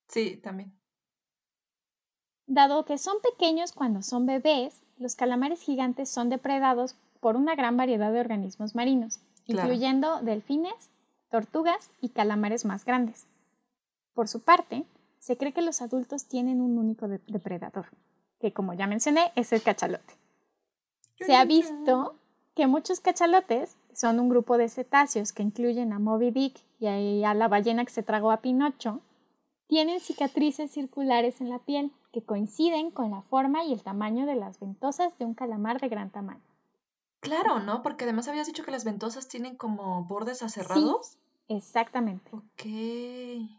Sí, 0.09 0.37
también. 0.37 0.77
Dado 2.49 2.85
que 2.85 2.99
son 2.99 3.21
pequeños 3.21 3.73
cuando 3.73 4.03
son 4.03 4.27
bebés, 4.27 4.83
los 4.99 5.15
calamares 5.15 5.61
gigantes 5.61 6.09
son 6.09 6.29
depredados 6.29 6.97
por 7.21 7.37
una 7.37 7.55
gran 7.55 7.77
variedad 7.77 8.13
de 8.13 8.21
organismos 8.21 8.75
marinos, 8.75 9.21
incluyendo 9.47 10.21
delfines, 10.23 10.91
tortugas 11.31 11.91
y 12.01 12.11
calamares 12.11 12.65
más 12.65 12.85
grandes. 12.85 13.27
Por 14.15 14.29
su 14.29 14.41
parte, 14.41 14.85
se 15.19 15.37
cree 15.37 15.53
que 15.53 15.63
los 15.63 15.83
adultos 15.83 16.27
tienen 16.27 16.61
un 16.61 16.79
único 16.79 17.09
depredador, 17.09 17.87
que 18.41 18.53
como 18.53 18.75
ya 18.75 18.87
mencioné 18.87 19.33
es 19.35 19.53
el 19.53 19.63
cachalote. 19.63 20.15
Se 21.19 21.35
ha 21.35 21.45
visto 21.45 22.15
que 22.55 22.67
muchos 22.67 23.01
cachalotes 23.01 23.77
son 23.93 24.21
un 24.21 24.29
grupo 24.29 24.59
de 24.59 24.69
cetáceos 24.69 25.33
que 25.33 25.43
incluyen 25.43 25.93
a 25.93 25.99
Moby 25.99 26.31
Dick 26.31 26.61
y 26.79 27.25
a 27.25 27.35
la 27.35 27.49
ballena 27.49 27.85
que 27.85 27.93
se 27.93 28.03
tragó 28.03 28.31
a 28.31 28.39
Pinocho, 28.39 29.01
tienen 29.67 30.01
cicatrices 30.01 30.71
circulares 30.71 31.41
en 31.41 31.51
la 31.51 31.59
piel 31.59 31.91
que 32.13 32.23
coinciden 32.23 32.91
con 32.91 33.11
la 33.11 33.23
forma 33.23 33.65
y 33.65 33.73
el 33.73 33.83
tamaño 33.83 34.27
de 34.27 34.37
las 34.37 34.61
ventosas 34.61 35.19
de 35.19 35.25
un 35.25 35.35
calamar 35.35 35.81
de 35.81 35.89
gran 35.89 36.11
tamaño. 36.11 36.46
Claro, 37.21 37.61
¿no? 37.61 37.83
Porque 37.83 38.05
además 38.05 38.29
habías 38.29 38.47
dicho 38.47 38.65
que 38.65 38.71
las 38.71 38.85
ventosas 38.85 39.29
tienen 39.29 39.57
como 39.57 40.05
bordes 40.05 40.43
aserrados. 40.43 41.07
Sí, 41.07 41.19
exactamente. 41.49 42.31
Ok. 42.33 43.51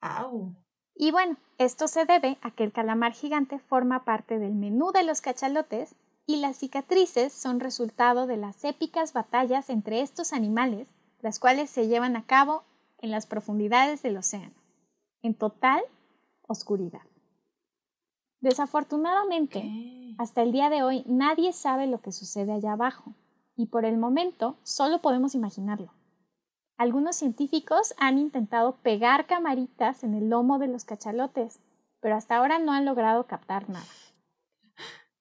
Au. 0.00 0.54
Y 0.94 1.12
bueno, 1.12 1.36
esto 1.58 1.88
se 1.88 2.04
debe 2.04 2.38
a 2.42 2.50
que 2.50 2.64
el 2.64 2.72
calamar 2.72 3.12
gigante 3.12 3.58
forma 3.58 4.04
parte 4.04 4.38
del 4.38 4.54
menú 4.54 4.92
de 4.92 5.02
los 5.02 5.20
cachalotes 5.20 5.94
y 6.26 6.36
las 6.36 6.56
cicatrices 6.56 7.32
son 7.32 7.60
resultado 7.60 8.26
de 8.26 8.36
las 8.36 8.64
épicas 8.64 9.12
batallas 9.12 9.70
entre 9.70 10.00
estos 10.00 10.32
animales, 10.32 10.88
las 11.22 11.38
cuales 11.38 11.70
se 11.70 11.88
llevan 11.88 12.16
a 12.16 12.26
cabo 12.26 12.64
en 12.98 13.10
las 13.10 13.26
profundidades 13.26 14.02
del 14.02 14.16
océano. 14.16 14.54
En 15.22 15.34
total, 15.34 15.82
oscuridad. 16.46 17.02
Desafortunadamente, 18.40 20.14
hasta 20.18 20.42
el 20.42 20.52
día 20.52 20.70
de 20.70 20.82
hoy 20.82 21.04
nadie 21.06 21.52
sabe 21.52 21.86
lo 21.86 22.00
que 22.00 22.12
sucede 22.12 22.52
allá 22.52 22.72
abajo, 22.72 23.14
y 23.54 23.66
por 23.66 23.84
el 23.84 23.98
momento 23.98 24.56
solo 24.62 25.00
podemos 25.02 25.34
imaginarlo. 25.34 25.92
Algunos 26.78 27.16
científicos 27.16 27.92
han 27.98 28.18
intentado 28.18 28.76
pegar 28.76 29.26
camaritas 29.26 30.02
en 30.02 30.14
el 30.14 30.30
lomo 30.30 30.58
de 30.58 30.68
los 30.68 30.86
cachalotes, 30.86 31.60
pero 32.00 32.16
hasta 32.16 32.38
ahora 32.38 32.58
no 32.58 32.72
han 32.72 32.86
logrado 32.86 33.26
captar 33.26 33.68
nada. 33.68 33.86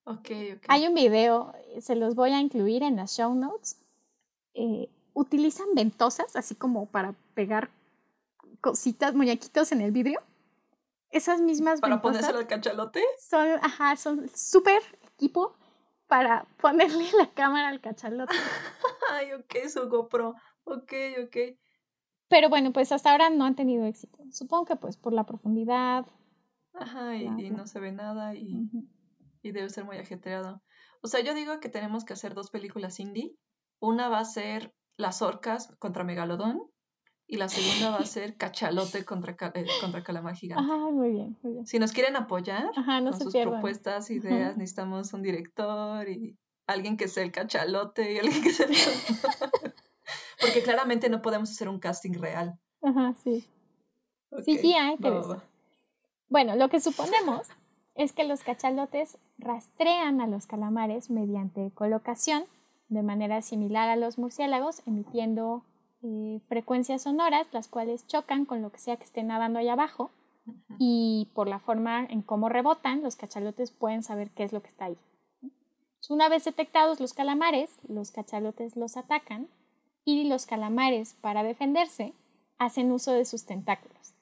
Okay, 0.06 0.54
okay. 0.54 0.66
Hay 0.70 0.88
un 0.88 0.96
video, 0.96 1.54
se 1.82 1.96
los 1.96 2.16
voy 2.16 2.32
a 2.32 2.40
incluir 2.40 2.82
en 2.82 2.96
las 2.96 3.16
show 3.16 3.36
notes. 3.36 3.80
Eh, 4.56 4.90
utilizan 5.14 5.68
ventosas, 5.76 6.36
así 6.36 6.56
como 6.56 6.88
para 6.88 7.14
pegar 7.36 7.70
cositas, 8.60 9.14
muñequitos 9.14 9.72
en 9.72 9.82
el 9.82 9.92
vidrio. 9.92 10.20
Esas 11.12 11.41
mismas 11.41 11.82
¿Para 11.82 12.01
ponérselo 12.01 12.39
al 12.39 12.47
cachalote? 12.47 13.03
Son, 13.20 13.47
ajá, 13.62 13.95
son 13.95 14.30
súper 14.36 14.82
equipo 15.14 15.55
para 16.07 16.45
ponerle 16.62 17.05
la 17.18 17.32
cámara 17.32 17.70
al 17.70 17.82
cachalote. 17.82 18.34
Ay, 19.12 19.34
ok, 19.34 19.68
su 19.68 19.89
GoPro. 19.89 20.36
Ok, 20.66 20.93
ok. 21.24 21.38
Pero 22.28 22.49
bueno, 22.49 22.72
pues 22.72 22.91
hasta 22.91 23.12
ahora 23.12 23.32
no 23.32 23.45
han 23.45 23.55
tenido 23.55 23.86
éxito. 23.86 24.20
Supongo 24.32 24.66
que 24.66 24.76
pues 24.76 24.97
por 24.97 25.14
la 25.14 25.26
profundidad. 25.26 26.05
Ajá, 26.74 27.16
y, 27.16 27.49
no 27.49 27.66
se 27.66 27.80
ve 27.80 27.91
nada 27.91 28.36
y, 28.36 28.70
y 29.41 29.51
debe 29.51 29.70
ser 29.70 29.86
muy 29.86 29.97
ajetreado. 29.97 30.62
O 31.01 31.07
sea, 31.07 31.22
yo 31.22 31.34
digo 31.34 31.60
que 31.60 31.70
tenemos 31.70 32.05
que 32.05 32.14
hacer 32.14 32.36
dos 32.36 32.51
películas 32.51 32.99
indie. 32.99 33.36
Una 33.80 34.10
va 34.10 34.20
a 34.20 34.26
ser 34.26 34.76
Las 34.95 35.24
Orcas 35.24 35.76
contra 35.80 36.03
Megalodón 36.03 36.69
y 37.32 37.38
la 37.38 37.48
segunda 37.48 37.92
va 37.92 37.98
a 37.98 38.06
ser 38.06 38.36
Cachalote 38.38 39.06
contra, 39.06 39.38
eh, 39.54 39.68
contra 39.80 40.04
Calamar 40.04 40.36
Gigante. 40.36 40.64
Ajá, 40.64 40.78
muy 40.90 41.12
bien, 41.12 41.38
muy 41.44 41.54
bien. 41.54 41.68
Si 41.68 41.78
nos 41.78 41.92
quieren 41.92 42.16
apoyar 42.16 42.72
con 42.74 43.20
sus 43.20 43.32
propuestas, 43.32 44.10
ideas, 44.10 44.58
necesitamos 44.58 45.14
un 45.14 45.22
director 45.22 46.10
y 46.10 46.36
alguien 46.66 46.98
que 46.98 47.08
sea 47.08 47.24
el 47.24 47.32
cachalote 47.32 48.14
y 48.14 48.18
alguien 48.18 48.42
que 48.42 48.50
sea 48.50 48.66
el... 48.66 48.74
Porque 50.42 50.64
claramente 50.64 51.08
no 51.10 51.22
podemos 51.22 51.52
hacer 51.52 51.70
un 51.70 51.80
casting 51.80 52.14
real. 52.14 52.58
Ajá, 52.82 53.14
sí. 53.24 53.46
Sí, 54.44 54.58
sí, 54.58 54.74
hay 54.74 54.98
que 54.98 55.12
Bueno, 56.30 56.56
lo 56.56 56.70
que 56.70 56.80
suponemos 56.80 57.48
es 57.94 58.12
que 58.12 58.24
los 58.24 58.44
cachalotes 58.44 59.20
rastrean 59.38 60.20
a 60.20 60.26
los 60.26 60.48
calamares 60.48 61.12
mediante 61.12 61.70
colocación, 61.76 62.46
de 62.88 63.04
manera 63.04 63.44
similar 63.44 63.88
a 63.88 63.96
los 63.96 64.18
murciélagos, 64.18 64.82
emitiendo 64.88 65.64
eh, 66.02 66.39
frecuencias 66.47 67.04
sonoras, 67.04 67.47
las 67.52 67.68
cuales 67.68 68.08
chocan 68.08 68.45
con 68.45 68.62
lo 68.62 68.72
que 68.72 68.80
sea 68.80 68.97
que 68.97 69.04
esté 69.04 69.24
nadando 69.24 69.60
allá 69.60 69.74
abajo. 69.74 70.12
Y 70.80 71.30
por 71.36 71.47
la 71.47 71.60
forma 71.60 72.06
en 72.06 72.24
cómo 72.24 72.50
rebotan, 72.50 73.04
los 73.04 73.16
cachalotes 73.16 73.70
pueden 73.70 74.02
saber 74.02 74.32
qué 74.32 74.43
es 74.43 74.52
lo 74.52 74.62
que 74.62 74.70
está 74.70 74.86
ahí. 74.86 74.97
Una 76.10 76.28
vez 76.28 76.43
detectados 76.43 77.00
los 77.00 77.14
calamares, 77.14 77.78
los 77.88 78.10
cachalotes 78.10 78.76
los 78.76 78.97
atacan 78.97 79.47
y 80.06 80.24
los 80.28 80.47
calamares, 80.47 81.14
para 81.22 81.43
defenderse, 81.43 82.14
hacen 82.58 82.91
uso 82.91 83.12
de 83.12 83.26
sus 83.26 83.45
tentáculos. 83.45 84.16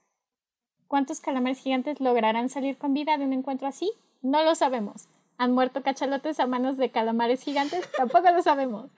¿Cuántos 0.89 1.21
calamares 1.21 1.59
gigantes 1.59 2.01
lograrán 2.01 2.49
salir 2.49 2.77
con 2.77 2.93
vida 2.93 3.17
de 3.17 3.23
un 3.23 3.31
encuentro 3.31 3.67
así? 3.69 3.93
No 4.21 4.43
lo 4.43 4.55
sabemos. 4.55 5.07
¿Han 5.37 5.53
muerto 5.53 5.81
cachalotes 5.81 6.41
a 6.41 6.47
manos 6.47 6.75
de 6.75 6.91
calamares 6.91 7.41
gigantes? 7.41 7.89
Tampoco 7.97 8.31
lo 8.31 8.41
sabemos. 8.41 8.89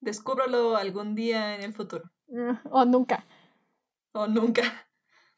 Descúbralo 0.00 0.76
algún 0.76 1.14
día 1.14 1.54
en 1.54 1.62
el 1.62 1.72
futuro. 1.72 2.10
O 2.70 2.84
nunca. 2.84 3.24
O 4.12 4.26
nunca. 4.26 4.62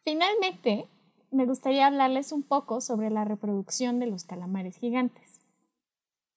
Finalmente, 0.04 0.88
me 1.30 1.46
gustaría 1.46 1.86
hablarles 1.86 2.32
un 2.32 2.42
poco 2.42 2.80
sobre 2.80 3.10
la 3.10 3.24
reproducción 3.24 3.98
de 3.98 4.06
los 4.06 4.24
calamares 4.24 4.76
gigantes. 4.76 5.40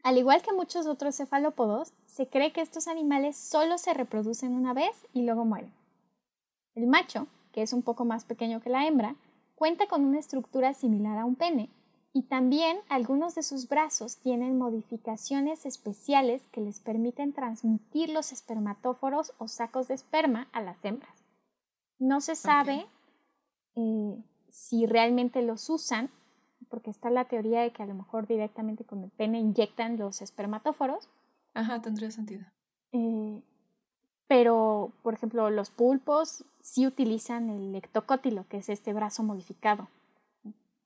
Al 0.04 0.18
igual 0.18 0.42
que 0.42 0.54
muchos 0.54 0.86
otros 0.86 1.18
cefalópodos, 1.18 1.94
se 2.06 2.28
cree 2.28 2.52
que 2.52 2.62
estos 2.62 2.88
animales 2.88 3.38
solo 3.38 3.78
se 3.78 3.94
reproducen 3.94 4.54
una 4.54 4.74
vez 4.74 5.06
y 5.14 5.24
luego 5.24 5.46
mueren. 5.46 5.74
El 6.76 6.88
macho, 6.88 7.28
que 7.52 7.62
es 7.62 7.74
un 7.74 7.82
poco 7.82 8.06
más 8.06 8.26
pequeño 8.26 8.62
que 8.62 8.70
la 8.70 8.86
hembra, 8.86 9.16
cuenta 9.56 9.88
con 9.88 10.06
una 10.06 10.20
estructura 10.20 10.74
similar 10.74 11.18
a 11.18 11.26
un 11.26 11.36
pene 11.36 11.70
Y 12.16 12.24
también 12.24 12.78
algunos 12.88 13.36
de 13.36 13.44
sus 13.44 13.68
brazos 13.68 14.16
tienen 14.16 14.58
modificaciones 14.58 15.66
especiales 15.66 16.48
que 16.48 16.62
les 16.62 16.80
permiten 16.80 17.34
transmitir 17.34 18.10
los 18.10 18.32
espermatóforos 18.32 19.34
o 19.38 19.50
sacos 19.50 19.90
de 19.90 19.96
esperma 19.96 20.48
a 20.54 20.62
las 20.62 20.86
hembras. 20.86 21.14
No 22.00 22.22
se 22.22 22.38
sabe 22.38 22.86
eh, 23.76 24.24
si 24.48 24.86
realmente 24.86 25.42
los 25.42 25.70
usan, 25.70 26.10
porque 26.70 26.90
está 26.90 27.10
la 27.10 27.26
teoría 27.26 27.60
de 27.60 27.74
que 27.74 27.84
a 27.84 27.86
lo 27.86 27.96
mejor 27.96 28.28
directamente 28.28 28.86
con 28.86 29.04
el 29.04 29.12
pene 29.12 29.42
inyectan 29.42 29.98
los 29.98 30.22
espermatóforos. 30.22 31.10
Ajá, 31.54 31.82
tendría 31.82 32.12
sentido. 32.12 32.46
Eh, 32.94 33.42
pero, 34.28 34.94
por 35.04 35.16
ejemplo, 35.16 35.50
los 35.50 35.70
pulpos 35.70 36.46
sí 36.62 36.88
utilizan 36.88 37.50
el 37.50 37.76
ectocótilo, 37.76 38.48
que 38.48 38.60
es 38.60 38.70
este 38.70 38.94
brazo 38.94 39.22
modificado. 39.22 39.90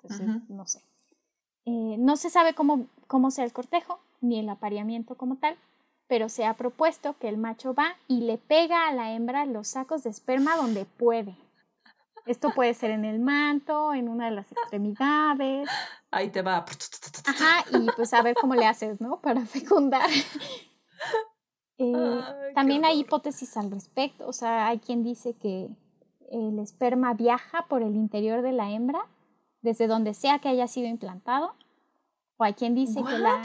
Entonces, 0.01 0.49
no 0.49 0.65
sé. 0.65 0.89
Eh, 1.69 1.97
no 1.99 2.17
se 2.17 2.31
sabe 2.31 2.55
cómo, 2.55 2.87
cómo 3.05 3.29
sea 3.29 3.45
el 3.45 3.53
cortejo, 3.53 3.99
ni 4.21 4.39
el 4.39 4.49
apareamiento 4.49 5.15
como 5.15 5.35
tal, 5.35 5.55
pero 6.07 6.27
se 6.27 6.43
ha 6.45 6.55
propuesto 6.55 7.15
que 7.19 7.29
el 7.29 7.37
macho 7.37 7.75
va 7.75 7.95
y 8.07 8.21
le 8.21 8.39
pega 8.39 8.87
a 8.87 8.93
la 8.93 9.13
hembra 9.13 9.45
los 9.45 9.67
sacos 9.67 10.01
de 10.01 10.09
esperma 10.09 10.55
donde 10.55 10.85
puede. 10.85 11.35
Esto 12.25 12.49
puede 12.55 12.73
ser 12.73 12.89
en 12.89 13.05
el 13.05 13.19
manto, 13.19 13.93
en 13.93 14.09
una 14.09 14.25
de 14.25 14.31
las 14.31 14.51
extremidades. 14.51 15.69
Ahí 16.09 16.29
te 16.29 16.41
va. 16.41 16.65
Ajá, 17.25 17.65
y 17.71 17.87
pues 17.95 18.13
a 18.13 18.23
ver 18.23 18.35
cómo 18.35 18.55
le 18.55 18.65
haces, 18.65 18.99
¿no? 18.99 19.19
Para 19.21 19.45
fecundar. 19.45 20.09
Eh, 21.77 22.21
también 22.55 22.83
hay 22.83 22.99
hipótesis 22.99 23.55
al 23.57 23.71
respecto. 23.71 24.27
O 24.27 24.33
sea, 24.33 24.67
hay 24.67 24.79
quien 24.79 25.01
dice 25.01 25.35
que 25.37 25.69
el 26.31 26.59
esperma 26.59 27.13
viaja 27.13 27.67
por 27.67 27.83
el 27.83 27.95
interior 27.95 28.41
de 28.41 28.51
la 28.51 28.69
hembra, 28.71 28.99
desde 29.61 29.87
donde 29.87 30.13
sea 30.13 30.39
que 30.39 30.49
haya 30.49 30.67
sido 30.67 30.87
implantado. 30.87 31.55
O 32.37 32.43
hay 32.43 32.53
quien 32.53 32.75
dice 32.75 33.03
que 33.03 33.17
la, 33.17 33.41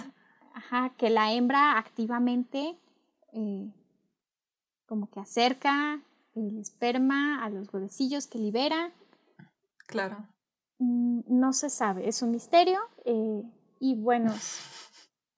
ajá, 0.53 0.91
que 0.97 1.11
la 1.11 1.33
hembra 1.33 1.79
activamente 1.79 2.79
eh, 3.33 3.69
como 4.87 5.11
que 5.11 5.21
acerca 5.21 6.01
el 6.35 6.59
esperma 6.59 7.45
a 7.45 7.51
los 7.51 7.73
huevecillos 7.73 8.27
que 8.27 8.39
libera. 8.39 8.93
Claro. 9.87 10.17
Mm, 10.79 11.21
no 11.27 11.53
se 11.53 11.71
sabe, 11.71 12.09
es 12.09 12.23
un 12.23 12.31
misterio. 12.31 12.81
Eh, 13.05 13.43
y 13.81 13.97
bueno, 13.97 14.33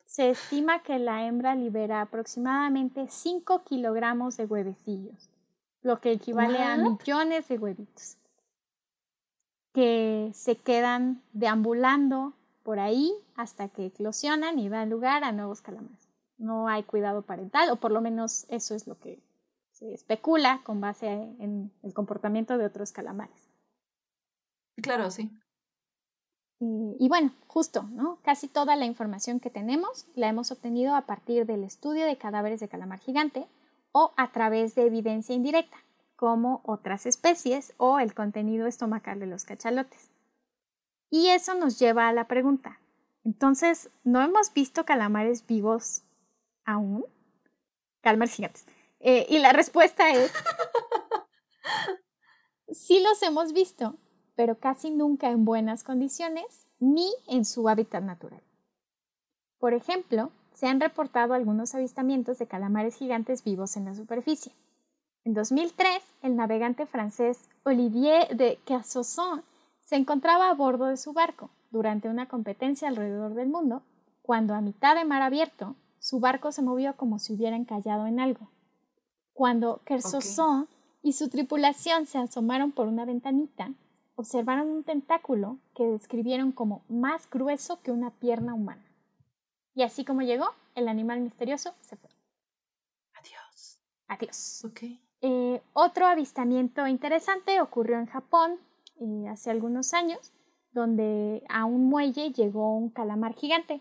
se 0.05 0.31
estima 0.31 0.83
que 0.83 0.99
la 0.99 1.27
hembra 1.27 1.55
libera 1.55 2.01
aproximadamente 2.01 3.07
5 3.09 3.65
kilogramos 3.65 4.37
de 4.37 4.47
huevecillos, 4.47 5.31
lo 5.83 6.01
que 6.01 6.13
equivale 6.13 6.59
a 6.63 6.77
millones 6.77 7.49
de 7.49 7.59
huevitos, 7.59 8.17
que 9.77 10.31
se 10.33 10.57
quedan 10.57 11.21
deambulando 11.35 12.33
por 12.63 12.79
ahí 12.79 13.13
hasta 13.35 13.69
que 13.69 13.85
eclosionan 13.85 14.59
y 14.59 14.71
dan 14.71 14.89
lugar 14.89 15.23
a 15.23 15.33
nuevos 15.33 15.61
calamares. 15.61 16.09
No 16.39 16.67
hay 16.67 16.83
cuidado 16.83 17.21
parental, 17.21 17.69
o 17.69 17.77
por 17.77 17.91
lo 17.91 18.01
menos 18.01 18.47
eso 18.49 18.75
es 18.75 18.87
lo 18.87 18.99
que 18.99 19.21
se 19.73 19.93
especula 19.93 20.63
con 20.65 20.81
base 20.81 21.09
en 21.09 21.71
el 21.83 21.93
comportamiento 21.93 22.57
de 22.57 22.65
otros 22.65 22.91
calamares. 22.93 23.51
Claro, 24.77 25.11
sí. 25.11 25.31
Y, 26.59 27.07
bueno, 27.11 27.33
justo, 27.47 27.83
¿no? 27.83 28.19
Casi 28.23 28.49
toda 28.49 28.77
la 28.77 28.87
información 28.87 29.41
que 29.41 29.51
tenemos 29.51 30.07
la 30.15 30.29
hemos 30.29 30.51
obtenido 30.53 30.95
a 30.95 31.03
partir 31.03 31.45
del 31.45 31.65
estudio 31.65 32.07
de 32.07 32.17
cadáveres 32.17 32.61
de 32.61 32.69
calamar 32.69 32.99
gigante 33.01 33.47
o 33.93 34.15
a 34.17 34.33
través 34.33 34.75
de 34.75 34.87
evidencia 34.87 35.35
indirecta, 35.35 35.77
como 36.17 36.63
otras 36.65 37.07
especies 37.07 37.75
o 37.77 37.99
el 37.99 38.15
contenido 38.15 38.67
estomacal 38.67 39.21
de 39.21 39.27
los 39.27 39.45
cachalotes. 39.45 40.11
Y 41.11 41.29
eso 41.29 41.55
nos 41.55 41.79
lleva 41.79 42.09
a 42.09 42.13
la 42.13 42.27
pregunta, 42.27 42.81
entonces, 43.27 43.91
¿no 44.05 44.23
hemos 44.23 44.55
visto 44.55 44.85
calamares 44.85 45.45
vivos 45.49 46.05
aún? 46.65 47.05
Calamares 48.01 48.37
gigantes. 48.37 48.67
Eh, 49.01 49.27
y 49.29 49.41
la 49.41 49.53
respuesta 49.53 50.13
es, 50.13 50.33
sí 52.69 53.01
los 53.01 53.21
hemos 53.25 53.53
visto, 53.53 53.97
pero 54.37 54.61
casi 54.61 54.93
nunca 54.93 55.29
en 55.31 55.45
buenas 55.45 55.83
condiciones 55.83 56.69
ni 56.79 57.13
en 57.27 57.45
su 57.45 57.69
hábitat 57.69 58.05
natural. 58.05 58.45
Por 59.59 59.75
ejemplo, 59.75 60.31
se 60.53 60.69
han 60.69 60.81
reportado 60.81 61.35
algunos 61.35 61.75
avistamientos 61.75 62.39
de 62.39 62.47
calamares 62.47 62.95
gigantes 62.95 63.43
vivos 63.43 63.77
en 63.77 63.87
la 63.87 63.97
superficie. 63.97 64.53
En 65.27 65.35
2003, 65.35 66.05
el 66.23 66.37
navegante 66.37 66.87
francés 66.87 67.49
Olivier 67.65 68.37
de 68.37 68.61
Cassosson 68.65 69.43
se 69.83 69.97
encontraba 69.97 70.49
a 70.49 70.55
bordo 70.55 70.85
de 70.87 70.97
su 70.97 71.13
barco 71.13 71.51
durante 71.73 72.09
una 72.09 72.29
competencia 72.29 72.87
alrededor 72.87 73.35
del 73.35 73.49
mundo, 73.49 73.83
cuando 74.23 74.55
a 74.55 74.61
mitad 74.61 74.95
de 74.95 75.05
mar 75.05 75.23
abierto, 75.23 75.75
su 75.99 76.21
barco 76.21 76.53
se 76.53 76.63
movió 76.63 76.95
como 76.95 77.19
si 77.19 77.33
hubiera 77.33 77.57
encallado 77.57 78.07
en 78.07 78.21
algo. 78.21 78.53
Cuando 79.33 79.81
Kersosson 79.85 80.69
y 81.03 81.15
su 81.15 81.29
tripulación 81.29 82.07
se 82.07 82.19
asomaron 82.19 82.71
por 82.71 82.87
una 82.87 83.05
ventanita, 83.05 83.73
observaron 84.15 84.69
un 84.69 84.85
tentáculo 84.85 85.59
que 85.75 85.87
describieron 85.87 86.53
como 86.53 86.85
más 86.89 87.29
grueso 87.29 87.83
que 87.83 87.91
una 87.91 88.11
pierna 88.11 88.55
humana. 88.55 88.87
Y 89.75 89.83
así 89.83 90.05
como 90.05 90.23
llegó, 90.23 90.47
el 90.77 90.87
animal 90.87 91.19
misterioso 91.19 91.75
se 91.81 91.97
fue. 91.97 92.11
Adiós. 93.13 93.81
Adiós. 94.07 94.65
Okay. 94.67 95.06
Eh, 95.29 95.61
otro 95.73 96.07
avistamiento 96.07 96.87
interesante 96.87 97.61
ocurrió 97.61 97.99
en 97.99 98.07
Japón 98.07 98.61
eh, 99.01 99.27
hace 99.29 99.51
algunos 99.51 99.93
años, 99.93 100.33
donde 100.71 101.43
a 101.49 101.65
un 101.65 101.89
muelle 101.89 102.31
llegó 102.31 102.77
un 102.77 102.91
calamar 102.91 103.35
gigante. 103.35 103.81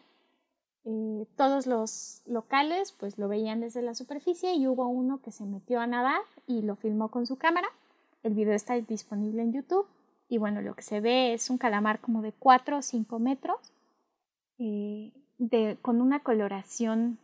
Eh, 0.85 1.27
todos 1.35 1.67
los 1.67 2.23
locales 2.25 2.93
pues 2.93 3.19
lo 3.19 3.27
veían 3.27 3.59
desde 3.59 3.83
la 3.83 3.93
superficie 3.93 4.55
y 4.55 4.67
hubo 4.67 4.87
uno 4.87 5.21
que 5.21 5.31
se 5.31 5.45
metió 5.45 5.79
a 5.79 5.85
nadar 5.85 6.19
y 6.47 6.63
lo 6.63 6.75
filmó 6.77 7.11
con 7.11 7.27
su 7.27 7.35
cámara. 7.35 7.67
El 8.23 8.33
video 8.33 8.55
está 8.55 8.73
disponible 8.73 9.43
en 9.43 9.53
YouTube 9.53 9.85
y 10.27 10.39
bueno, 10.39 10.63
lo 10.63 10.73
que 10.73 10.81
se 10.81 10.99
ve 10.99 11.35
es 11.35 11.51
un 11.51 11.59
calamar 11.59 11.99
como 12.01 12.23
de 12.23 12.31
4 12.31 12.79
o 12.79 12.81
5 12.81 13.19
metros, 13.19 13.71
eh, 14.57 15.11
de, 15.37 15.77
con 15.83 16.01
una 16.01 16.21
coloración 16.21 17.19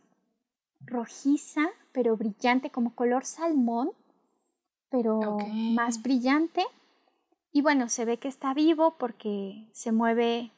rojiza, 0.86 1.62
pero 1.90 2.16
brillante, 2.16 2.70
como 2.70 2.94
color 2.94 3.24
salmón, 3.24 3.90
pero 4.92 5.38
más 5.74 6.02
brillante. 6.02 6.62
Y 7.50 7.62
bueno, 7.62 7.88
se 7.88 8.04
ve 8.04 8.18
que 8.18 8.28
está 8.28 8.54
vivo 8.54 8.96
porque 8.98 9.68
se 9.72 9.90
mueve, 9.90 10.52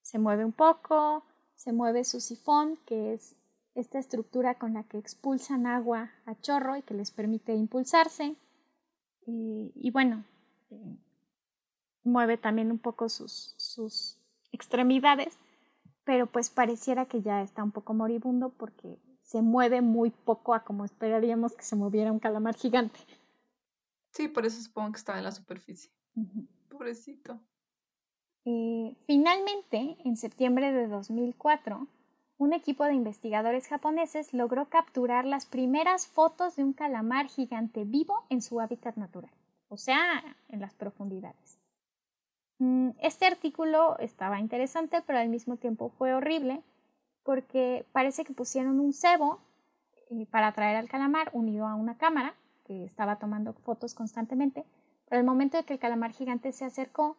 se 0.00 0.18
mueve 0.18 0.44
un 0.44 0.52
poco, 0.52 1.24
se 1.54 1.72
mueve 1.72 2.04
su 2.04 2.20
sifón, 2.20 2.78
que 2.86 3.12
es 3.12 3.36
esta 3.74 3.98
estructura 3.98 4.54
con 4.54 4.74
la 4.74 4.84
que 4.84 4.98
expulsan 4.98 5.66
agua 5.66 6.12
a 6.26 6.40
chorro 6.40 6.76
y 6.76 6.82
que 6.82 6.94
les 6.94 7.10
permite 7.10 7.54
impulsarse. 7.54 8.36
Y, 9.26 9.72
y 9.74 9.90
bueno, 9.90 10.24
eh, 10.70 10.96
mueve 12.04 12.36
también 12.36 12.70
un 12.70 12.78
poco 12.78 13.08
sus, 13.08 13.54
sus 13.56 14.18
extremidades, 14.52 15.38
pero 16.04 16.26
pues 16.26 16.50
pareciera 16.50 17.06
que 17.06 17.22
ya 17.22 17.42
está 17.42 17.64
un 17.64 17.72
poco 17.72 17.94
moribundo 17.94 18.50
porque 18.50 18.98
se 19.22 19.42
mueve 19.42 19.80
muy 19.80 20.10
poco 20.10 20.54
a 20.54 20.64
como 20.64 20.84
esperaríamos 20.84 21.54
que 21.54 21.62
se 21.62 21.76
moviera 21.76 22.12
un 22.12 22.18
calamar 22.18 22.54
gigante. 22.54 23.00
Sí, 24.12 24.28
por 24.28 24.44
eso 24.44 24.60
supongo 24.60 24.92
que 24.92 24.98
estaba 24.98 25.18
en 25.18 25.24
la 25.24 25.32
superficie. 25.32 25.90
Pobrecito. 26.68 27.40
Eh, 28.44 28.94
finalmente, 29.06 29.96
en 30.04 30.16
septiembre 30.16 30.72
de 30.72 30.86
2004, 30.86 31.86
un 32.36 32.52
equipo 32.52 32.84
de 32.84 32.94
investigadores 32.94 33.68
japoneses 33.68 34.34
logró 34.34 34.68
capturar 34.68 35.24
las 35.24 35.46
primeras 35.46 36.06
fotos 36.06 36.56
de 36.56 36.64
un 36.64 36.72
calamar 36.72 37.28
gigante 37.28 37.84
vivo 37.84 38.24
en 38.28 38.42
su 38.42 38.60
hábitat 38.60 38.96
natural, 38.96 39.32
o 39.68 39.76
sea, 39.76 40.22
en 40.48 40.60
las 40.60 40.74
profundidades. 40.74 41.58
Mm, 42.58 42.90
este 43.00 43.26
artículo 43.26 43.96
estaba 43.98 44.40
interesante, 44.40 45.02
pero 45.06 45.20
al 45.20 45.28
mismo 45.28 45.56
tiempo 45.56 45.88
fue 45.88 46.12
horrible 46.14 46.62
porque 47.22 47.86
parece 47.92 48.24
que 48.24 48.34
pusieron 48.34 48.78
un 48.80 48.92
cebo 48.92 49.40
eh, 50.10 50.26
para 50.26 50.48
atraer 50.48 50.76
al 50.76 50.88
calamar 50.88 51.30
unido 51.32 51.66
a 51.66 51.76
una 51.76 51.96
cámara 51.96 52.34
que 52.72 52.84
estaba 52.84 53.16
tomando 53.16 53.52
fotos 53.52 53.94
constantemente. 53.94 54.64
Pero 55.08 55.20
al 55.20 55.26
momento 55.26 55.56
de 55.56 55.64
que 55.64 55.74
el 55.74 55.78
calamar 55.78 56.12
gigante 56.12 56.52
se 56.52 56.64
acercó, 56.64 57.16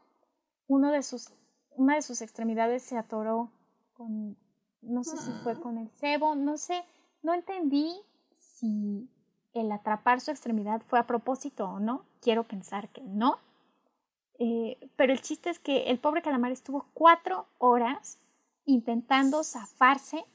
uno 0.68 0.92
de 0.92 1.04
sus, 1.04 1.32
una 1.76 1.96
de 1.96 2.02
sus 2.02 2.22
extremidades 2.22 2.82
se 2.82 2.98
atoró 2.98 3.52
con, 3.94 4.36
no 4.82 5.04
sé 5.04 5.18
si 5.18 5.32
fue 5.44 5.60
con 5.60 5.78
el 5.78 5.90
cebo, 5.92 6.36
no 6.36 6.58
sé, 6.58 6.84
no 7.22 7.34
entendí 7.34 7.94
si 8.32 9.08
el 9.54 9.72
atrapar 9.72 10.22
su 10.22 10.32
extremidad 10.32 10.82
fue 10.88 11.00
a 11.00 11.06
propósito 11.06 11.66
o 11.66 11.80
no. 11.80 12.06
Quiero 12.20 12.44
pensar 12.44 12.90
que 12.90 13.02
no, 13.02 13.38
eh, 14.40 14.90
pero 14.96 15.14
el 15.14 15.22
chiste 15.22 15.50
es 15.50 15.60
que 15.60 15.84
el 15.92 16.00
pobre 16.00 16.24
calamar 16.24 16.52
estuvo 16.52 16.88
cuatro 16.94 17.46
horas 17.60 18.18
intentando 18.66 19.44
zafarse 19.44 20.26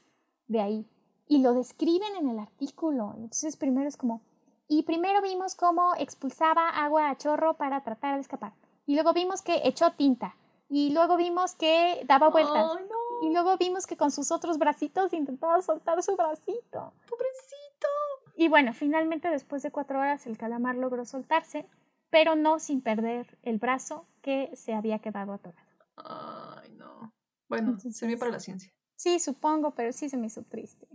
de 0.47 0.61
ahí. 0.61 0.85
Y 1.27 1.41
lo 1.41 1.53
describen 1.53 2.15
en 2.17 2.29
el 2.29 2.39
artículo. 2.39 3.13
Entonces 3.17 3.57
primero 3.57 3.87
es 3.87 3.97
como, 3.97 4.21
y 4.69 4.83
primero 4.83 5.21
vimos 5.21 5.55
cómo 5.55 5.95
expulsaba 5.97 6.69
agua 6.69 7.09
a 7.09 7.17
chorro 7.17 7.55
para 7.55 7.81
tratar 7.83 8.15
de 8.15 8.21
escapar. 8.21 8.53
Y 8.85 8.93
luego 8.93 9.11
vimos 9.13 9.41
que 9.41 9.61
echó 9.65 9.91
tinta. 9.91 10.35
Y 10.69 10.91
luego 10.91 11.17
vimos 11.17 11.55
que 11.55 12.03
daba 12.05 12.29
vueltas. 12.29 12.71
Ay, 12.77 12.85
no. 12.89 13.27
Y 13.27 13.33
luego 13.33 13.57
vimos 13.57 13.87
que 13.87 13.97
con 13.97 14.11
sus 14.11 14.31
otros 14.31 14.59
bracitos 14.59 15.11
intentaba 15.13 15.61
soltar 15.61 16.01
su 16.03 16.15
bracito. 16.15 16.93
Pobrecito. 17.09 17.87
Y 18.35 18.47
bueno, 18.47 18.73
finalmente 18.73 19.27
después 19.29 19.63
de 19.63 19.71
cuatro 19.71 19.99
horas 19.99 20.27
el 20.27 20.37
calamar 20.37 20.75
logró 20.75 21.03
soltarse, 21.05 21.67
pero 22.11 22.35
no 22.35 22.59
sin 22.59 22.81
perder 22.81 23.37
el 23.41 23.57
brazo 23.57 24.05
que 24.21 24.55
se 24.55 24.73
había 24.73 24.99
quedado 24.99 25.33
atorado. 25.33 25.67
Ay, 25.97 26.71
no. 26.73 27.11
Bueno, 27.49 27.69
Entonces- 27.69 27.97
sirvió 27.97 28.19
para 28.19 28.31
la 28.31 28.39
ciencia. 28.39 28.71
Sí, 28.95 29.19
supongo, 29.19 29.71
pero 29.71 29.91
sí 29.91 30.09
se 30.09 30.17
me 30.17 30.27
hizo 30.27 30.43
triste. 30.43 30.87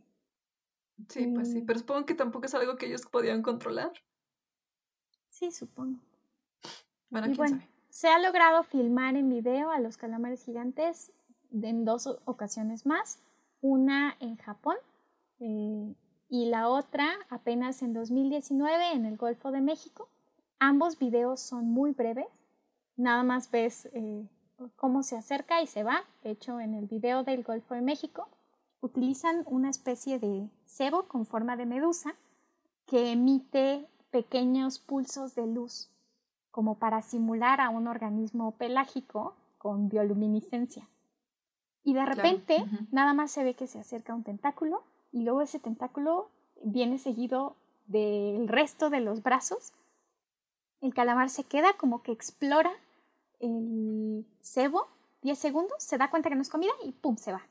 Sí, 1.08 1.26
pues 1.34 1.52
sí. 1.52 1.60
Mm. 1.60 1.66
Pero 1.66 1.78
supongo 1.78 2.06
que 2.06 2.14
tampoco 2.14 2.46
es 2.46 2.54
algo 2.54 2.76
que 2.76 2.86
ellos 2.86 3.02
podían 3.06 3.42
controlar. 3.42 3.92
Sí, 5.30 5.50
supongo. 5.50 5.98
Bueno, 7.10 7.26
quién 7.26 7.36
bueno, 7.36 7.56
sabe. 7.58 7.70
se 7.90 8.08
ha 8.08 8.18
logrado 8.18 8.62
filmar 8.62 9.16
en 9.16 9.28
video 9.28 9.70
a 9.70 9.80
los 9.80 9.96
calamares 9.96 10.44
gigantes 10.44 11.12
en 11.52 11.84
dos 11.84 12.06
ocasiones 12.24 12.86
más, 12.86 13.18
una 13.60 14.16
en 14.20 14.36
Japón 14.36 14.76
eh, 15.40 15.94
y 16.28 16.46
la 16.46 16.68
otra 16.68 17.08
apenas 17.28 17.82
en 17.82 17.92
2019 17.92 18.92
en 18.92 19.04
el 19.04 19.16
Golfo 19.16 19.50
de 19.50 19.60
México. 19.60 20.08
Ambos 20.58 20.98
videos 20.98 21.40
son 21.40 21.66
muy 21.66 21.92
breves, 21.92 22.26
nada 22.96 23.22
más 23.22 23.50
ves 23.50 23.88
eh, 23.92 24.26
cómo 24.76 25.02
se 25.02 25.16
acerca 25.16 25.62
y 25.62 25.66
se 25.66 25.82
va. 25.82 26.04
Hecho, 26.22 26.60
en 26.60 26.74
el 26.74 26.86
video 26.86 27.22
del 27.22 27.42
Golfo 27.42 27.74
de 27.74 27.82
México 27.82 28.28
utilizan 28.84 29.42
una 29.46 29.70
especie 29.70 30.18
de 30.18 30.48
cebo 30.66 31.08
con 31.08 31.24
forma 31.24 31.56
de 31.56 31.66
medusa 31.66 32.14
que 32.86 33.12
emite 33.12 33.86
pequeños 34.10 34.78
pulsos 34.78 35.34
de 35.34 35.46
luz 35.46 35.88
como 36.50 36.76
para 36.76 37.02
simular 37.02 37.60
a 37.60 37.70
un 37.70 37.88
organismo 37.88 38.52
pelágico 38.52 39.34
con 39.58 39.88
bioluminiscencia. 39.88 40.86
Y 41.82 41.94
de 41.94 42.00
Claro, 42.00 42.14
repente 42.14 42.64
nada 42.92 43.14
más 43.14 43.30
se 43.30 43.42
ve 43.42 43.54
que 43.54 43.66
se 43.66 43.80
acerca 43.80 44.14
un 44.14 44.22
tentáculo 44.22 44.84
y 45.12 45.22
luego 45.22 45.42
ese 45.42 45.58
tentáculo 45.58 46.28
viene 46.62 46.98
seguido 46.98 47.56
del 47.86 48.46
resto 48.48 48.90
de 48.90 49.00
los 49.00 49.22
brazos. 49.22 49.72
El 50.80 50.94
calamar 50.94 51.30
se 51.30 51.44
queda 51.44 51.72
como 51.76 52.02
que 52.02 52.12
explora 52.12 52.72
el 53.40 54.26
cebo 54.40 54.88
10 55.22 55.38
segundos, 55.38 55.82
se 55.82 55.96
da 55.96 56.10
cuenta 56.10 56.28
que 56.28 56.36
no 56.36 56.42
es 56.42 56.50
comida 56.50 56.72
y 56.84 56.92
¡pum! 56.92 57.16
se 57.16 57.32
va. 57.32 57.42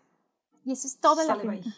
Y 0.66 0.72
eso 0.74 0.88
es 0.88 0.98
todo 1.00 1.24
la 1.26 1.36
película. 1.38 1.74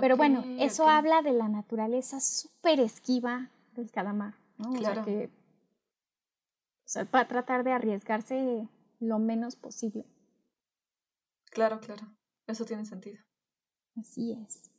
Pero 0.00 0.16
bueno, 0.16 0.44
eso 0.58 0.88
habla 0.88 1.22
de 1.22 1.32
la 1.32 1.48
naturaleza 1.48 2.20
súper 2.20 2.80
esquiva 2.80 3.50
del 3.74 3.90
calamar, 3.90 4.34
¿no? 4.58 4.70
O 4.70 4.72
sea 4.72 4.80
Claro. 4.92 5.04
que 5.04 5.30
o 6.86 6.86
sea, 6.88 7.04
va 7.04 7.20
a 7.20 7.28
tratar 7.28 7.64
de 7.64 7.72
arriesgarse 7.72 8.68
lo 9.00 9.18
menos 9.18 9.56
posible. 9.56 10.04
Claro, 11.50 11.80
claro. 11.80 12.06
Eso 12.46 12.64
tiene 12.64 12.84
sentido. 12.84 13.22
Así 13.98 14.32
es. 14.32 14.70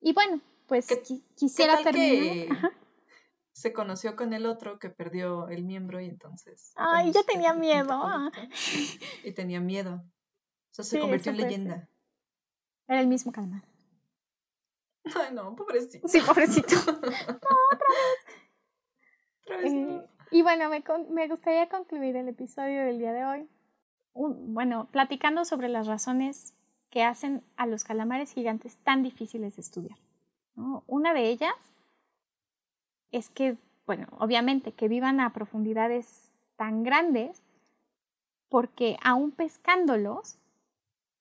Y 0.00 0.12
bueno, 0.12 0.40
pues 0.66 0.86
¿Qué- 0.86 1.02
qui- 1.02 1.22
¿Qué 1.22 1.34
quisiera 1.34 1.74
tal 1.82 1.84
terminar. 1.94 2.20
que 2.34 2.48
Ajá. 2.52 2.70
se 3.52 3.72
conoció 3.72 4.14
con 4.16 4.32
el 4.34 4.46
otro 4.46 4.78
que 4.78 4.88
perdió 4.90 5.48
el 5.48 5.64
miembro 5.64 6.00
y 6.00 6.06
entonces... 6.06 6.72
Ay, 6.76 7.12
yo 7.12 7.24
tenía 7.24 7.54
miedo, 7.54 7.90
ah. 7.92 8.30
Y 9.24 9.32
tenía 9.32 9.60
miedo. 9.60 10.04
O 10.70 10.74
sea, 10.74 10.84
se 10.84 10.96
Sí, 10.96 11.00
convirtió 11.00 11.30
en 11.32 11.36
ser. 11.38 11.44
leyenda. 11.46 11.88
Era 12.88 13.00
el 13.00 13.06
mismo 13.06 13.32
calamar. 13.32 13.62
Ay, 15.14 15.32
no, 15.34 15.56
pobrecito. 15.56 16.06
Sí, 16.08 16.20
pobrecito. 16.20 16.74
Otra 19.44 19.56
vez 19.58 19.72
no. 19.72 20.00
Eh, 20.00 20.06
y 20.30 20.42
bueno, 20.42 20.68
me, 20.68 20.82
me 21.10 21.28
gustaría 21.28 21.68
concluir 21.68 22.16
el 22.16 22.28
episodio 22.28 22.84
del 22.84 22.98
día 22.98 23.12
de 23.12 23.24
hoy, 23.24 23.48
un- 24.12 24.54
bueno, 24.54 24.88
platicando 24.92 25.44
sobre 25.44 25.68
las 25.68 25.86
razones 25.86 26.54
que 26.90 27.02
hacen 27.02 27.42
a 27.56 27.66
los 27.66 27.84
calamares 27.84 28.32
gigantes 28.32 28.76
tan 28.78 29.02
difíciles 29.02 29.56
de 29.56 29.62
estudiar. 29.62 29.98
¿no? 30.54 30.84
Una 30.86 31.14
de 31.14 31.28
ellas 31.28 31.54
es 33.12 33.28
que, 33.28 33.56
bueno, 33.86 34.06
obviamente 34.18 34.72
que 34.72 34.88
vivan 34.88 35.20
a 35.20 35.32
profundidades 35.32 36.30
tan 36.56 36.82
grandes, 36.82 37.42
porque 38.48 38.96
aún 39.02 39.30
pescándolos, 39.30 40.36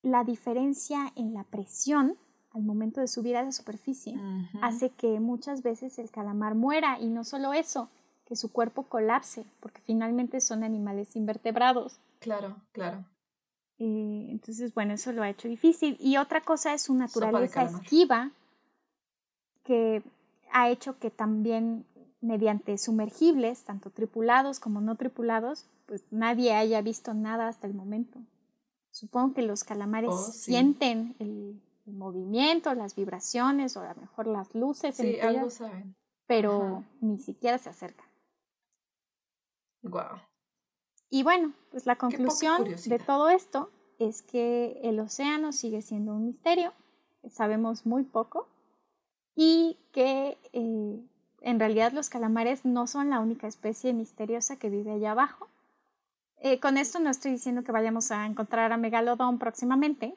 la 0.02 0.24
diferencia 0.24 1.12
en 1.16 1.34
la 1.34 1.44
presión 1.44 2.18
al 2.52 2.64
momento 2.64 3.00
de 3.02 3.08
subir 3.08 3.38
a 3.38 3.44
la 3.44 3.52
superficie 3.52 4.20
hace 4.62 4.90
que 4.90 5.20
muchas 5.20 5.62
veces 5.62 6.00
el 6.00 6.10
calamar 6.10 6.56
muera 6.56 7.00
y 7.00 7.08
no 7.10 7.24
solo 7.24 7.54
eso, 7.54 7.90
que 8.26 8.36
su 8.36 8.52
cuerpo 8.52 8.84
colapse, 8.84 9.46
porque 9.60 9.82
finalmente 9.82 10.42
son 10.42 10.64
animales 10.64 11.16
invertebrados. 11.16 12.00
Claro, 12.20 12.56
claro. 12.72 13.06
Eh, 13.78 14.28
entonces, 14.30 14.74
bueno, 14.74 14.94
eso 14.94 15.12
lo 15.12 15.24
ha 15.24 15.30
hecho 15.30 15.48
difícil. 15.48 15.96
Y 16.00 16.18
otra 16.18 16.42
cosa 16.42 16.74
es 16.74 16.84
su 16.84 16.96
naturaleza 16.96 17.64
esquiva, 17.64 18.32
que 19.64 20.04
ha 20.52 20.70
hecho 20.70 20.98
que 21.00 21.12
también 21.12 21.86
mediante 22.22 22.78
sumergibles, 22.78 23.64
tanto 23.64 23.90
tripulados 23.90 24.60
como 24.60 24.82
no 24.82 24.96
tripulados, 24.96 25.66
pues 25.86 26.04
nadie 26.12 26.54
haya 26.54 26.82
visto 26.82 27.14
nada 27.14 27.48
hasta 27.48 27.68
el 27.68 27.74
momento. 27.74 28.20
Supongo 28.92 29.34
que 29.34 29.42
los 29.44 29.64
calamares 29.64 30.10
Oh, 30.14 30.32
sí. 30.32 30.52
sienten 30.52 31.16
el, 31.20 31.62
el 31.86 31.94
movimiento, 31.94 32.74
las 32.74 32.96
vibraciones 32.96 33.78
o 33.78 33.82
a 33.82 33.94
lo 33.94 34.02
mejor 34.02 34.28
las 34.28 34.54
luces 34.56 34.96
Sí, 34.96 35.04
emitidas, 35.04 35.36
algo 35.36 35.50
saben. 35.50 35.96
pero 36.28 36.64
Ajá. 36.64 36.84
ni 37.02 37.20
siquiera 37.20 37.58
se 37.58 37.70
acercan. 37.70 38.08
Wow. 39.84 40.20
Y 41.10 41.24
bueno, 41.24 41.54
pues 41.72 41.86
la 41.86 41.96
conclusión 41.96 42.64
de 42.66 43.00
todo 43.00 43.30
esto 43.30 43.72
es 43.98 44.22
que 44.22 44.80
el 44.84 45.00
océano 45.00 45.52
sigue 45.52 45.82
siendo 45.82 46.14
un 46.14 46.26
misterio, 46.26 46.74
sabemos 47.32 47.86
muy 47.86 48.04
poco 48.04 48.48
y 49.36 49.78
que 49.92 50.38
eh, 50.54 51.00
en 51.42 51.60
realidad 51.60 51.94
los 51.94 52.10
calamares 52.10 52.66
no 52.66 52.86
son 52.88 53.10
la 53.10 53.20
única 53.20 53.48
especie 53.48 53.94
misteriosa 53.94 54.58
que 54.58 54.70
vive 54.70 54.92
allá 54.92 55.12
abajo. 55.12 55.48
Eh, 56.42 56.60
con 56.60 56.78
esto 56.78 57.00
no 57.00 57.10
estoy 57.10 57.32
diciendo 57.32 57.64
que 57.64 57.72
vayamos 57.72 58.12
a 58.12 58.26
encontrar 58.26 58.72
a 58.72 58.78
Megalodón 58.78 59.40
próximamente, 59.40 60.16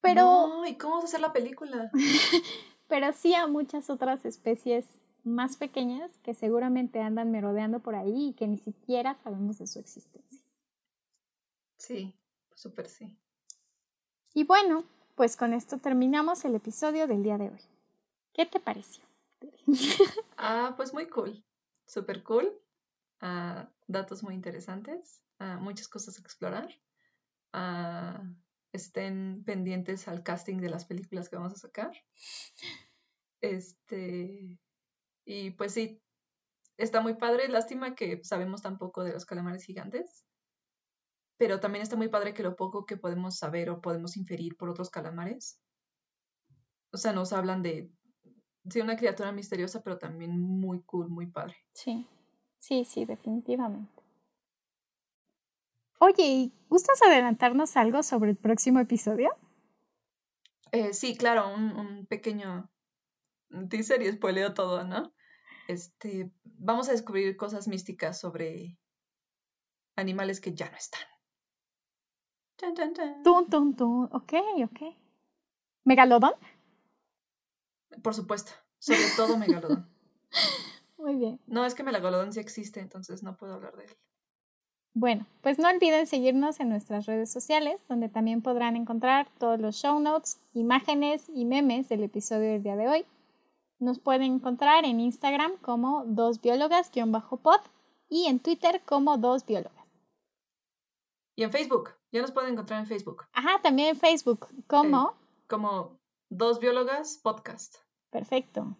pero, 0.00 0.48
No, 0.48 0.66
¿y 0.66 0.74
cómo 0.76 0.96
vas 0.96 1.04
a 1.04 1.06
hacer 1.06 1.20
la 1.20 1.32
película? 1.32 1.90
pero 2.88 3.12
sí 3.12 3.34
a 3.34 3.46
muchas 3.46 3.88
otras 3.88 4.24
especies 4.24 4.86
más 5.22 5.56
pequeñas 5.56 6.10
que 6.22 6.34
seguramente 6.34 7.00
andan 7.00 7.30
merodeando 7.30 7.80
por 7.80 7.94
ahí 7.94 8.28
y 8.28 8.32
que 8.34 8.46
ni 8.46 8.58
siquiera 8.58 9.16
sabemos 9.24 9.58
de 9.58 9.66
su 9.66 9.78
existencia. 9.78 10.42
Sí, 11.78 12.14
súper 12.54 12.88
sí. 12.88 13.16
Y 14.34 14.44
bueno, 14.44 14.84
pues 15.14 15.36
con 15.36 15.52
esto 15.54 15.78
terminamos 15.78 16.44
el 16.44 16.54
episodio 16.54 17.06
del 17.06 17.22
día 17.22 17.38
de 17.38 17.48
hoy. 17.48 17.60
¿Qué 18.34 18.44
te 18.46 18.60
pareció? 18.60 19.04
Ah, 20.36 20.74
pues 20.76 20.92
muy 20.92 21.06
cool. 21.08 21.42
Súper 21.86 22.22
cool. 22.24 22.52
Ah, 23.20 23.68
datos 23.86 24.22
muy 24.22 24.34
interesantes. 24.34 25.22
Muchas 25.60 25.88
cosas 25.88 26.18
a 26.18 26.20
explorar. 26.22 26.68
Estén 28.72 29.44
pendientes 29.44 30.08
al 30.08 30.22
casting 30.22 30.56
de 30.56 30.68
las 30.68 30.84
películas 30.84 31.28
que 31.28 31.36
vamos 31.36 31.52
a 31.52 31.58
sacar. 31.58 31.92
Este. 33.40 34.58
Y 35.24 35.50
pues 35.52 35.72
sí, 35.72 36.02
está 36.76 37.00
muy 37.00 37.14
padre. 37.14 37.48
Lástima 37.48 37.94
que 37.94 38.22
sabemos 38.24 38.62
tan 38.62 38.78
poco 38.78 39.04
de 39.04 39.12
los 39.12 39.24
calamares 39.24 39.64
gigantes. 39.64 40.26
Pero 41.36 41.60
también 41.60 41.82
está 41.82 41.96
muy 41.96 42.08
padre 42.08 42.32
que 42.32 42.42
lo 42.42 42.56
poco 42.56 42.86
que 42.86 42.96
podemos 42.96 43.38
saber 43.38 43.70
o 43.70 43.80
podemos 43.80 44.16
inferir 44.16 44.56
por 44.56 44.70
otros 44.70 44.90
calamares. 44.90 45.60
O 46.92 46.96
sea, 46.96 47.12
nos 47.12 47.32
hablan 47.32 47.62
de, 47.62 47.90
de 48.62 48.82
una 48.82 48.96
criatura 48.96 49.32
misteriosa, 49.32 49.82
pero 49.82 49.98
también 49.98 50.40
muy 50.40 50.82
cool, 50.82 51.08
muy 51.08 51.26
padre. 51.26 51.56
Sí, 51.72 52.06
sí, 52.58 52.84
sí, 52.84 53.04
definitivamente. 53.04 54.03
Oye, 55.98 56.24
¿y 56.24 56.52
¿gustas 56.68 57.00
adelantarnos 57.02 57.76
algo 57.76 58.02
sobre 58.02 58.30
el 58.30 58.36
próximo 58.36 58.80
episodio? 58.80 59.30
Eh, 60.72 60.92
sí, 60.92 61.16
claro, 61.16 61.54
un, 61.54 61.76
un 61.76 62.06
pequeño 62.06 62.70
teaser 63.68 64.02
y 64.02 64.10
spoileo 64.12 64.54
todo, 64.54 64.84
¿no? 64.84 65.14
Este, 65.68 66.30
vamos 66.44 66.88
a 66.88 66.92
descubrir 66.92 67.36
cosas 67.36 67.68
místicas 67.68 68.20
sobre 68.20 68.78
animales 69.96 70.40
que 70.40 70.52
ya 70.52 70.70
no 70.70 70.76
están. 70.76 71.02
Chan, 72.58 72.74
chan, 72.74 72.94
chan. 72.94 73.22
Tun, 73.22 73.48
tun, 73.48 73.76
tun. 73.76 74.08
Ok, 74.12 74.34
ok. 74.64 74.96
¿Megalodón? 75.84 76.34
Por 78.02 78.14
supuesto, 78.14 78.52
sobre 78.78 79.04
todo 79.16 79.36
Megalodón. 79.38 79.88
Muy 80.98 81.16
bien. 81.16 81.40
No, 81.46 81.64
es 81.64 81.74
que 81.74 81.82
Megalodón 81.82 82.32
sí 82.32 82.40
existe, 82.40 82.80
entonces 82.80 83.22
no 83.22 83.36
puedo 83.36 83.54
hablar 83.54 83.76
de 83.76 83.84
él. 83.84 83.96
Bueno, 84.94 85.26
pues 85.42 85.58
no 85.58 85.68
olviden 85.68 86.06
seguirnos 86.06 86.60
en 86.60 86.68
nuestras 86.68 87.06
redes 87.06 87.30
sociales, 87.30 87.82
donde 87.88 88.08
también 88.08 88.42
podrán 88.42 88.76
encontrar 88.76 89.28
todos 89.38 89.60
los 89.60 89.76
show 89.76 89.98
notes, 89.98 90.40
imágenes 90.54 91.28
y 91.34 91.44
memes 91.44 91.88
del 91.88 92.04
episodio 92.04 92.52
del 92.52 92.62
día 92.62 92.76
de 92.76 92.88
hoy. 92.88 93.04
Nos 93.80 93.98
pueden 93.98 94.34
encontrar 94.34 94.84
en 94.84 95.00
Instagram 95.00 95.56
como 95.60 96.04
dos 96.06 96.40
biólogas-pod 96.40 97.60
y 98.08 98.26
en 98.26 98.38
Twitter 98.38 98.82
como 98.84 99.18
dos 99.18 99.44
biólogas. 99.44 99.84
Y 101.36 101.42
en 101.42 101.50
Facebook, 101.50 101.90
ya 102.12 102.22
nos 102.22 102.30
pueden 102.30 102.52
encontrar 102.52 102.78
en 102.78 102.86
Facebook. 102.86 103.24
Ajá, 103.32 103.60
también 103.60 103.88
en 103.88 103.96
Facebook. 103.96 104.46
¿Cómo? 104.68 105.14
como 105.48 105.98
Dos 106.30 106.58
Biólogas 106.58 107.20
Podcast. 107.22 107.76
Perfecto. 108.10 108.76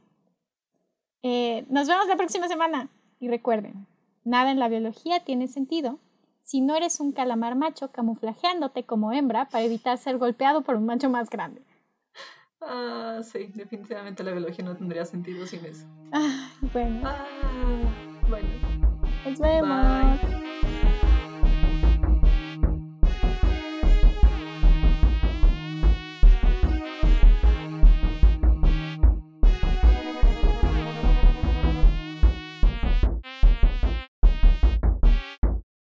Eh, 1.23 1.67
nos 1.69 1.89
vemos 1.89 2.07
la 2.09 2.17
próxima 2.17 2.49
semana. 2.49 2.89
Y 3.21 3.29
recuerden, 3.29 3.87
nada 4.25 4.51
en 4.51 4.59
la 4.59 4.69
biología 4.69 5.21
tiene 5.21 5.49
sentido 5.49 5.99
si 6.43 6.61
no 6.61 6.77
eres 6.77 7.01
un 7.01 7.13
calamar 7.13 7.57
macho 7.57 7.91
camuflajeándote 7.91 8.85
como 8.85 9.13
hembra 9.13 9.47
para 9.47 9.65
evitar 9.65 9.97
ser 9.97 10.19
golpeado 10.19 10.63
por 10.63 10.77
un 10.77 10.85
macho 10.87 11.09
más 11.09 11.31
grande. 11.31 11.63
Ah, 12.61 13.21
sí, 13.23 13.51
definitivamente 13.55 14.23
la 14.23 14.33
biología 14.33 14.65
no 14.65 14.77
tendría 14.77 15.05
sentido 15.05 15.47
sin 15.47 15.65
eso. 15.65 15.87
Ah, 16.13 16.51
bueno. 16.73 17.01
Ah, 17.05 17.81
bueno. 18.29 18.49
Nos 19.25 19.39
vemos. 19.39 20.21
Bye. 20.21 20.44